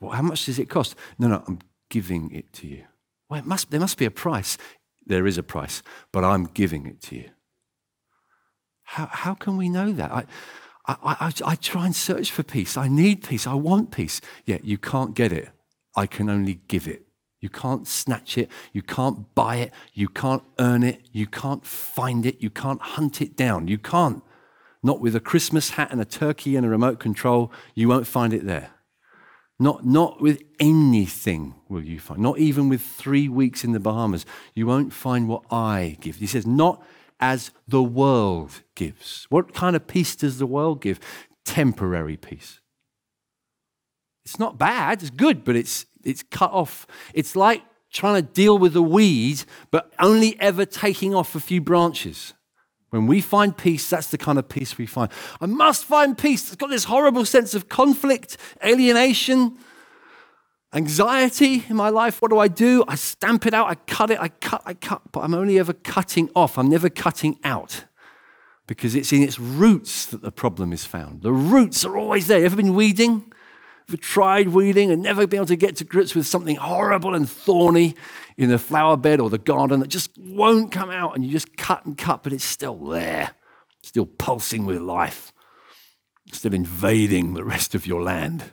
How 0.00 0.22
much 0.22 0.46
does 0.46 0.58
it 0.58 0.68
cost? 0.68 0.94
No, 1.18 1.28
no, 1.28 1.42
I'm 1.46 1.60
giving 1.90 2.30
it 2.30 2.52
to 2.54 2.66
you. 2.66 2.84
Well, 3.28 3.40
it 3.40 3.46
must, 3.46 3.70
there 3.70 3.80
must 3.80 3.98
be 3.98 4.04
a 4.04 4.10
price. 4.10 4.58
There 5.06 5.26
is 5.26 5.38
a 5.38 5.42
price, 5.42 5.82
but 6.12 6.24
I'm 6.24 6.44
giving 6.44 6.86
it 6.86 7.00
to 7.02 7.16
you. 7.16 7.30
How, 8.92 9.06
how 9.12 9.34
can 9.34 9.58
we 9.58 9.68
know 9.68 9.92
that? 9.92 10.10
I, 10.10 10.24
I, 10.86 10.96
I, 11.04 11.32
I 11.44 11.54
try 11.56 11.84
and 11.84 11.94
search 11.94 12.30
for 12.30 12.42
peace. 12.42 12.78
I 12.78 12.88
need 12.88 13.22
peace. 13.22 13.46
I 13.46 13.52
want 13.52 13.90
peace. 13.90 14.22
Yet 14.46 14.64
you 14.64 14.78
can't 14.78 15.14
get 15.14 15.30
it. 15.30 15.50
I 15.94 16.06
can 16.06 16.30
only 16.30 16.60
give 16.68 16.88
it. 16.88 17.02
You 17.38 17.50
can't 17.50 17.86
snatch 17.86 18.38
it. 18.38 18.50
You 18.72 18.80
can't 18.80 19.34
buy 19.34 19.56
it. 19.56 19.72
You 19.92 20.08
can't 20.08 20.42
earn 20.58 20.82
it. 20.82 21.02
You 21.12 21.26
can't 21.26 21.66
find 21.66 22.24
it. 22.24 22.40
You 22.40 22.48
can't 22.48 22.80
hunt 22.80 23.20
it 23.20 23.36
down. 23.36 23.68
You 23.68 23.76
can't. 23.76 24.22
Not 24.82 25.02
with 25.02 25.14
a 25.14 25.20
Christmas 25.20 25.70
hat 25.70 25.92
and 25.92 26.00
a 26.00 26.06
turkey 26.06 26.56
and 26.56 26.64
a 26.64 26.70
remote 26.70 26.98
control. 26.98 27.52
You 27.74 27.88
won't 27.88 28.06
find 28.06 28.32
it 28.32 28.46
there. 28.46 28.70
Not, 29.60 29.84
not 29.84 30.22
with 30.22 30.42
anything 30.58 31.56
will 31.68 31.84
you 31.84 32.00
find, 32.00 32.20
not 32.20 32.38
even 32.38 32.70
with 32.70 32.80
three 32.80 33.28
weeks 33.28 33.64
in 33.64 33.72
the 33.72 33.80
Bahamas. 33.80 34.24
You 34.54 34.66
won't 34.66 34.94
find 34.94 35.28
what 35.28 35.42
I 35.50 35.98
give. 36.00 36.16
He 36.16 36.26
says, 36.26 36.46
not 36.46 36.82
as 37.20 37.50
the 37.66 37.82
world 37.82 38.62
gives. 38.74 39.26
What 39.28 39.54
kind 39.54 39.74
of 39.76 39.86
peace 39.86 40.14
does 40.16 40.38
the 40.38 40.46
world 40.46 40.80
give? 40.80 41.00
Temporary 41.44 42.16
peace. 42.16 42.60
It's 44.24 44.38
not 44.38 44.58
bad, 44.58 45.02
it's 45.02 45.10
good, 45.10 45.44
but 45.44 45.56
it's, 45.56 45.86
it's 46.04 46.22
cut 46.22 46.52
off. 46.52 46.86
It's 47.14 47.34
like 47.34 47.62
trying 47.90 48.22
to 48.22 48.32
deal 48.32 48.58
with 48.58 48.76
a 48.76 48.82
weed, 48.82 49.44
but 49.70 49.92
only 49.98 50.38
ever 50.40 50.64
taking 50.64 51.14
off 51.14 51.34
a 51.34 51.40
few 51.40 51.60
branches. 51.60 52.34
When 52.90 53.06
we 53.06 53.20
find 53.20 53.56
peace, 53.56 53.88
that's 53.88 54.10
the 54.10 54.18
kind 54.18 54.38
of 54.38 54.48
peace 54.48 54.78
we 54.78 54.86
find. 54.86 55.10
I 55.40 55.46
must 55.46 55.84
find 55.84 56.16
peace. 56.16 56.46
It's 56.46 56.56
got 56.56 56.70
this 56.70 56.84
horrible 56.84 57.24
sense 57.24 57.54
of 57.54 57.68
conflict, 57.68 58.38
alienation, 58.64 59.58
anxiety 60.72 61.64
in 61.68 61.76
my 61.76 61.88
life. 61.88 62.20
What 62.20 62.30
do 62.30 62.38
I 62.38 62.48
do? 62.48 62.84
I 62.86 62.94
stamp 62.94 63.46
it 63.46 63.54
out, 63.54 63.68
I 63.68 63.74
cut 63.74 64.10
it, 64.10 64.20
I 64.20 64.28
cut, 64.28 64.62
I 64.66 64.74
cut, 64.74 65.02
but 65.12 65.20
I'm 65.20 65.34
only 65.34 65.58
ever 65.58 65.72
cutting 65.72 66.30
off. 66.34 66.58
I'm 66.58 66.68
never 66.68 66.88
cutting 66.88 67.38
out 67.44 67.84
because 68.66 68.94
it's 68.94 69.12
in 69.12 69.22
its 69.22 69.38
roots 69.38 70.06
that 70.06 70.22
the 70.22 70.30
problem 70.30 70.72
is 70.72 70.84
found. 70.84 71.22
The 71.22 71.32
roots 71.32 71.84
are 71.84 71.96
always 71.96 72.26
there. 72.26 72.40
You 72.40 72.46
ever 72.46 72.56
been 72.56 72.74
weeding? 72.74 73.32
Ever 73.88 73.96
tried 73.96 74.48
weeding 74.48 74.90
and 74.90 75.02
never 75.02 75.26
been 75.26 75.38
able 75.38 75.46
to 75.46 75.56
get 75.56 75.76
to 75.76 75.84
grips 75.84 76.14
with 76.14 76.26
something 76.26 76.56
horrible 76.56 77.14
and 77.14 77.28
thorny 77.28 77.94
in 78.36 78.50
the 78.50 78.58
flower 78.58 78.98
bed 78.98 79.18
or 79.18 79.30
the 79.30 79.38
garden 79.38 79.80
that 79.80 79.88
just 79.88 80.10
won't 80.18 80.70
come 80.70 80.90
out 80.90 81.14
and 81.14 81.24
you 81.24 81.32
just 81.32 81.56
cut 81.56 81.86
and 81.86 81.96
cut, 81.96 82.22
but 82.22 82.34
it's 82.34 82.44
still 82.44 82.76
there, 82.76 83.30
still 83.82 84.04
pulsing 84.04 84.66
with 84.66 84.82
life, 84.82 85.32
still 86.30 86.52
invading 86.52 87.32
the 87.32 87.44
rest 87.44 87.74
of 87.74 87.86
your 87.86 88.02
land. 88.02 88.52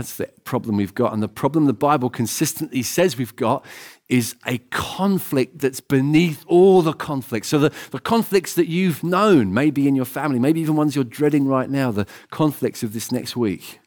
That's 0.00 0.16
the 0.16 0.30
problem 0.44 0.78
we've 0.78 0.94
got. 0.94 1.12
And 1.12 1.22
the 1.22 1.28
problem 1.28 1.66
the 1.66 1.74
Bible 1.74 2.08
consistently 2.08 2.82
says 2.82 3.18
we've 3.18 3.36
got 3.36 3.66
is 4.08 4.34
a 4.46 4.56
conflict 4.70 5.58
that's 5.58 5.80
beneath 5.80 6.42
all 6.46 6.80
the 6.80 6.94
conflicts. 6.94 7.48
So, 7.48 7.58
the, 7.58 7.72
the 7.90 7.98
conflicts 7.98 8.54
that 8.54 8.66
you've 8.66 9.04
known, 9.04 9.52
maybe 9.52 9.86
in 9.86 9.94
your 9.94 10.06
family, 10.06 10.38
maybe 10.38 10.58
even 10.62 10.74
ones 10.74 10.94
you're 10.94 11.04
dreading 11.04 11.46
right 11.46 11.68
now, 11.68 11.90
the 11.90 12.06
conflicts 12.30 12.82
of 12.82 12.94
this 12.94 13.12
next 13.12 13.36
week, 13.36 13.78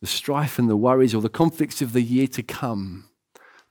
the 0.00 0.06
strife 0.06 0.58
and 0.58 0.70
the 0.70 0.76
worries, 0.76 1.14
or 1.14 1.20
the 1.20 1.28
conflicts 1.28 1.82
of 1.82 1.92
the 1.92 2.00
year 2.00 2.28
to 2.28 2.42
come, 2.42 3.10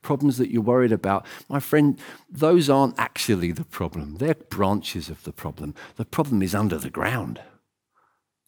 problems 0.03 0.37
that 0.37 0.51
you're 0.51 0.61
worried 0.61 0.91
about, 0.91 1.25
my 1.49 1.59
friend, 1.59 1.99
those 2.29 2.69
aren't 2.69 2.99
actually 2.99 3.51
the 3.51 3.65
problem. 3.65 4.17
They're 4.17 4.35
branches 4.35 5.09
of 5.09 5.23
the 5.23 5.33
problem. 5.33 5.73
The 5.95 6.05
problem 6.05 6.43
is 6.43 6.53
under 6.53 6.77
the 6.77 6.91
ground. 6.91 7.41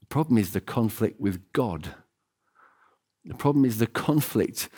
The 0.02 0.06
problem 0.06 0.38
is 0.38 0.54
the 0.54 0.62
conflict 0.62 1.20
with 1.20 1.52
God. 1.52 1.96
The 3.28 3.36
problem 3.36 3.66
is 3.66 3.78
the 3.78 3.88
conflict 3.88 4.70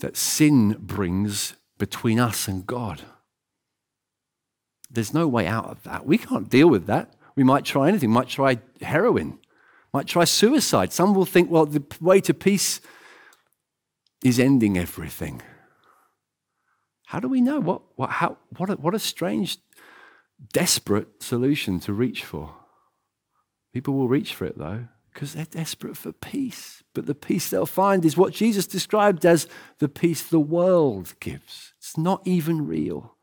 that 0.00 0.16
sin 0.16 0.76
brings 0.78 1.54
between 1.78 2.20
us 2.20 2.46
and 2.46 2.66
God. 2.66 3.02
There's 4.90 5.14
no 5.14 5.26
way 5.26 5.46
out 5.46 5.66
of 5.66 5.82
that. 5.84 6.06
We 6.06 6.18
can't 6.18 6.48
deal 6.48 6.68
with 6.68 6.86
that. 6.86 7.14
We 7.34 7.42
might 7.42 7.64
try 7.64 7.88
anything, 7.88 8.10
might 8.10 8.28
try 8.28 8.60
heroin, 8.80 9.38
might 9.92 10.06
try 10.06 10.24
suicide. 10.24 10.92
Some 10.92 11.14
will 11.14 11.24
think, 11.24 11.50
well, 11.50 11.66
the 11.66 11.82
way 12.00 12.20
to 12.20 12.34
peace 12.34 12.80
is 14.24 14.38
ending 14.38 14.78
everything. 14.78 15.42
How 17.06 17.20
do 17.20 17.28
we 17.28 17.40
know? 17.40 17.60
What, 17.60 17.82
what, 17.96 18.10
how, 18.10 18.38
what, 18.56 18.70
a, 18.70 18.74
what 18.74 18.94
a 18.94 18.98
strange, 18.98 19.58
desperate 20.52 21.22
solution 21.22 21.78
to 21.80 21.92
reach 21.92 22.24
for. 22.24 22.54
People 23.72 23.94
will 23.94 24.08
reach 24.08 24.34
for 24.34 24.44
it, 24.44 24.58
though, 24.58 24.88
because 25.16 25.32
they're 25.32 25.46
desperate 25.46 25.96
for 25.96 26.12
peace. 26.12 26.82
But 26.92 27.06
the 27.06 27.14
peace 27.14 27.48
they'll 27.48 27.64
find 27.64 28.04
is 28.04 28.16
what 28.16 28.34
Jesus 28.34 28.66
described 28.66 29.24
as 29.24 29.48
the 29.78 29.88
peace 29.88 30.22
the 30.22 30.38
world 30.38 31.14
gives. 31.20 31.72
It's 31.78 31.96
not 31.96 32.20
even 32.26 32.66
real, 32.66 33.16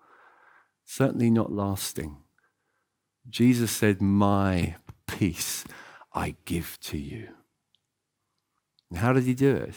certainly 0.84 1.30
not 1.30 1.52
lasting. 1.52 2.18
Jesus 3.30 3.72
said, 3.72 4.02
My 4.02 4.78
peace 5.08 5.66
I 6.14 6.36
give 6.46 6.80
to 6.82 6.98
you. 6.98 7.30
And 8.90 8.98
how 8.98 9.14
did 9.14 9.26
he 9.26 9.36
do 9.36 9.56
it? 9.56 9.76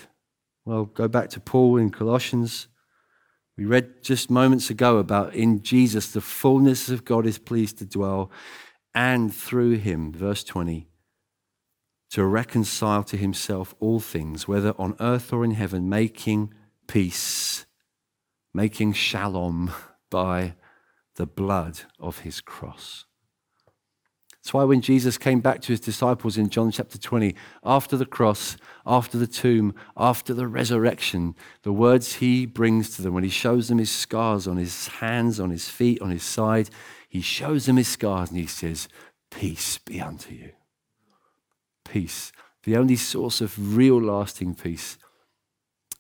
Well, 0.65 0.87
go 0.87 1.09
back 1.09 1.29
to 1.31 1.41
Paul 1.41 1.77
in 1.77 1.91
Colossians 1.91 2.69
we 3.57 3.65
read 3.65 4.03
just 4.03 4.31
moments 4.31 4.69
ago 4.69 4.99
about 4.99 5.35
in 5.35 5.63
Jesus, 5.63 6.13
the 6.13 6.21
fullness 6.21 6.91
of 6.91 7.07
God 7.07 7.27
is 7.27 7.39
pleased 7.39 7.79
to 7.79 7.87
dwell, 7.87 8.31
and 8.95 9.35
through 9.35 9.79
him, 9.79 10.13
verse 10.13 10.45
20, 10.45 10.87
to 12.17 12.25
reconcile 12.25 13.05
to 13.05 13.15
himself 13.15 13.75
all 13.79 14.01
things, 14.01 14.49
whether 14.49 14.73
on 14.79 14.97
earth 15.01 15.35
or 15.35 15.45
in 15.45 15.51
heaven, 15.51 15.87
making 15.87 16.51
peace, 16.87 17.67
making 18.55 18.95
shalom 18.95 19.71
by 20.11 20.55
the 21.17 21.27
blood 21.27 21.81
of 22.01 22.21
his 22.21 22.41
cross. 22.41 23.05
That's 24.31 24.55
why 24.55 24.65
when 24.65 24.81
Jesus 24.81 25.19
came 25.19 25.41
back 25.41 25.61
to 25.61 25.75
his 25.75 25.81
disciples 25.81 26.39
in 26.39 26.49
John 26.49 26.71
chapter 26.71 26.97
20, 26.97 27.35
after 27.63 27.99
the 27.99 28.07
cross, 28.07 28.57
after 28.87 29.19
the 29.19 29.27
tomb, 29.27 29.75
after 29.95 30.33
the 30.33 30.49
resurrection, 30.49 31.35
the 31.65 31.73
words 31.73 32.15
he 32.15 32.47
brings 32.47 32.97
to 32.97 33.03
them, 33.03 33.13
when 33.13 33.25
he 33.25 33.29
shows 33.29 33.69
them 33.69 33.77
his 33.77 33.91
scars 33.91 34.47
on 34.47 34.57
his 34.57 34.89
hands, 34.89 35.39
on 35.39 35.51
his 35.51 35.69
feet, 35.69 36.01
on 36.01 36.09
his 36.09 36.23
side, 36.23 36.71
he 37.11 37.21
shows 37.21 37.67
them 37.67 37.77
his 37.77 37.89
scars 37.89 38.31
and 38.31 38.39
he 38.39 38.47
says, 38.47 38.89
Peace 39.31 39.77
be 39.77 40.01
unto 40.01 40.33
you. 40.33 40.53
Peace. 41.89 42.33
The 42.65 42.77
only 42.77 42.97
source 42.97 43.41
of 43.41 43.77
real 43.77 44.01
lasting 44.01 44.55
peace 44.55 44.99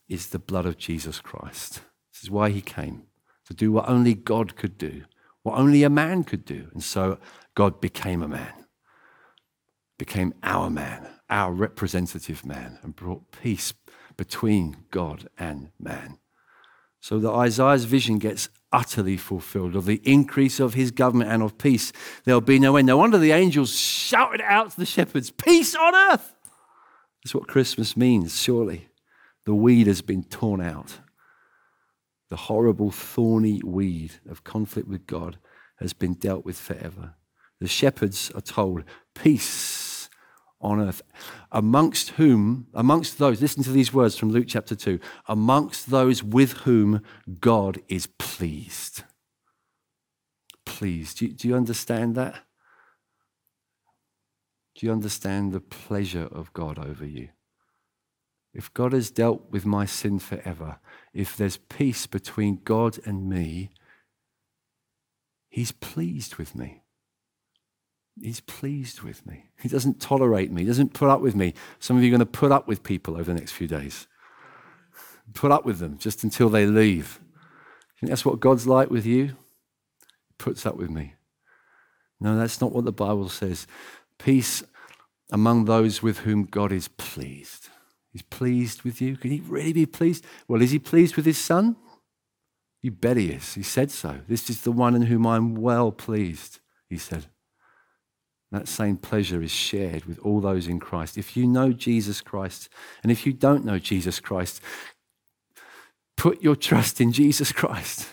is 0.09 0.29
the 0.29 0.39
blood 0.39 0.67
of 0.67 0.79
Jesus 0.79 1.21
Christ. 1.21 1.81
This 2.13 2.25
is 2.25 2.31
why 2.31 2.51
he 2.51 2.61
came, 2.61 3.05
to 3.47 3.55
do 3.55 3.73
what 3.73 3.89
only 3.89 4.15
God 4.15 4.57
could 4.57 4.79
do, 4.79 5.05
what 5.43 5.59
only 5.59 5.83
a 5.83 5.91
man 5.91 6.25
could 6.25 6.45
do. 6.45 6.69
And 6.73 6.83
so 6.83 7.19
God 7.55 7.81
became 7.81 8.23
a 8.23 8.29
man, 8.29 8.67
became 9.99 10.35
our 10.43 10.71
man, 10.71 11.09
our 11.31 11.53
representative 11.53 12.45
man, 12.45 12.79
and 12.83 12.97
brought 12.97 13.31
peace 13.31 13.73
between 14.17 14.85
God 14.91 15.29
and 15.39 15.71
man. 15.79 16.19
So 17.07 17.21
that 17.21 17.31
Isaiah's 17.31 17.85
vision 17.85 18.19
gets 18.19 18.49
utterly 18.73 19.17
fulfilled 19.17 19.77
of 19.77 19.85
the 19.85 20.01
increase 20.03 20.59
of 20.59 20.75
his 20.75 20.91
government 20.91 21.31
and 21.31 21.41
of 21.41 21.57
peace. 21.57 21.93
There'll 22.25 22.41
be 22.41 22.59
no 22.59 22.75
end. 22.75 22.89
No 22.89 22.97
wonder 22.97 23.17
the 23.17 23.31
angels 23.31 23.79
shouted 23.79 24.41
out 24.41 24.73
to 24.73 24.77
the 24.77 24.87
shepherds, 24.87 25.31
Peace 25.31 25.77
on 25.77 25.95
earth! 25.95 26.35
That's 27.23 27.33
what 27.33 27.47
Christmas 27.47 27.97
means, 27.97 28.43
surely. 28.43 28.89
The 29.45 29.55
weed 29.55 29.87
has 29.87 30.03
been 30.03 30.25
torn 30.25 30.61
out. 30.61 30.99
The 32.29 32.35
horrible, 32.35 32.91
thorny 32.91 33.61
weed 33.65 34.15
of 34.29 34.43
conflict 34.43 34.89
with 34.89 35.07
God 35.07 35.39
has 35.77 35.93
been 35.93 36.15
dealt 36.15 36.45
with 36.45 36.59
forever. 36.59 37.15
The 37.61 37.69
shepherds 37.69 38.33
are 38.35 38.41
told, 38.41 38.83
Peace 39.15 39.86
on 40.67 40.81
earth. 40.81 41.03
Amongst 41.53 42.11
whom, 42.11 42.67
amongst 42.75 43.19
those, 43.19 43.41
listen 43.41 43.63
to 43.63 43.73
these 43.73 43.93
words 43.93 44.17
from 44.17 44.31
Luke 44.31 44.47
chapter 44.49 44.75
2 44.75 44.99
amongst 45.29 45.91
those 45.91 46.23
with 46.23 46.53
whom 46.59 47.03
God 47.41 47.81
is 47.89 48.07
pleased. 48.19 49.05
Pleased. 50.65 51.19
Do 51.19 51.27
you, 51.27 51.33
do 51.33 51.49
you 51.49 51.57
understand 51.57 52.15
that? 52.17 52.35
Do 54.75 54.87
you 54.87 54.93
understand 54.93 55.53
the 55.53 55.61
pleasure 55.61 56.29
of 56.31 56.53
God 56.53 56.79
over 56.79 57.07
you? 57.07 57.29
If 58.53 58.73
God 58.75 58.93
has 58.93 59.11
dealt 59.11 59.51
with 59.51 59.65
my 59.65 59.87
sin 59.87 60.19
forever, 60.19 60.79
if 61.13 61.37
there's 61.37 61.57
peace 61.57 62.07
between 62.07 62.61
God 62.65 62.99
and 63.05 63.29
me, 63.29 63.71
He's 65.49 65.73
pleased 65.73 66.37
with 66.37 66.55
me. 66.55 66.83
He's 68.21 68.41
pleased 68.41 69.03
with 69.03 69.27
me. 69.27 69.47
He 69.61 69.69
doesn't 69.69 70.01
tolerate 70.01 70.51
me. 70.51 70.63
He 70.63 70.67
doesn't 70.67 70.95
put 70.95 71.11
up 71.11 71.21
with 71.21 71.37
me. 71.37 71.55
Some 71.79 71.97
of 71.97 72.03
you 72.03 72.09
are 72.09 72.17
going 72.17 72.21
to 72.21 72.27
put 72.27 72.53
up 72.53 72.67
with 72.67 72.83
people 72.83 73.15
over 73.15 73.25
the 73.25 73.39
next 73.39 73.53
few 73.53 73.69
days. 73.69 74.07
Put 75.35 75.53
up 75.53 75.65
with 75.65 75.79
them 75.79 75.99
just 75.99 76.25
until 76.25 76.49
they 76.49 76.67
leave. 76.67 77.21
Think 78.01 78.11
that's 78.11 78.25
what 78.25 78.41
God's 78.41 78.67
like 78.67 78.91
with 78.91 79.05
you? 79.05 79.27
He 79.27 80.35
puts 80.39 80.65
up 80.65 80.77
with 80.77 80.91
me. 80.91 81.15
No, 82.21 82.37
that's 82.37 82.61
not 82.61 82.73
what 82.73 82.85
the 82.85 82.93
Bible 82.93 83.29
says. 83.29 83.67
Peace 84.19 84.63
among 85.31 85.65
those 85.65 86.03
with 86.03 86.19
whom 86.21 86.45
God 86.45 86.73
is 86.73 86.89
pleased. 86.89 87.69
He's 88.13 88.23
pleased 88.23 88.83
with 88.83 89.03
you. 89.03 89.17
Can 89.17 89.31
he 89.31 89.41
really 89.41 89.75
be 89.75 89.85
pleased? 89.85 90.25
Well, 90.49 90.63
is 90.63 90.71
he 90.71 90.79
pleased 90.79 91.17
with 91.17 91.27
his 91.27 91.39
son? 91.39 91.77
You 92.81 92.93
bet 92.93 93.17
he 93.17 93.31
is. 93.31 93.55
He 93.55 93.63
said 93.63 93.91
so. 93.91 94.21
This 94.29 94.49
is 94.49 94.63
the 94.63 94.73
one 94.73 94.95
in 94.95 95.03
whom 95.03 95.27
I'm 95.27 95.55
well 95.55 95.93
pleased, 95.93 96.61
he 96.89 96.97
said. 96.97 97.27
That 98.53 98.69
same 98.69 98.97
pleasure 98.97 99.43
is 99.43 99.51
shared 99.51 100.05
with 100.05 100.19
all 100.21 100.41
those 100.41 100.69
in 100.69 100.79
Christ. 100.79 101.19
If 101.19 101.37
you 101.37 101.47
know 101.47 101.73
Jesus 101.73 102.21
Christ, 102.21 102.69
and 103.03 103.11
if 103.11 103.27
you 103.27 103.33
don't 103.33 103.65
know 103.65 103.79
Jesus 103.79 104.21
Christ, 104.21 104.61
put 106.17 106.43
your 106.43 106.57
trust 106.57 107.01
in 107.01 107.13
Jesus 107.13 107.51
Christ. 107.53 108.09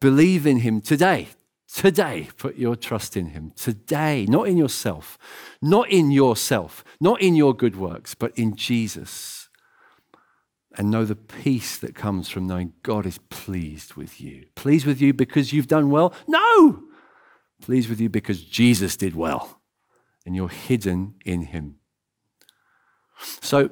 Believe 0.00 0.46
in 0.46 0.58
him 0.58 0.80
today. 0.80 1.28
Today, 1.72 2.28
put 2.36 2.56
your 2.56 2.76
trust 2.76 3.16
in 3.16 3.26
him. 3.30 3.52
Today, 3.56 4.24
not 4.26 4.48
in 4.48 4.56
yourself, 4.56 5.18
not 5.60 5.90
in 5.90 6.10
yourself, 6.10 6.84
not 7.00 7.20
in 7.20 7.34
your 7.34 7.54
good 7.54 7.76
works, 7.76 8.14
but 8.14 8.36
in 8.38 8.54
Jesus. 8.54 9.48
And 10.78 10.90
know 10.90 11.04
the 11.04 11.16
peace 11.16 11.78
that 11.78 11.94
comes 11.94 12.28
from 12.28 12.46
knowing 12.46 12.74
God 12.82 13.06
is 13.06 13.18
pleased 13.30 13.94
with 13.94 14.20
you. 14.20 14.46
Pleased 14.54 14.86
with 14.86 15.00
you 15.00 15.14
because 15.14 15.52
you've 15.52 15.66
done 15.66 15.90
well? 15.90 16.14
No! 16.28 16.85
Pleased 17.62 17.88
with 17.88 18.00
you 18.00 18.08
because 18.08 18.42
Jesus 18.42 18.96
did 18.96 19.14
well 19.14 19.60
and 20.24 20.34
you're 20.34 20.48
hidden 20.48 21.14
in 21.24 21.42
him. 21.42 21.76
So, 23.40 23.70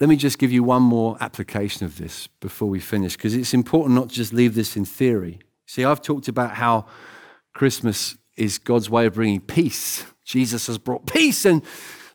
let 0.00 0.08
me 0.08 0.16
just 0.16 0.38
give 0.38 0.50
you 0.50 0.62
one 0.62 0.82
more 0.82 1.18
application 1.20 1.84
of 1.84 1.98
this 1.98 2.26
before 2.40 2.68
we 2.68 2.80
finish, 2.80 3.16
because 3.16 3.34
it's 3.34 3.52
important 3.52 3.94
not 3.94 4.08
to 4.08 4.14
just 4.14 4.32
leave 4.32 4.54
this 4.54 4.74
in 4.74 4.86
theory. 4.86 5.40
See, 5.66 5.84
I've 5.84 6.00
talked 6.00 6.26
about 6.26 6.54
how 6.54 6.86
Christmas 7.52 8.16
is 8.36 8.58
God's 8.58 8.88
way 8.88 9.06
of 9.06 9.14
bringing 9.14 9.40
peace. 9.40 10.06
Jesus 10.24 10.66
has 10.68 10.78
brought 10.78 11.06
peace 11.06 11.44
and 11.44 11.62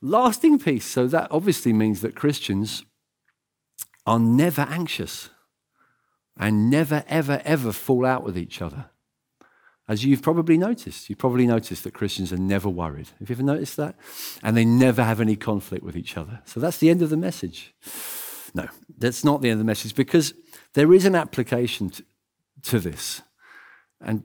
lasting 0.02 0.60
peace. 0.60 0.86
So 0.86 1.08
that 1.08 1.28
obviously 1.32 1.74
means 1.74 2.02
that 2.02 2.16
Christians 2.16 2.84
are 4.06 4.20
never 4.20 4.62
anxious 4.64 5.30
and 6.38 6.70
never, 6.70 7.04
ever, 7.08 7.42
ever 7.46 7.72
fall 7.72 8.06
out 8.06 8.24
with 8.24 8.38
each 8.38 8.62
other. 8.62 8.86
As 9.88 10.04
you've 10.04 10.24
probably 10.24 10.58
noticed, 10.58 11.10
you've 11.10 11.20
probably 11.20 11.46
noticed 11.46 11.84
that 11.84 11.94
Christians 11.94 12.34
are 12.34 12.38
never 12.38 12.68
worried. 12.68 13.10
Have 13.20 13.30
you 13.30 13.36
ever 13.36 13.44
noticed 13.44 13.78
that? 13.78 13.96
And 14.42 14.58
they 14.58 14.66
never 14.66 15.04
have 15.04 15.22
any 15.22 15.36
conflict 15.36 15.84
with 15.84 15.96
each 15.96 16.18
other. 16.18 16.42
So 16.46 16.60
that's 16.60 16.80
the 16.80 16.90
end 16.90 17.04
of 17.04 17.12
the 17.12 17.18
message. 17.18 17.74
No, 18.56 18.68
that's 18.98 19.24
not 19.24 19.42
the 19.42 19.50
end 19.50 19.56
of 19.56 19.60
the 19.60 19.66
message 19.66 19.94
because 19.94 20.34
there 20.74 20.92
is 20.94 21.06
an 21.06 21.14
application 21.14 21.92
to, 21.92 22.04
to 22.64 22.80
this. 22.80 23.22
And 24.02 24.24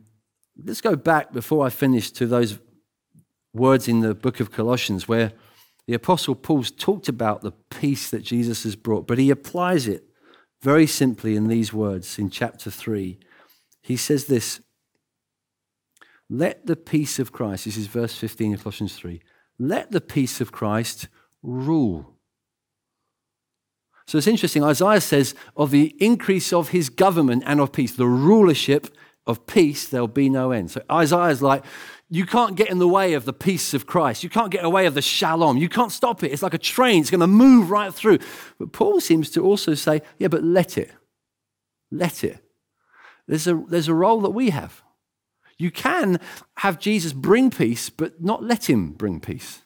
let's 0.65 0.81
go 0.81 0.97
back 0.97 1.33
before 1.33 1.67
I 1.67 1.71
finish 1.71 2.11
to 2.13 2.27
those 2.27 2.59
words 3.53 3.87
in 3.87 4.01
the 4.01 4.15
book 4.15 4.41
of 4.41 4.53
Colossians 4.53 5.09
where 5.09 5.33
the 5.87 5.95
Apostle 5.95 6.37
Paul's 6.37 6.71
talked 6.71 7.09
about 7.09 7.43
the 7.43 7.53
peace 7.53 8.11
that 8.11 8.23
Jesus 8.23 8.63
has 8.63 8.77
brought, 8.77 9.07
but 9.07 9.19
he 9.19 9.29
applies 9.29 9.89
it 9.89 10.05
very 10.63 10.87
simply 10.87 11.37
in 11.37 11.49
these 11.49 11.73
words 11.73 12.19
in 12.19 12.31
chapter 12.31 12.71
3. 12.71 13.19
He 13.83 13.97
says 13.97 14.27
this 14.27 14.61
let 16.31 16.65
the 16.67 16.77
peace 16.77 17.19
of 17.19 17.33
Christ, 17.33 17.65
this 17.65 17.77
is 17.77 17.89
verse 17.89 18.17
15 18.17 18.55
of 18.55 18.63
Colossians 18.63 18.95
3, 18.95 19.21
let 19.59 19.91
the 19.91 20.01
peace 20.01 20.41
of 20.41 20.53
Christ 20.53 21.09
rule. 21.43 22.15
So 24.07 24.17
it's 24.17 24.27
interesting. 24.27 24.63
Isaiah 24.63 25.01
says 25.01 25.35
of 25.57 25.71
the 25.71 25.95
increase 25.99 26.53
of 26.53 26.69
his 26.69 26.89
government 26.89 27.43
and 27.47 27.61
of 27.61 27.73
peace, 27.73 27.93
the 27.93 28.07
rulership 28.07 28.89
of 29.27 29.47
peace, 29.47 29.89
there'll 29.89 30.09
be 30.09 30.29
no 30.29 30.53
end. 30.53 30.71
So 30.71 30.83
Isaiah's 30.91 31.43
like, 31.43 31.65
you 32.09 32.27
can't 32.27 32.57
get 32.57 32.71
in 32.71 32.79
the 32.79 32.89
way 32.89 33.13
of 33.15 33.25
the 33.25 33.33
peace 33.33 33.75
of 33.75 33.87
Christ. 33.87 34.25
You 34.25 34.31
can't 34.31 34.51
get 34.51 34.65
away 34.65 34.87
of 34.87 34.95
the 34.95 35.03
shalom. 35.03 35.57
You 35.57 35.69
can't 35.69 35.93
stop 35.93 36.25
it. 36.25 36.33
It's 36.33 36.43
like 36.43 36.55
a 36.55 36.59
train, 36.59 37.03
it's 37.03 37.11
going 37.11 37.21
to 37.21 37.27
move 37.27 37.71
right 37.71 37.93
through. 37.93 38.19
But 38.59 38.73
Paul 38.73 39.01
seems 39.01 39.31
to 39.31 39.45
also 39.45 39.75
say, 39.75 40.03
yeah, 40.19 40.29
but 40.29 40.43
let 40.43 40.79
it. 40.79 40.91
Let 41.91 42.25
it. 42.25 42.39
There's 43.29 43.47
a, 43.47 43.63
there's 43.69 43.89
a 43.89 43.95
role 43.95 44.21
that 44.23 44.31
we 44.31 44.51
have. 44.51 44.83
You 45.61 45.71
can 45.71 46.19
have 46.57 46.79
Jesus 46.79 47.13
bring 47.13 47.51
peace, 47.51 47.91
but 47.91 48.23
not 48.23 48.43
let 48.43 48.71
him 48.71 48.93
bring 48.93 49.21
peace. 49.21 49.61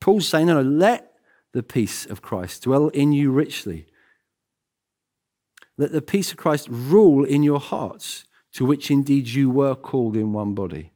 Paul's 0.00 0.28
saying, 0.28 0.46
no, 0.46 0.62
no, 0.62 0.68
let 0.68 1.14
the 1.52 1.64
peace 1.64 2.06
of 2.06 2.22
Christ 2.22 2.62
dwell 2.62 2.88
in 2.88 3.12
you 3.12 3.32
richly. 3.32 3.86
Let 5.76 5.90
the 5.90 6.00
peace 6.00 6.30
of 6.30 6.36
Christ 6.36 6.68
rule 6.70 7.24
in 7.24 7.42
your 7.42 7.58
hearts, 7.58 8.24
to 8.52 8.64
which 8.64 8.88
indeed 8.88 9.26
you 9.26 9.50
were 9.50 9.74
called 9.74 10.16
in 10.16 10.32
one 10.32 10.54
body. 10.54 10.92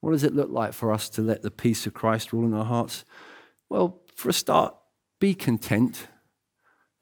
What 0.00 0.10
does 0.10 0.24
it 0.24 0.34
look 0.34 0.50
like 0.50 0.74
for 0.74 0.92
us 0.92 1.08
to 1.10 1.22
let 1.22 1.40
the 1.40 1.50
peace 1.50 1.86
of 1.86 1.94
Christ 1.94 2.34
rule 2.34 2.44
in 2.44 2.52
our 2.52 2.66
hearts? 2.66 3.06
Well, 3.70 4.02
for 4.14 4.28
a 4.28 4.34
start, 4.34 4.74
be 5.20 5.34
content, 5.34 6.06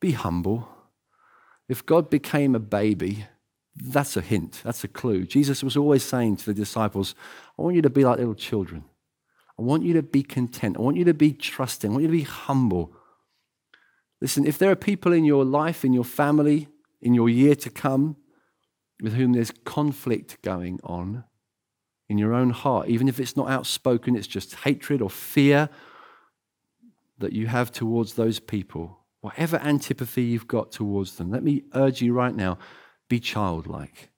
be 0.00 0.12
humble. 0.12 0.68
If 1.68 1.84
God 1.84 2.08
became 2.08 2.54
a 2.54 2.60
baby, 2.60 3.26
that's 3.76 4.16
a 4.16 4.20
hint, 4.20 4.60
that's 4.64 4.84
a 4.84 4.88
clue. 4.88 5.24
Jesus 5.24 5.62
was 5.62 5.76
always 5.76 6.02
saying 6.02 6.36
to 6.36 6.46
the 6.46 6.54
disciples, 6.54 7.14
I 7.58 7.62
want 7.62 7.76
you 7.76 7.82
to 7.82 7.90
be 7.90 8.04
like 8.04 8.18
little 8.18 8.34
children. 8.34 8.84
I 9.58 9.62
want 9.62 9.84
you 9.84 9.92
to 9.94 10.02
be 10.02 10.22
content. 10.22 10.76
I 10.78 10.80
want 10.80 10.96
you 10.96 11.04
to 11.04 11.14
be 11.14 11.32
trusting. 11.32 11.90
I 11.90 11.92
want 11.92 12.02
you 12.02 12.08
to 12.08 12.12
be 12.12 12.22
humble. 12.22 12.92
Listen, 14.20 14.46
if 14.46 14.58
there 14.58 14.70
are 14.70 14.76
people 14.76 15.12
in 15.12 15.24
your 15.24 15.44
life, 15.44 15.84
in 15.84 15.92
your 15.92 16.04
family, 16.04 16.68
in 17.00 17.14
your 17.14 17.28
year 17.28 17.54
to 17.56 17.70
come, 17.70 18.16
with 19.02 19.14
whom 19.14 19.32
there's 19.32 19.52
conflict 19.64 20.42
going 20.42 20.78
on 20.84 21.24
in 22.08 22.18
your 22.18 22.34
own 22.34 22.50
heart, 22.50 22.88
even 22.88 23.08
if 23.08 23.18
it's 23.20 23.36
not 23.36 23.48
outspoken, 23.48 24.16
it's 24.16 24.26
just 24.26 24.56
hatred 24.56 25.00
or 25.00 25.08
fear 25.08 25.70
that 27.18 27.32
you 27.32 27.46
have 27.46 27.70
towards 27.70 28.14
those 28.14 28.40
people, 28.40 28.98
whatever 29.20 29.58
antipathy 29.58 30.22
you've 30.22 30.48
got 30.48 30.72
towards 30.72 31.16
them, 31.16 31.30
let 31.30 31.42
me 31.42 31.62
urge 31.74 32.02
you 32.02 32.12
right 32.12 32.34
now 32.34 32.58
be 33.10 33.20
childlike. 33.20 34.08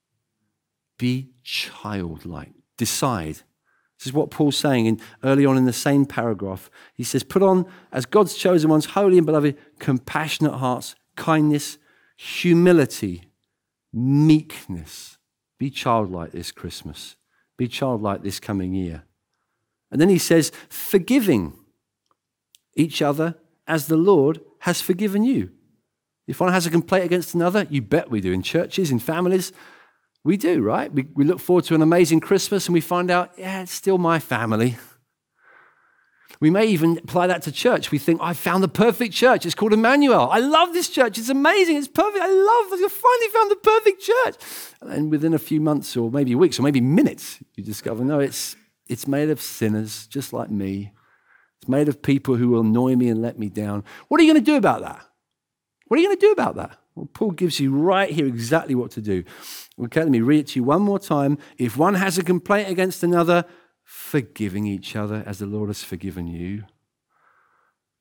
Be 0.99 1.31
childlike. 1.43 2.53
Decide 2.77 3.37
This 3.99 4.07
is 4.07 4.13
what 4.13 4.31
Paul's 4.31 4.57
saying 4.57 4.87
in, 4.87 5.01
early 5.25 5.47
on 5.47 5.57
in 5.57 5.65
the 5.65 5.73
same 5.73 6.05
paragraph. 6.05 6.71
He 6.95 7.03
says, 7.03 7.23
Put 7.23 7.43
on, 7.43 7.67
as 7.91 8.07
God's 8.07 8.35
chosen 8.35 8.71
ones, 8.71 8.85
holy 8.87 9.17
and 9.17 9.27
beloved, 9.27 9.57
compassionate 9.79 10.55
hearts, 10.55 10.95
kindness, 11.17 11.79
humility, 12.17 13.25
meekness. 13.93 15.19
Be 15.59 15.71
childlike 15.71 16.33
this 16.33 16.53
Christmas. 16.53 17.17
Be 17.57 17.69
childlike 17.69 18.23
this 18.23 18.41
coming 18.41 18.75
year. 18.75 19.05
And 19.91 20.01
then 20.01 20.09
he 20.09 20.19
says, 20.19 20.53
forgiving 20.69 21.55
each 22.75 23.01
other 23.01 23.37
as 23.67 23.87
the 23.87 23.97
Lord 23.97 24.41
has 24.61 24.81
forgiven 24.81 25.23
you. 25.23 25.53
If 26.27 26.41
one 26.41 26.53
has 26.53 26.67
a 26.67 26.71
complaint 26.71 27.05
against 27.05 27.35
another, 27.35 27.67
you 27.69 27.83
bet 27.83 28.11
we 28.11 28.21
do. 28.21 28.33
In 28.33 28.43
churches, 28.43 28.91
in 28.91 28.99
families, 28.99 29.53
we 30.25 30.37
do, 30.37 30.63
right? 30.63 30.93
We, 30.93 31.09
we 31.15 31.25
look 31.25 31.41
forward 31.41 31.65
to 31.65 31.75
an 31.75 31.83
amazing 31.83 32.21
Christmas 32.21 32.67
and 32.67 32.75
we 32.75 32.81
find 32.81 33.11
out, 33.11 33.33
yeah, 33.37 33.63
it's 33.63 33.73
still 33.73 33.99
my 33.99 34.19
family. 34.19 34.77
We 36.41 36.51
may 36.51 36.67
even 36.67 36.99
apply 36.99 37.29
that 37.29 37.43
to 37.43 37.53
church. 37.53 37.93
We 37.93 37.99
think, 37.99 38.21
I 38.21 38.33
found 38.33 38.65
the 38.65 38.69
perfect 38.69 39.15
church. 39.15 39.47
It's 39.47 39.55
called 39.55 39.73
Emmanuel. 39.73 40.29
I 40.31 40.41
love 40.41 40.73
this 40.73 40.89
church. 40.89 41.19
It's 41.19 41.29
amazing. 41.29 41.77
It's 41.77 41.87
perfect. 41.87 42.21
I 42.21 42.27
love 42.27 42.73
it. 42.73 42.85
I 42.85 42.89
finally 42.89 43.29
found 43.33 43.51
the 43.51 43.57
perfect 43.57 44.03
church. 44.03 44.35
And 44.81 45.11
within 45.11 45.35
a 45.35 45.39
few 45.39 45.61
months 45.61 45.97
or 45.97 46.11
maybe 46.11 46.35
weeks 46.35 46.59
or 46.59 46.63
maybe 46.63 46.81
minutes, 46.81 47.39
you 47.55 47.63
discover, 47.63 48.05
no, 48.05 48.19
it's, 48.19 48.57
it's 48.89 49.07
made 49.07 49.31
of 49.31 49.41
sinners 49.41 50.09
just 50.09 50.33
like 50.33 50.51
me. 50.51 50.93
It's 51.61 51.69
made 51.69 51.89
of 51.89 52.03
people 52.03 52.35
who 52.35 52.49
will 52.49 52.63
annoy 52.63 52.97
me 52.97 53.09
and 53.09 53.23
let 53.23 53.39
me 53.39 53.49
down. 53.49 53.85
What 54.09 54.21
are 54.21 54.25
you 54.25 54.33
going 54.33 54.45
to 54.45 54.51
do 54.51 54.57
about 54.57 54.81
that? 54.83 55.07
What 55.93 55.99
are 55.99 56.03
you 56.05 56.09
going 56.09 56.21
to 56.21 56.27
do 56.27 56.33
about 56.33 56.57
that? 56.57 56.79
Well, 56.95 57.11
Paul 57.13 57.33
gives 57.33 57.61
you 57.61 57.71
right 57.71 58.09
here 58.09 58.25
exactly 58.25 58.75
what 58.75 58.93
to 58.93 59.03
do. 59.03 59.25
Okay, 59.79 60.01
let 60.01 60.09
me 60.09 60.23
read 60.23 60.41
it 60.41 60.47
to 60.47 60.59
you 60.59 60.65
one 60.65 60.81
more 60.81 60.99
time. 60.99 61.37
If 61.59 61.77
one 61.77 61.97
has 61.97 62.17
a 62.17 62.25
complaint 62.25 62.71
against 62.71 63.03
another, 63.03 63.45
forgiving 63.85 64.67
each 64.67 64.97
other 64.97 65.23
as 65.27 65.39
the 65.39 65.45
Lord 65.45 65.69
has 65.69 65.85
forgiven 65.85 66.27
you. 66.27 66.65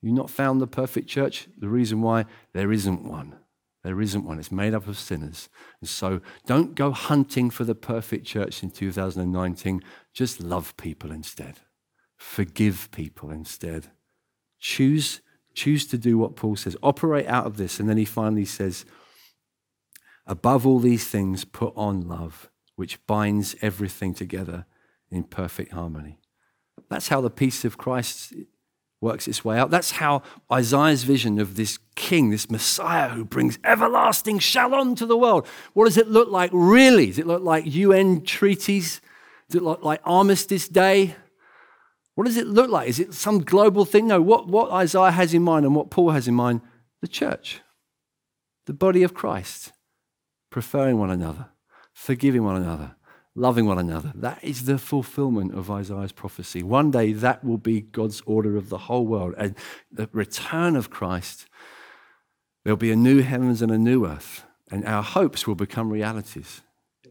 You've 0.02 0.14
not 0.14 0.30
found 0.30 0.62
the 0.62 0.68
perfect 0.68 1.10
church? 1.10 1.50
The 1.58 1.68
reason 1.68 2.02
why 2.02 2.28
there 2.54 2.72
isn't 2.72 3.04
one. 3.04 3.36
There 3.84 4.00
isn't 4.00 4.24
one. 4.24 4.39
It's 4.39 4.54
made 4.54 4.74
up 4.74 4.88
of 4.88 4.98
sinners. 4.98 5.50
And 5.82 5.89
so 5.89 6.22
don't 6.46 6.76
go 6.76 6.92
hunting 6.92 7.50
for 7.50 7.66
the 7.66 7.76
perfect 7.76 8.26
church 8.26 8.64
in 8.64 8.72
2019. 8.72 9.82
Just 10.14 10.39
love 10.39 10.78
people 10.78 11.12
instead. 11.12 11.56
Forgive 12.16 12.88
people 12.94 13.32
instead. 13.32 13.88
Choose, 14.62 15.20
choose 15.54 15.86
to 15.88 15.97
do 15.97 16.18
what 16.18 16.36
Paul 16.36 16.56
says. 16.56 16.78
Operate 16.82 17.28
out 17.28 17.45
of 17.45 17.58
this. 17.58 17.80
And 17.80 17.89
then 17.89 17.97
he 17.97 18.06
finally 18.06 18.45
says, 18.45 18.86
above 20.26 20.66
all 20.66 20.80
these 20.80 21.08
things, 21.08 21.45
put 21.45 21.74
on 21.76 22.08
love, 22.08 22.49
which 22.76 23.06
binds 23.08 23.56
everything 23.62 24.14
together 24.14 24.66
in 25.10 25.24
perfect 25.24 25.74
harmony. 25.74 26.20
That's 26.89 27.10
how 27.10 27.22
the 27.22 27.30
peace 27.30 27.66
of 27.66 27.78
Christ 27.78 28.34
works 29.02 29.28
its 29.28 29.43
way 29.43 29.58
out. 29.58 29.72
That's 29.72 29.91
how 29.91 30.22
Isaiah's 30.52 31.04
vision 31.04 31.39
of 31.39 31.56
this 31.56 31.80
king, 31.95 32.30
this 32.30 32.49
Messiah 32.49 33.10
who 33.10 33.26
brings 33.26 33.58
everlasting 33.64 34.39
shalom 34.39 34.95
to 34.95 35.06
the 35.06 35.18
world. 35.18 35.47
What 35.74 35.86
does 35.86 35.97
it 35.97 36.08
look 36.08 36.30
like 36.30 36.52
really? 36.54 37.08
Does 37.08 37.20
it 37.20 37.28
look 37.28 37.41
like 37.41 37.66
UN 37.66 38.22
treaties? 38.22 39.02
Does 39.49 39.56
it 39.58 39.64
look 39.64 39.84
like 39.84 40.02
Armistice 40.06 40.68
Day? 40.68 41.16
What 42.16 42.26
does 42.26 42.38
it 42.38 42.47
look 42.47 42.70
like? 42.70 42.89
Is 42.89 42.99
it 42.99 43.14
some 43.14 43.39
global 43.39 43.86
thing? 43.86 44.07
No, 44.07 44.22
what, 44.22 44.47
what 44.47 44.72
Isaiah 44.72 45.12
has 45.12 45.34
in 45.34 45.43
mind 45.43 45.66
and 45.66 45.76
what 45.76 45.89
Paul 45.89 46.12
has 46.12 46.28
in 46.28 46.36
mind, 46.36 46.62
the 47.01 47.07
church, 47.07 47.62
the 48.66 48.74
body 48.74 49.03
of 49.03 49.14
Christ, 49.14 49.72
preferring 50.49 50.97
one 50.97 51.09
another, 51.09 51.47
forgiving 51.93 52.43
one 52.43 52.57
another, 52.57 52.95
loving 53.34 53.66
one 53.66 53.80
another. 53.80 54.12
That 54.14 54.43
is 54.43 54.66
the 54.66 54.78
fulfillment 54.78 55.55
of 55.55 55.72
Isaiah's 55.72 56.12
prophecy. 56.12 56.62
One 56.62 56.91
day 56.91 57.14
that 57.14 57.43
will 57.43 57.57
be 57.57 57.82
God's 57.82 58.22
order 58.26 58.57
of 58.57 58.70
the 58.70 58.78
whole 58.78 59.07
world. 59.07 59.34
And 59.38 59.55
the 59.91 60.09
return 60.12 60.76
of 60.76 60.89
Christ, 60.89 61.47
there'll 62.64 62.78
be 62.78 62.91
a 62.91 62.95
new 62.97 63.22
heavens 63.22 63.62
and 63.62 63.72
a 63.72 63.78
new 63.78 64.05
earth, 64.05 64.45
and 64.70 64.86
our 64.86 65.03
hopes 65.03 65.47
will 65.47 65.55
become 65.55 65.89
realities. 65.89 66.62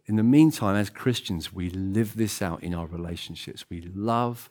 In 0.07 0.17
the 0.17 0.23
meantime, 0.23 0.77
as 0.77 0.91
Christians, 0.91 1.53
we 1.53 1.71
live 1.71 2.17
this 2.17 2.43
out 2.43 2.63
in 2.63 2.75
our 2.75 2.87
relationships. 2.87 3.65
We 3.71 3.81
love 3.95 4.51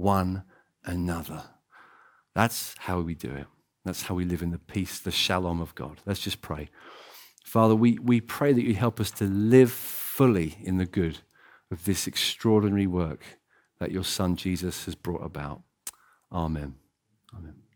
one 0.00 0.44
another. 0.84 1.42
That's 2.34 2.74
how 2.78 3.00
we 3.00 3.14
do 3.14 3.30
it. 3.30 3.46
That's 3.84 4.02
how 4.02 4.14
we 4.14 4.24
live 4.24 4.42
in 4.42 4.50
the 4.50 4.58
peace, 4.58 4.98
the 4.98 5.10
shalom 5.10 5.60
of 5.60 5.74
God. 5.74 6.00
Let's 6.06 6.20
just 6.20 6.40
pray. 6.40 6.68
Father, 7.44 7.74
we, 7.74 7.98
we 7.98 8.20
pray 8.20 8.52
that 8.52 8.64
you 8.64 8.74
help 8.74 9.00
us 9.00 9.10
to 9.12 9.24
live 9.24 9.72
fully 9.72 10.58
in 10.62 10.76
the 10.76 10.86
good 10.86 11.18
of 11.70 11.84
this 11.84 12.06
extraordinary 12.06 12.86
work 12.86 13.22
that 13.78 13.90
your 13.90 14.04
Son 14.04 14.36
Jesus 14.36 14.84
has 14.84 14.94
brought 14.94 15.24
about. 15.24 15.62
Amen. 16.30 16.74
Amen. 17.34 17.67